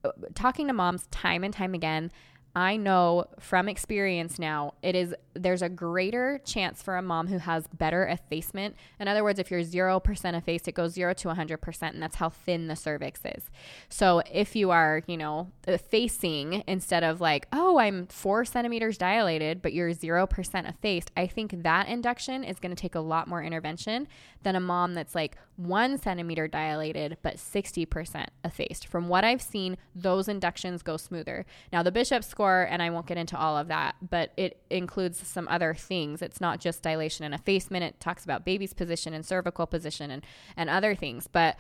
uh, 0.05 0.13
talking 0.35 0.69
to 0.69 0.73
moms 0.73 1.07
time 1.09 1.43
and 1.43 1.53
time 1.53 1.75
again, 1.75 2.13
I 2.55 2.77
know 2.77 3.27
from 3.39 3.69
experience 3.69 4.39
now, 4.39 4.75
it 4.83 4.97
is 4.97 5.15
there's 5.35 5.63
a 5.63 5.69
greater 5.69 6.41
chance 6.45 6.83
for 6.83 6.97
a 6.97 7.03
mom 7.03 7.29
who 7.29 7.39
has 7.39 7.69
better 7.69 8.05
effacement. 8.05 8.75
In 8.99 9.07
other 9.07 9.23
words, 9.23 9.39
if 9.39 9.51
you're 9.51 9.61
0% 9.61 10.35
effaced, 10.37 10.67
it 10.67 10.73
goes 10.73 10.93
0 10.93 11.15
to 11.15 11.29
100%, 11.29 11.83
and 11.83 12.03
that's 12.03 12.17
how 12.17 12.29
thin 12.29 12.67
the 12.67 12.75
cervix 12.75 13.21
is. 13.25 13.51
So 13.89 14.23
if 14.31 14.57
you 14.57 14.71
are, 14.71 15.03
you 15.07 15.17
know, 15.17 15.53
effacing 15.69 16.65
instead 16.67 17.05
of 17.05 17.21
like, 17.21 17.47
oh, 17.53 17.79
I'm 17.79 18.07
four 18.09 18.45
centimeters 18.45 18.99
dilated, 18.99 19.63
but 19.63 19.73
you're 19.73 19.91
0% 19.91 20.69
effaced, 20.69 21.11
I 21.17 21.27
think 21.29 21.63
that 21.63 21.89
induction 21.89 22.43
is 22.43 22.59
going 22.59 22.75
to 22.75 22.81
take 22.81 22.97
a 22.97 23.01
lot 23.01 23.29
more 23.29 23.43
intervention 23.43 24.09
than 24.43 24.57
a 24.57 24.61
mom 24.61 24.95
that's 24.95 25.15
like 25.15 25.37
one 25.57 25.99
centimeter 25.99 26.49
dilated, 26.49 27.19
but 27.23 27.37
60% 27.37 28.27
effaced. 28.45 28.87
From 28.87 29.09
what 29.09 29.25
I've 29.25 29.43
seen, 29.43 29.77
those 29.95 30.27
inductions 30.27 30.83
go 30.83 30.97
smoother. 30.97 31.45
Now, 31.73 31.83
the 31.83 31.93
Bishop 31.93 32.25
score, 32.41 32.67
and 32.71 32.81
I 32.81 32.89
won't 32.89 33.07
get 33.07 33.19
into 33.19 33.37
all 33.37 33.59
of 33.59 33.69
that, 33.69 33.97
but 34.01 34.33
it 34.39 34.63
includes 34.71 35.27
some 35.27 35.47
other 35.49 35.75
things. 35.75 36.23
It's 36.23 36.41
not 36.41 36.59
just 36.59 36.81
dilation 36.83 37.27
and 37.27 37.35
effacement. 37.35 37.85
It 37.85 38.01
talks 38.01 38.25
about 38.25 38.47
baby's 38.47 38.73
position 38.73 39.13
and 39.13 39.27
cervical 39.27 39.67
position 39.67 40.11
and, 40.11 40.25
and 40.57 40.71
other 40.71 40.95
things. 40.95 41.27
But 41.27 41.57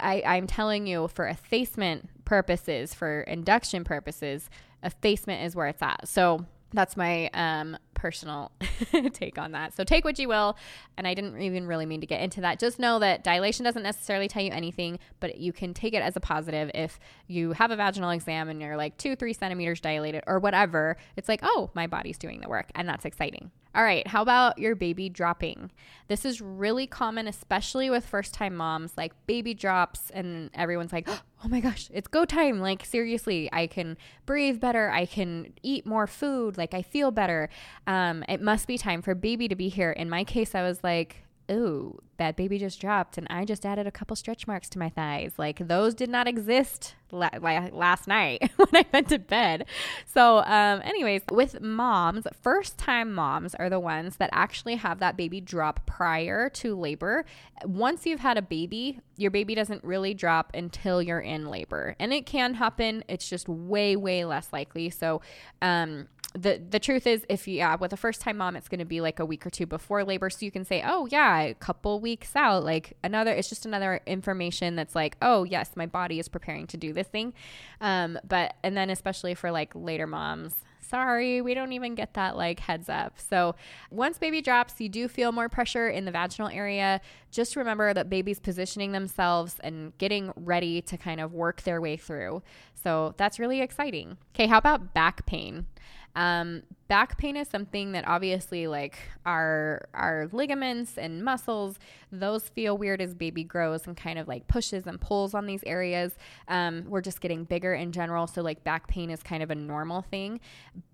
I, 0.00 0.20
I'm 0.26 0.48
telling 0.48 0.88
you, 0.88 1.06
for 1.06 1.28
effacement 1.28 2.24
purposes, 2.24 2.92
for 2.92 3.20
induction 3.20 3.84
purposes, 3.84 4.50
effacement 4.82 5.44
is 5.44 5.54
where 5.54 5.68
it's 5.68 5.80
at. 5.80 6.08
So 6.08 6.44
that's 6.72 6.96
my 6.96 7.30
um, 7.32 7.76
personal 8.00 8.50
take 9.12 9.36
on 9.36 9.52
that. 9.52 9.76
So 9.76 9.84
take 9.84 10.06
what 10.06 10.18
you 10.18 10.26
will. 10.26 10.56
And 10.96 11.06
I 11.06 11.12
didn't 11.12 11.38
even 11.42 11.66
really 11.66 11.84
mean 11.84 12.00
to 12.00 12.06
get 12.06 12.22
into 12.22 12.40
that. 12.40 12.58
Just 12.58 12.78
know 12.78 12.98
that 12.98 13.22
dilation 13.22 13.62
doesn't 13.62 13.82
necessarily 13.82 14.26
tell 14.26 14.42
you 14.42 14.50
anything, 14.52 14.98
but 15.20 15.36
you 15.36 15.52
can 15.52 15.74
take 15.74 15.92
it 15.92 16.02
as 16.02 16.16
a 16.16 16.20
positive 16.20 16.70
if 16.74 16.98
you 17.26 17.52
have 17.52 17.70
a 17.70 17.76
vaginal 17.76 18.08
exam 18.08 18.48
and 18.48 18.62
you're 18.62 18.78
like 18.78 18.96
two, 18.96 19.14
three 19.14 19.34
centimeters 19.34 19.82
dilated 19.82 20.24
or 20.26 20.38
whatever. 20.38 20.96
It's 21.16 21.28
like, 21.28 21.40
oh, 21.42 21.70
my 21.74 21.86
body's 21.86 22.16
doing 22.16 22.40
the 22.40 22.48
work. 22.48 22.70
And 22.74 22.88
that's 22.88 23.04
exciting. 23.04 23.50
All 23.72 23.84
right, 23.84 24.04
how 24.04 24.22
about 24.22 24.58
your 24.58 24.74
baby 24.74 25.08
dropping? 25.08 25.70
This 26.08 26.24
is 26.24 26.40
really 26.40 26.88
common, 26.88 27.28
especially 27.28 27.88
with 27.88 28.04
first 28.04 28.34
time 28.34 28.56
moms, 28.56 28.94
like 28.96 29.12
baby 29.26 29.54
drops, 29.54 30.10
and 30.10 30.50
everyone's 30.54 30.92
like, 30.92 31.08
oh 31.44 31.48
my 31.48 31.60
gosh, 31.60 31.88
it's 31.94 32.08
go 32.08 32.24
time. 32.24 32.58
Like, 32.58 32.84
seriously, 32.84 33.48
I 33.52 33.68
can 33.68 33.96
breathe 34.26 34.58
better. 34.58 34.90
I 34.90 35.06
can 35.06 35.52
eat 35.62 35.86
more 35.86 36.08
food. 36.08 36.58
Like, 36.58 36.74
I 36.74 36.82
feel 36.82 37.12
better. 37.12 37.48
Um, 37.90 38.24
it 38.28 38.40
must 38.40 38.68
be 38.68 38.78
time 38.78 39.02
for 39.02 39.16
baby 39.16 39.48
to 39.48 39.56
be 39.56 39.68
here. 39.68 39.90
In 39.90 40.08
my 40.08 40.22
case, 40.22 40.54
I 40.54 40.62
was 40.62 40.84
like, 40.84 41.24
ooh, 41.50 41.98
that 42.18 42.36
baby 42.36 42.56
just 42.56 42.80
dropped 42.80 43.18
and 43.18 43.26
I 43.28 43.44
just 43.44 43.66
added 43.66 43.84
a 43.84 43.90
couple 43.90 44.14
stretch 44.14 44.46
marks 44.46 44.68
to 44.68 44.78
my 44.78 44.90
thighs. 44.90 45.32
Like 45.38 45.66
those 45.66 45.94
did 45.94 46.08
not 46.08 46.28
exist 46.28 46.94
la- 47.10 47.30
last 47.40 48.06
night 48.06 48.48
when 48.56 48.68
I 48.72 48.86
went 48.92 49.08
to 49.08 49.18
bed. 49.18 49.66
So, 50.06 50.44
um, 50.44 50.82
anyways, 50.84 51.22
with 51.32 51.60
moms, 51.60 52.28
first 52.40 52.78
time 52.78 53.12
moms 53.12 53.56
are 53.56 53.68
the 53.68 53.80
ones 53.80 54.18
that 54.18 54.30
actually 54.32 54.76
have 54.76 55.00
that 55.00 55.16
baby 55.16 55.40
drop 55.40 55.84
prior 55.84 56.48
to 56.50 56.78
labor. 56.78 57.24
Once 57.64 58.06
you've 58.06 58.20
had 58.20 58.38
a 58.38 58.42
baby, 58.42 59.00
your 59.16 59.32
baby 59.32 59.56
doesn't 59.56 59.82
really 59.82 60.14
drop 60.14 60.52
until 60.54 61.02
you're 61.02 61.18
in 61.18 61.50
labor. 61.50 61.96
And 61.98 62.12
it 62.12 62.24
can 62.24 62.54
happen, 62.54 63.02
it's 63.08 63.28
just 63.28 63.48
way, 63.48 63.96
way 63.96 64.24
less 64.24 64.52
likely. 64.52 64.90
So, 64.90 65.22
um, 65.60 66.06
the 66.34 66.60
the 66.70 66.78
truth 66.78 67.06
is 67.06 67.24
if 67.28 67.48
you 67.48 67.56
yeah 67.56 67.74
with 67.74 67.92
a 67.92 67.96
first 67.96 68.20
time 68.20 68.36
mom 68.36 68.54
it's 68.54 68.68
going 68.68 68.78
to 68.78 68.84
be 68.84 69.00
like 69.00 69.18
a 69.18 69.24
week 69.24 69.44
or 69.44 69.50
two 69.50 69.66
before 69.66 70.04
labor 70.04 70.30
so 70.30 70.44
you 70.44 70.50
can 70.50 70.64
say 70.64 70.82
oh 70.86 71.06
yeah 71.10 71.40
a 71.40 71.54
couple 71.54 71.98
weeks 71.98 72.36
out 72.36 72.64
like 72.64 72.96
another 73.02 73.32
it's 73.32 73.48
just 73.48 73.66
another 73.66 74.00
information 74.06 74.76
that's 74.76 74.94
like 74.94 75.16
oh 75.22 75.42
yes 75.42 75.72
my 75.74 75.86
body 75.86 76.20
is 76.20 76.28
preparing 76.28 76.68
to 76.68 76.76
do 76.76 76.92
this 76.92 77.08
thing 77.08 77.32
um 77.80 78.16
but 78.28 78.54
and 78.62 78.76
then 78.76 78.90
especially 78.90 79.34
for 79.34 79.50
like 79.50 79.72
later 79.74 80.06
moms 80.06 80.54
sorry, 80.90 81.40
we 81.40 81.54
don't 81.54 81.72
even 81.72 81.94
get 81.94 82.14
that 82.14 82.36
like 82.36 82.58
heads 82.60 82.88
up. 82.88 83.14
So, 83.16 83.54
once 83.90 84.18
baby 84.18 84.42
drops, 84.42 84.80
you 84.80 84.88
do 84.88 85.06
feel 85.06 85.30
more 85.30 85.48
pressure 85.48 85.88
in 85.88 86.04
the 86.04 86.10
vaginal 86.10 86.48
area. 86.48 87.00
Just 87.30 87.54
remember 87.54 87.94
that 87.94 88.10
baby's 88.10 88.40
positioning 88.40 88.90
themselves 88.92 89.56
and 89.62 89.96
getting 89.98 90.32
ready 90.34 90.82
to 90.82 90.96
kind 90.96 91.20
of 91.20 91.32
work 91.32 91.62
their 91.62 91.80
way 91.80 91.96
through. 91.96 92.42
So, 92.74 93.14
that's 93.16 93.38
really 93.38 93.60
exciting. 93.60 94.18
Okay, 94.34 94.48
how 94.48 94.58
about 94.58 94.92
back 94.92 95.24
pain? 95.26 95.66
Um, 96.14 96.62
back 96.90 97.16
pain 97.16 97.36
is 97.36 97.46
something 97.46 97.92
that 97.92 98.04
obviously 98.08 98.66
like 98.66 98.98
our 99.24 99.86
our 99.94 100.28
ligaments 100.32 100.98
and 100.98 101.24
muscles 101.24 101.78
those 102.10 102.48
feel 102.48 102.76
weird 102.76 103.00
as 103.00 103.14
baby 103.14 103.44
grows 103.44 103.86
and 103.86 103.96
kind 103.96 104.18
of 104.18 104.26
like 104.26 104.48
pushes 104.48 104.88
and 104.88 105.00
pulls 105.00 105.32
on 105.32 105.46
these 105.46 105.62
areas 105.66 106.18
um, 106.48 106.84
we're 106.88 107.00
just 107.00 107.20
getting 107.20 107.44
bigger 107.44 107.72
in 107.74 107.92
general 107.92 108.26
so 108.26 108.42
like 108.42 108.64
back 108.64 108.88
pain 108.88 109.08
is 109.08 109.22
kind 109.22 109.40
of 109.40 109.52
a 109.52 109.54
normal 109.54 110.02
thing 110.02 110.40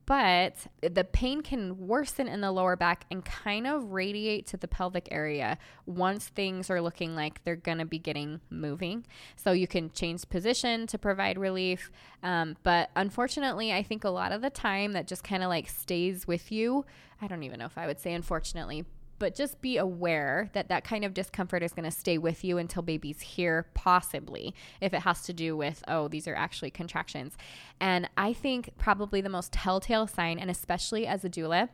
but 0.06 0.68
the 0.80 1.02
pain 1.02 1.42
can 1.42 1.88
worsen 1.88 2.28
in 2.28 2.40
the 2.40 2.52
lower 2.52 2.76
back 2.76 3.06
and 3.10 3.24
kind 3.24 3.66
of 3.66 3.90
radiate 3.90 4.46
to 4.46 4.56
the 4.56 4.68
pelvic 4.68 5.08
area 5.10 5.58
once 5.84 6.28
things 6.28 6.70
are 6.70 6.80
looking 6.80 7.16
like 7.16 7.42
they're 7.42 7.56
going 7.56 7.78
to 7.78 7.84
be 7.84 7.98
getting 7.98 8.40
moving. 8.48 9.04
So 9.34 9.50
you 9.50 9.66
can 9.66 9.90
change 9.90 10.28
position 10.28 10.86
to 10.86 10.98
provide 10.98 11.38
relief. 11.38 11.90
Um, 12.22 12.56
but 12.62 12.90
unfortunately, 12.94 13.72
I 13.72 13.82
think 13.82 14.04
a 14.04 14.10
lot 14.10 14.30
of 14.30 14.42
the 14.42 14.50
time 14.50 14.92
that 14.92 15.08
just 15.08 15.24
kind 15.24 15.42
of 15.42 15.48
like 15.48 15.68
stays 15.86 16.26
with 16.26 16.50
you. 16.50 16.84
I 17.22 17.28
don't 17.28 17.44
even 17.44 17.60
know 17.60 17.66
if 17.66 17.78
I 17.78 17.86
would 17.86 18.00
say 18.00 18.12
unfortunately, 18.12 18.84
but 19.20 19.36
just 19.36 19.62
be 19.62 19.76
aware 19.76 20.50
that 20.52 20.68
that 20.68 20.82
kind 20.82 21.04
of 21.04 21.14
discomfort 21.14 21.62
is 21.62 21.72
going 21.72 21.84
to 21.84 21.90
stay 21.90 22.18
with 22.18 22.44
you 22.44 22.58
until 22.58 22.82
baby's 22.82 23.20
here, 23.20 23.68
possibly, 23.72 24.52
if 24.80 24.92
it 24.92 25.00
has 25.02 25.22
to 25.22 25.32
do 25.32 25.56
with, 25.56 25.82
oh, 25.86 26.08
these 26.08 26.26
are 26.26 26.34
actually 26.34 26.70
contractions. 26.70 27.36
And 27.80 28.10
I 28.16 28.32
think 28.32 28.70
probably 28.78 29.20
the 29.20 29.28
most 29.28 29.52
telltale 29.52 30.08
sign, 30.08 30.40
and 30.40 30.50
especially 30.50 31.06
as 31.06 31.24
a 31.24 31.30
doula, 31.30 31.68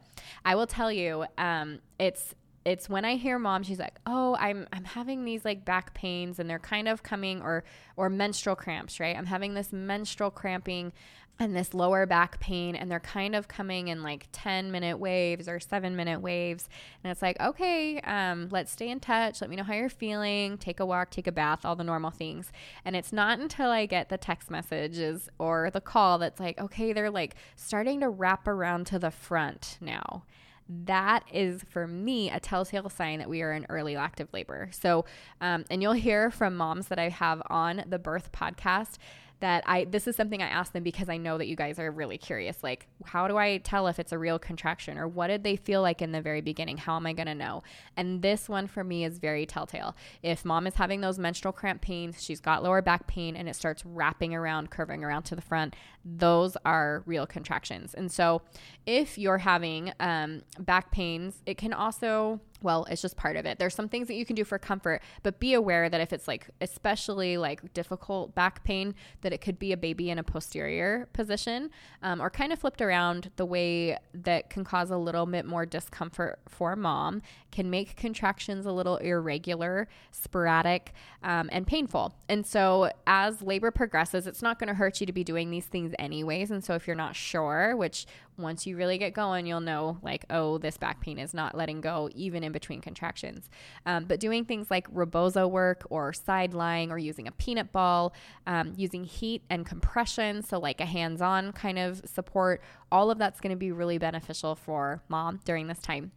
I 0.44 0.54
will 0.54 0.66
tell 0.66 0.92
you, 0.92 1.24
um, 1.38 1.80
it's 1.98 2.34
it's 2.64 2.88
when 2.88 3.04
I 3.04 3.16
hear 3.16 3.38
mom, 3.38 3.62
she's 3.62 3.78
like, 3.78 3.98
"Oh, 4.06 4.36
I'm 4.38 4.66
I'm 4.72 4.84
having 4.84 5.24
these 5.24 5.44
like 5.44 5.64
back 5.64 5.94
pains, 5.94 6.38
and 6.38 6.48
they're 6.48 6.58
kind 6.58 6.88
of 6.88 7.02
coming, 7.02 7.42
or 7.42 7.64
or 7.96 8.08
menstrual 8.08 8.56
cramps, 8.56 9.00
right? 9.00 9.16
I'm 9.16 9.26
having 9.26 9.54
this 9.54 9.72
menstrual 9.72 10.30
cramping." 10.30 10.92
and 11.38 11.56
this 11.56 11.74
lower 11.74 12.06
back 12.06 12.38
pain 12.40 12.76
and 12.76 12.90
they're 12.90 13.00
kind 13.00 13.34
of 13.34 13.48
coming 13.48 13.88
in 13.88 14.02
like 14.02 14.28
10 14.32 14.70
minute 14.70 14.98
waves 14.98 15.48
or 15.48 15.58
7 15.58 15.96
minute 15.96 16.20
waves 16.20 16.68
and 17.02 17.10
it's 17.10 17.22
like 17.22 17.40
okay 17.40 18.00
um, 18.00 18.48
let's 18.50 18.70
stay 18.70 18.88
in 18.88 19.00
touch 19.00 19.40
let 19.40 19.50
me 19.50 19.56
know 19.56 19.62
how 19.62 19.74
you're 19.74 19.88
feeling 19.88 20.56
take 20.58 20.78
a 20.78 20.86
walk 20.86 21.10
take 21.10 21.26
a 21.26 21.32
bath 21.32 21.64
all 21.64 21.74
the 21.74 21.84
normal 21.84 22.10
things 22.10 22.52
and 22.84 22.94
it's 22.94 23.12
not 23.12 23.38
until 23.38 23.70
i 23.70 23.86
get 23.86 24.08
the 24.08 24.18
text 24.18 24.50
messages 24.50 25.28
or 25.38 25.70
the 25.72 25.80
call 25.80 26.18
that's 26.18 26.38
like 26.38 26.60
okay 26.60 26.92
they're 26.92 27.10
like 27.10 27.34
starting 27.56 28.00
to 28.00 28.08
wrap 28.08 28.46
around 28.46 28.86
to 28.86 28.98
the 28.98 29.10
front 29.10 29.78
now 29.80 30.22
that 30.68 31.24
is 31.32 31.64
for 31.68 31.86
me 31.86 32.30
a 32.30 32.40
telltale 32.40 32.88
sign 32.88 33.18
that 33.18 33.28
we 33.28 33.42
are 33.42 33.52
in 33.52 33.66
early 33.68 33.96
active 33.96 34.28
labor. 34.32 34.68
So, 34.72 35.04
um, 35.40 35.64
and 35.70 35.82
you'll 35.82 35.92
hear 35.92 36.30
from 36.30 36.56
moms 36.56 36.88
that 36.88 36.98
I 36.98 37.08
have 37.08 37.42
on 37.48 37.84
the 37.86 37.98
birth 37.98 38.32
podcast 38.32 38.98
that 39.42 39.64
I 39.66 39.84
this 39.84 40.06
is 40.06 40.14
something 40.14 40.40
I 40.40 40.46
ask 40.46 40.72
them 40.72 40.84
because 40.84 41.08
I 41.08 41.16
know 41.16 41.36
that 41.36 41.48
you 41.48 41.56
guys 41.56 41.78
are 41.80 41.90
really 41.90 42.16
curious. 42.16 42.62
Like, 42.62 42.86
how 43.04 43.26
do 43.26 43.36
I 43.36 43.58
tell 43.58 43.88
if 43.88 43.98
it's 43.98 44.12
a 44.12 44.18
real 44.18 44.38
contraction 44.38 44.96
or 44.96 45.08
what 45.08 45.26
did 45.26 45.42
they 45.42 45.56
feel 45.56 45.82
like 45.82 46.00
in 46.00 46.12
the 46.12 46.22
very 46.22 46.40
beginning? 46.40 46.76
How 46.76 46.96
am 46.96 47.06
I 47.06 47.12
going 47.12 47.26
to 47.26 47.34
know? 47.34 47.64
And 47.96 48.22
this 48.22 48.48
one 48.48 48.68
for 48.68 48.84
me 48.84 49.04
is 49.04 49.18
very 49.18 49.44
telltale. 49.44 49.96
If 50.22 50.44
mom 50.44 50.68
is 50.68 50.76
having 50.76 51.00
those 51.00 51.18
menstrual 51.18 51.52
cramp 51.52 51.82
pains, 51.82 52.22
she's 52.22 52.40
got 52.40 52.62
lower 52.62 52.80
back 52.80 53.08
pain 53.08 53.34
and 53.34 53.48
it 53.48 53.56
starts 53.56 53.84
wrapping 53.84 54.32
around, 54.32 54.70
curving 54.70 55.02
around 55.02 55.24
to 55.24 55.34
the 55.34 55.42
front, 55.42 55.74
those 56.04 56.56
are 56.64 57.02
real 57.04 57.26
contractions. 57.26 57.94
And 57.94 58.10
so 58.12 58.42
if 58.86 59.18
you're 59.18 59.38
having 59.38 59.92
um, 59.98 60.42
back 60.60 60.92
pains, 60.92 61.42
it 61.46 61.58
can 61.58 61.72
also 61.72 62.40
well, 62.62 62.84
it's 62.90 63.02
just 63.02 63.16
part 63.16 63.36
of 63.36 63.46
it. 63.46 63.58
There's 63.58 63.74
some 63.74 63.88
things 63.88 64.08
that 64.08 64.14
you 64.14 64.24
can 64.24 64.36
do 64.36 64.44
for 64.44 64.58
comfort, 64.58 65.02
but 65.22 65.38
be 65.40 65.54
aware 65.54 65.88
that 65.88 66.00
if 66.00 66.12
it's 66.12 66.28
like 66.28 66.48
especially 66.60 67.36
like 67.36 67.72
difficult 67.74 68.34
back 68.34 68.64
pain, 68.64 68.94
that 69.22 69.32
it 69.32 69.40
could 69.40 69.58
be 69.58 69.72
a 69.72 69.76
baby 69.76 70.10
in 70.10 70.18
a 70.18 70.22
posterior 70.22 71.08
position 71.12 71.70
um, 72.02 72.20
or 72.20 72.30
kind 72.30 72.52
of 72.52 72.58
flipped 72.58 72.80
around 72.80 73.30
the 73.36 73.46
way 73.46 73.96
that 74.14 74.50
can 74.50 74.64
cause 74.64 74.90
a 74.90 74.96
little 74.96 75.26
bit 75.26 75.44
more 75.44 75.66
discomfort 75.66 76.38
for 76.48 76.76
mom, 76.76 77.22
can 77.50 77.70
make 77.70 77.96
contractions 77.96 78.66
a 78.66 78.72
little 78.72 78.96
irregular, 78.98 79.88
sporadic, 80.10 80.92
um, 81.22 81.48
and 81.52 81.66
painful. 81.66 82.14
And 82.28 82.46
so 82.46 82.90
as 83.06 83.42
labor 83.42 83.70
progresses, 83.70 84.26
it's 84.26 84.42
not 84.42 84.58
going 84.58 84.68
to 84.68 84.74
hurt 84.74 85.00
you 85.00 85.06
to 85.06 85.12
be 85.12 85.24
doing 85.24 85.50
these 85.50 85.66
things 85.66 85.94
anyways. 85.98 86.50
And 86.50 86.64
so 86.64 86.74
if 86.74 86.86
you're 86.86 86.96
not 86.96 87.16
sure, 87.16 87.76
which 87.76 88.06
once 88.38 88.66
you 88.66 88.76
really 88.76 88.98
get 88.98 89.12
going, 89.12 89.46
you'll 89.46 89.60
know 89.60 89.98
like, 90.02 90.24
oh, 90.30 90.58
this 90.58 90.76
back 90.76 91.00
pain 91.00 91.18
is 91.18 91.34
not 91.34 91.56
letting 91.56 91.80
go 91.80 92.08
even 92.14 92.42
in 92.42 92.52
between 92.52 92.80
contractions. 92.80 93.48
Um, 93.86 94.04
but 94.04 94.20
doing 94.20 94.44
things 94.44 94.70
like 94.70 94.86
rebozo 94.90 95.46
work 95.46 95.84
or 95.90 96.12
side 96.12 96.54
lying 96.54 96.90
or 96.90 96.98
using 96.98 97.28
a 97.28 97.32
peanut 97.32 97.72
ball, 97.72 98.14
um, 98.46 98.72
using 98.76 99.04
heat 99.04 99.42
and 99.50 99.66
compression, 99.66 100.42
so 100.42 100.58
like 100.58 100.80
a 100.80 100.86
hands 100.86 101.20
on 101.20 101.52
kind 101.52 101.78
of 101.78 102.02
support, 102.04 102.62
all 102.90 103.10
of 103.10 103.18
that's 103.18 103.40
going 103.40 103.50
to 103.50 103.56
be 103.56 103.72
really 103.72 103.98
beneficial 103.98 104.54
for 104.54 105.02
mom 105.08 105.40
during 105.44 105.66
this 105.66 105.80
time. 105.80 106.12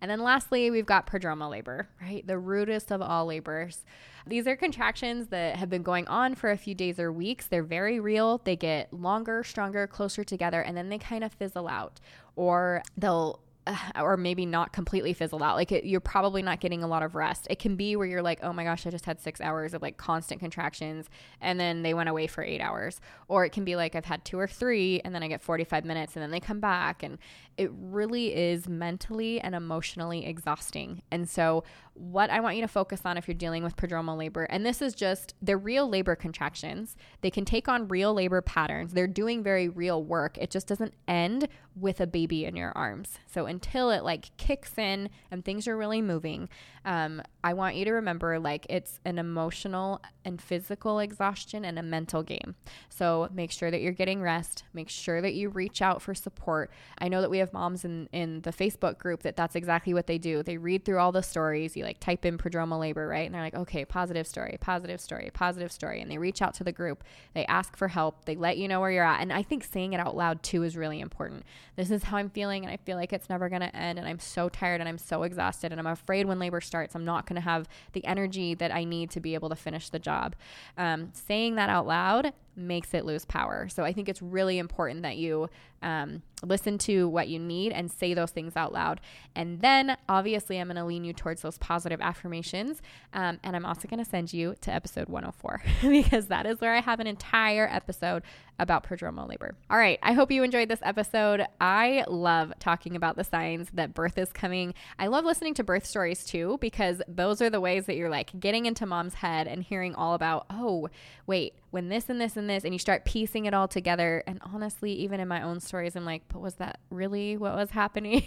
And 0.00 0.10
then 0.10 0.20
lastly, 0.20 0.70
we've 0.70 0.86
got 0.86 1.06
prodromal 1.06 1.50
labor, 1.50 1.88
right? 2.00 2.26
The 2.26 2.38
rudest 2.38 2.90
of 2.90 3.02
all 3.02 3.26
labors. 3.26 3.84
These 4.26 4.46
are 4.46 4.56
contractions 4.56 5.28
that 5.28 5.56
have 5.56 5.68
been 5.68 5.82
going 5.82 6.06
on 6.08 6.34
for 6.34 6.50
a 6.50 6.56
few 6.56 6.74
days 6.74 6.98
or 6.98 7.12
weeks. 7.12 7.46
They're 7.46 7.62
very 7.62 8.00
real. 8.00 8.40
They 8.44 8.56
get 8.56 8.92
longer, 8.92 9.44
stronger, 9.44 9.86
closer 9.86 10.24
together, 10.24 10.62
and 10.62 10.76
then 10.76 10.88
they 10.88 10.98
kind 10.98 11.22
of 11.22 11.32
fizzle 11.32 11.68
out. 11.68 12.00
Or 12.36 12.82
they'll 12.96 13.40
or 14.00 14.16
maybe 14.16 14.46
not 14.46 14.72
completely 14.72 15.12
fizzled 15.12 15.42
out. 15.42 15.56
Like 15.56 15.72
it, 15.72 15.84
you're 15.84 16.00
probably 16.00 16.42
not 16.42 16.60
getting 16.60 16.82
a 16.82 16.86
lot 16.86 17.02
of 17.02 17.14
rest. 17.14 17.46
It 17.50 17.58
can 17.58 17.76
be 17.76 17.96
where 17.96 18.06
you're 18.06 18.22
like, 18.22 18.40
oh 18.42 18.52
my 18.52 18.64
gosh, 18.64 18.86
I 18.86 18.90
just 18.90 19.06
had 19.06 19.20
six 19.20 19.40
hours 19.40 19.74
of 19.74 19.82
like 19.82 19.96
constant 19.96 20.40
contractions 20.40 21.08
and 21.40 21.58
then 21.58 21.82
they 21.82 21.94
went 21.94 22.08
away 22.08 22.26
for 22.26 22.42
eight 22.42 22.60
hours. 22.60 23.00
Or 23.28 23.44
it 23.44 23.52
can 23.52 23.64
be 23.64 23.76
like 23.76 23.94
I've 23.94 24.04
had 24.04 24.24
two 24.24 24.38
or 24.38 24.46
three 24.46 25.00
and 25.04 25.14
then 25.14 25.22
I 25.22 25.28
get 25.28 25.42
45 25.42 25.84
minutes 25.84 26.14
and 26.14 26.22
then 26.22 26.30
they 26.30 26.40
come 26.40 26.60
back. 26.60 27.02
And 27.02 27.18
it 27.56 27.70
really 27.72 28.34
is 28.34 28.68
mentally 28.68 29.40
and 29.40 29.54
emotionally 29.54 30.26
exhausting. 30.26 31.02
And 31.10 31.28
so, 31.28 31.64
what 31.94 32.28
I 32.28 32.40
want 32.40 32.56
you 32.56 32.62
to 32.62 32.68
focus 32.68 33.02
on 33.04 33.16
if 33.16 33.28
you're 33.28 33.36
dealing 33.36 33.62
with 33.62 33.76
prodromal 33.76 34.18
labor, 34.18 34.44
and 34.44 34.66
this 34.66 34.82
is 34.82 34.94
just 34.94 35.34
they're 35.40 35.56
real 35.56 35.88
labor 35.88 36.16
contractions, 36.16 36.96
they 37.20 37.30
can 37.30 37.44
take 37.44 37.68
on 37.68 37.86
real 37.86 38.12
labor 38.12 38.40
patterns. 38.40 38.92
They're 38.92 39.06
doing 39.06 39.42
very 39.42 39.68
real 39.68 40.02
work. 40.02 40.36
It 40.38 40.50
just 40.50 40.66
doesn't 40.66 40.94
end 41.06 41.48
with 41.76 42.00
a 42.00 42.06
baby 42.06 42.44
in 42.44 42.56
your 42.56 42.72
arms. 42.74 43.18
So, 43.26 43.46
until 43.54 43.90
it 43.90 44.02
like 44.02 44.36
kicks 44.36 44.76
in 44.76 45.08
and 45.30 45.44
things 45.44 45.68
are 45.68 45.76
really 45.76 46.02
moving, 46.02 46.48
um, 46.84 47.22
I 47.42 47.54
want 47.54 47.76
you 47.76 47.84
to 47.86 47.92
remember 47.92 48.38
like 48.38 48.66
it's 48.68 49.00
an 49.04 49.18
emotional 49.18 50.00
and 50.24 50.40
physical 50.40 50.98
exhaustion 50.98 51.64
and 51.64 51.78
a 51.78 51.82
mental 51.82 52.22
game. 52.22 52.56
So, 52.88 53.28
make 53.32 53.50
sure 53.50 53.70
that 53.70 53.80
you're 53.80 53.92
getting 53.92 54.20
rest, 54.20 54.64
make 54.72 54.88
sure 54.88 55.20
that 55.22 55.34
you 55.34 55.48
reach 55.48 55.80
out 55.80 56.02
for 56.02 56.14
support. 56.14 56.70
I 56.98 57.08
know 57.08 57.20
that 57.20 57.30
we 57.30 57.38
have 57.38 57.52
moms 57.52 57.84
in, 57.84 58.08
in 58.12 58.40
the 58.42 58.52
Facebook 58.52 58.98
group 58.98 59.22
that 59.22 59.36
that's 59.36 59.54
exactly 59.54 59.94
what 59.94 60.06
they 60.06 60.18
do. 60.18 60.42
They 60.42 60.56
read 60.56 60.84
through 60.84 60.98
all 60.98 61.12
the 61.12 61.22
stories. 61.22 61.76
You 61.76 61.84
like 61.84 62.00
type 62.00 62.24
in 62.24 62.36
prodromal 62.38 62.80
labor, 62.80 63.06
right? 63.06 63.24
And 63.24 63.34
they're 63.34 63.42
like, 63.42 63.54
okay, 63.54 63.84
positive 63.84 64.26
story, 64.26 64.56
positive 64.60 65.00
story, 65.00 65.30
positive 65.32 65.72
story. 65.72 66.00
And 66.00 66.10
they 66.10 66.18
reach 66.18 66.42
out 66.42 66.54
to 66.54 66.64
the 66.64 66.72
group. 66.72 67.04
They 67.34 67.46
ask 67.46 67.76
for 67.76 67.88
help. 67.88 68.24
They 68.24 68.36
let 68.36 68.58
you 68.58 68.68
know 68.68 68.80
where 68.80 68.90
you're 68.90 69.04
at. 69.04 69.20
And 69.20 69.32
I 69.32 69.42
think 69.42 69.64
saying 69.64 69.92
it 69.92 70.00
out 70.00 70.16
loud 70.16 70.42
too 70.42 70.62
is 70.62 70.76
really 70.76 71.00
important. 71.00 71.44
This 71.76 71.90
is 71.90 72.04
how 72.04 72.16
I'm 72.16 72.30
feeling. 72.30 72.64
And 72.64 72.72
I 72.72 72.76
feel 72.76 72.96
like 72.96 73.12
it's 73.12 73.28
going 73.48 73.62
to 73.62 73.74
end. 73.74 73.98
And 73.98 74.06
I'm 74.06 74.18
so 74.18 74.48
tired 74.48 74.80
and 74.80 74.88
I'm 74.88 74.98
so 74.98 75.22
exhausted. 75.22 75.72
And 75.72 75.80
I'm 75.80 75.86
afraid 75.86 76.26
when 76.26 76.38
labor 76.38 76.60
starts, 76.60 76.94
I'm 76.94 77.04
not 77.04 77.26
going 77.26 77.36
to 77.36 77.42
have 77.42 77.68
the 77.92 78.04
energy 78.04 78.54
that 78.54 78.72
I 78.74 78.84
need 78.84 79.10
to 79.10 79.20
be 79.20 79.34
able 79.34 79.48
to 79.48 79.56
finish 79.56 79.88
the 79.88 79.98
job. 79.98 80.34
Um, 80.76 81.10
saying 81.12 81.56
that 81.56 81.68
out 81.68 81.86
loud 81.86 82.32
makes 82.56 82.94
it 82.94 83.04
lose 83.04 83.24
power. 83.24 83.68
So 83.68 83.84
I 83.84 83.92
think 83.92 84.08
it's 84.08 84.22
really 84.22 84.58
important 84.58 85.02
that 85.02 85.16
you 85.16 85.48
um, 85.84 86.22
listen 86.42 86.78
to 86.78 87.08
what 87.08 87.28
you 87.28 87.38
need 87.38 87.72
and 87.72 87.90
say 87.90 88.14
those 88.14 88.30
things 88.30 88.56
out 88.56 88.72
loud. 88.72 89.00
And 89.36 89.60
then 89.60 89.96
obviously, 90.08 90.58
I'm 90.58 90.68
going 90.68 90.76
to 90.76 90.84
lean 90.84 91.04
you 91.04 91.12
towards 91.12 91.42
those 91.42 91.58
positive 91.58 92.00
affirmations. 92.00 92.80
Um, 93.12 93.38
and 93.44 93.54
I'm 93.54 93.66
also 93.66 93.86
going 93.86 94.02
to 94.02 94.08
send 94.08 94.32
you 94.32 94.54
to 94.62 94.72
episode 94.72 95.08
104 95.08 95.62
because 95.90 96.26
that 96.28 96.46
is 96.46 96.60
where 96.60 96.74
I 96.74 96.80
have 96.80 97.00
an 97.00 97.06
entire 97.06 97.68
episode 97.70 98.22
about 98.58 98.86
prodromal 98.86 99.28
labor. 99.28 99.54
All 99.68 99.76
right. 99.76 99.98
I 100.02 100.12
hope 100.12 100.30
you 100.30 100.42
enjoyed 100.42 100.68
this 100.68 100.80
episode. 100.82 101.44
I 101.60 102.04
love 102.08 102.52
talking 102.60 102.96
about 102.96 103.16
the 103.16 103.24
signs 103.24 103.68
that 103.74 103.94
birth 103.94 104.16
is 104.16 104.32
coming. 104.32 104.74
I 104.98 105.08
love 105.08 105.24
listening 105.24 105.54
to 105.54 105.64
birth 105.64 105.84
stories 105.84 106.24
too 106.24 106.58
because 106.60 107.02
those 107.08 107.42
are 107.42 107.50
the 107.50 107.60
ways 107.60 107.86
that 107.86 107.96
you're 107.96 108.10
like 108.10 108.38
getting 108.38 108.66
into 108.66 108.86
mom's 108.86 109.14
head 109.14 109.48
and 109.48 109.62
hearing 109.62 109.94
all 109.94 110.14
about, 110.14 110.46
oh, 110.50 110.88
wait, 111.26 111.54
when 111.74 111.88
this 111.88 112.08
and 112.08 112.20
this 112.20 112.36
and 112.36 112.48
this, 112.48 112.62
and 112.62 112.72
you 112.72 112.78
start 112.78 113.04
piecing 113.04 113.46
it 113.46 113.52
all 113.52 113.66
together. 113.66 114.22
And 114.28 114.40
honestly, 114.54 114.92
even 114.92 115.18
in 115.18 115.26
my 115.26 115.42
own 115.42 115.58
stories, 115.58 115.96
I'm 115.96 116.04
like, 116.04 116.22
but 116.28 116.40
was 116.40 116.54
that 116.54 116.78
really 116.88 117.36
what 117.36 117.56
was 117.56 117.70
happening? 117.70 118.22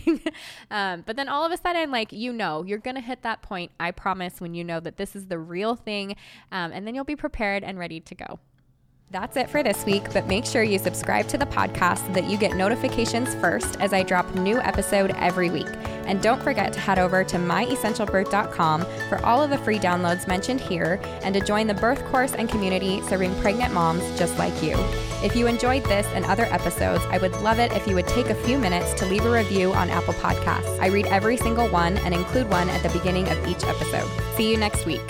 um, 0.69 1.03
but 1.05 1.15
then 1.15 1.29
all 1.29 1.45
of 1.45 1.53
a 1.53 1.57
sudden, 1.57 1.89
like, 1.89 2.11
you 2.11 2.33
know, 2.33 2.63
you're 2.63 2.77
going 2.77 2.95
to 2.97 3.01
hit 3.01 3.21
that 3.21 3.41
point, 3.41 3.71
I 3.79 3.91
promise, 3.91 4.41
when 4.41 4.53
you 4.53 4.65
know 4.65 4.81
that 4.81 4.97
this 4.97 5.15
is 5.15 5.27
the 5.27 5.39
real 5.39 5.77
thing. 5.77 6.17
Um, 6.51 6.73
and 6.73 6.85
then 6.85 6.93
you'll 6.93 7.05
be 7.05 7.15
prepared 7.15 7.63
and 7.63 7.79
ready 7.79 8.01
to 8.01 8.15
go. 8.15 8.39
That's 9.09 9.37
it 9.37 9.49
for 9.49 9.63
this 9.63 9.85
week, 9.85 10.03
but 10.11 10.27
make 10.27 10.45
sure 10.45 10.63
you 10.63 10.77
subscribe 10.77 11.29
to 11.29 11.37
the 11.37 11.45
podcast 11.45 12.05
so 12.05 12.11
that 12.11 12.25
you 12.25 12.37
get 12.37 12.57
notifications 12.57 13.33
first 13.35 13.79
as 13.79 13.93
I 13.93 14.03
drop 14.03 14.35
new 14.35 14.59
episode 14.59 15.11
every 15.15 15.49
week. 15.49 15.69
And 16.05 16.21
don't 16.21 16.43
forget 16.43 16.73
to 16.73 16.79
head 16.81 16.99
over 16.99 17.23
to 17.23 17.37
myessentialbirth.com 17.37 18.85
for 19.07 19.25
all 19.25 19.41
of 19.41 19.49
the 19.49 19.59
free 19.59 19.79
downloads 19.79 20.27
mentioned 20.27 20.59
here 20.59 20.99
and 21.23 21.33
to 21.33 21.39
join 21.39 21.67
the 21.67 21.73
birth 21.73 22.03
course 22.07 22.33
and 22.33 22.49
community 22.49 23.01
serving 23.03 23.33
pregnant 23.39 23.73
moms 23.73 24.03
just 24.19 24.37
like 24.37 24.61
you. 24.61 24.75
If 25.23 25.37
you 25.37 25.47
enjoyed 25.47 25.85
this 25.85 26.05
and 26.07 26.25
other 26.25 26.45
episodes, 26.45 27.03
I 27.05 27.17
would 27.17 27.33
love 27.41 27.59
it 27.59 27.71
if 27.71 27.87
you 27.87 27.95
would 27.95 28.07
take 28.07 28.27
a 28.27 28.35
few 28.35 28.57
minutes 28.57 28.93
to 28.95 29.05
leave 29.05 29.25
a 29.25 29.31
review 29.31 29.71
on 29.71 29.89
Apple 29.89 30.15
Podcasts. 30.15 30.79
I 30.81 30.87
read 30.87 31.05
every 31.05 31.37
single 31.37 31.69
one 31.69 31.97
and 31.99 32.13
include 32.13 32.49
one 32.49 32.69
at 32.69 32.83
the 32.83 32.89
beginning 32.89 33.29
of 33.29 33.47
each 33.47 33.63
episode. 33.63 34.09
See 34.35 34.51
you 34.51 34.57
next 34.57 34.85
week. 34.85 35.01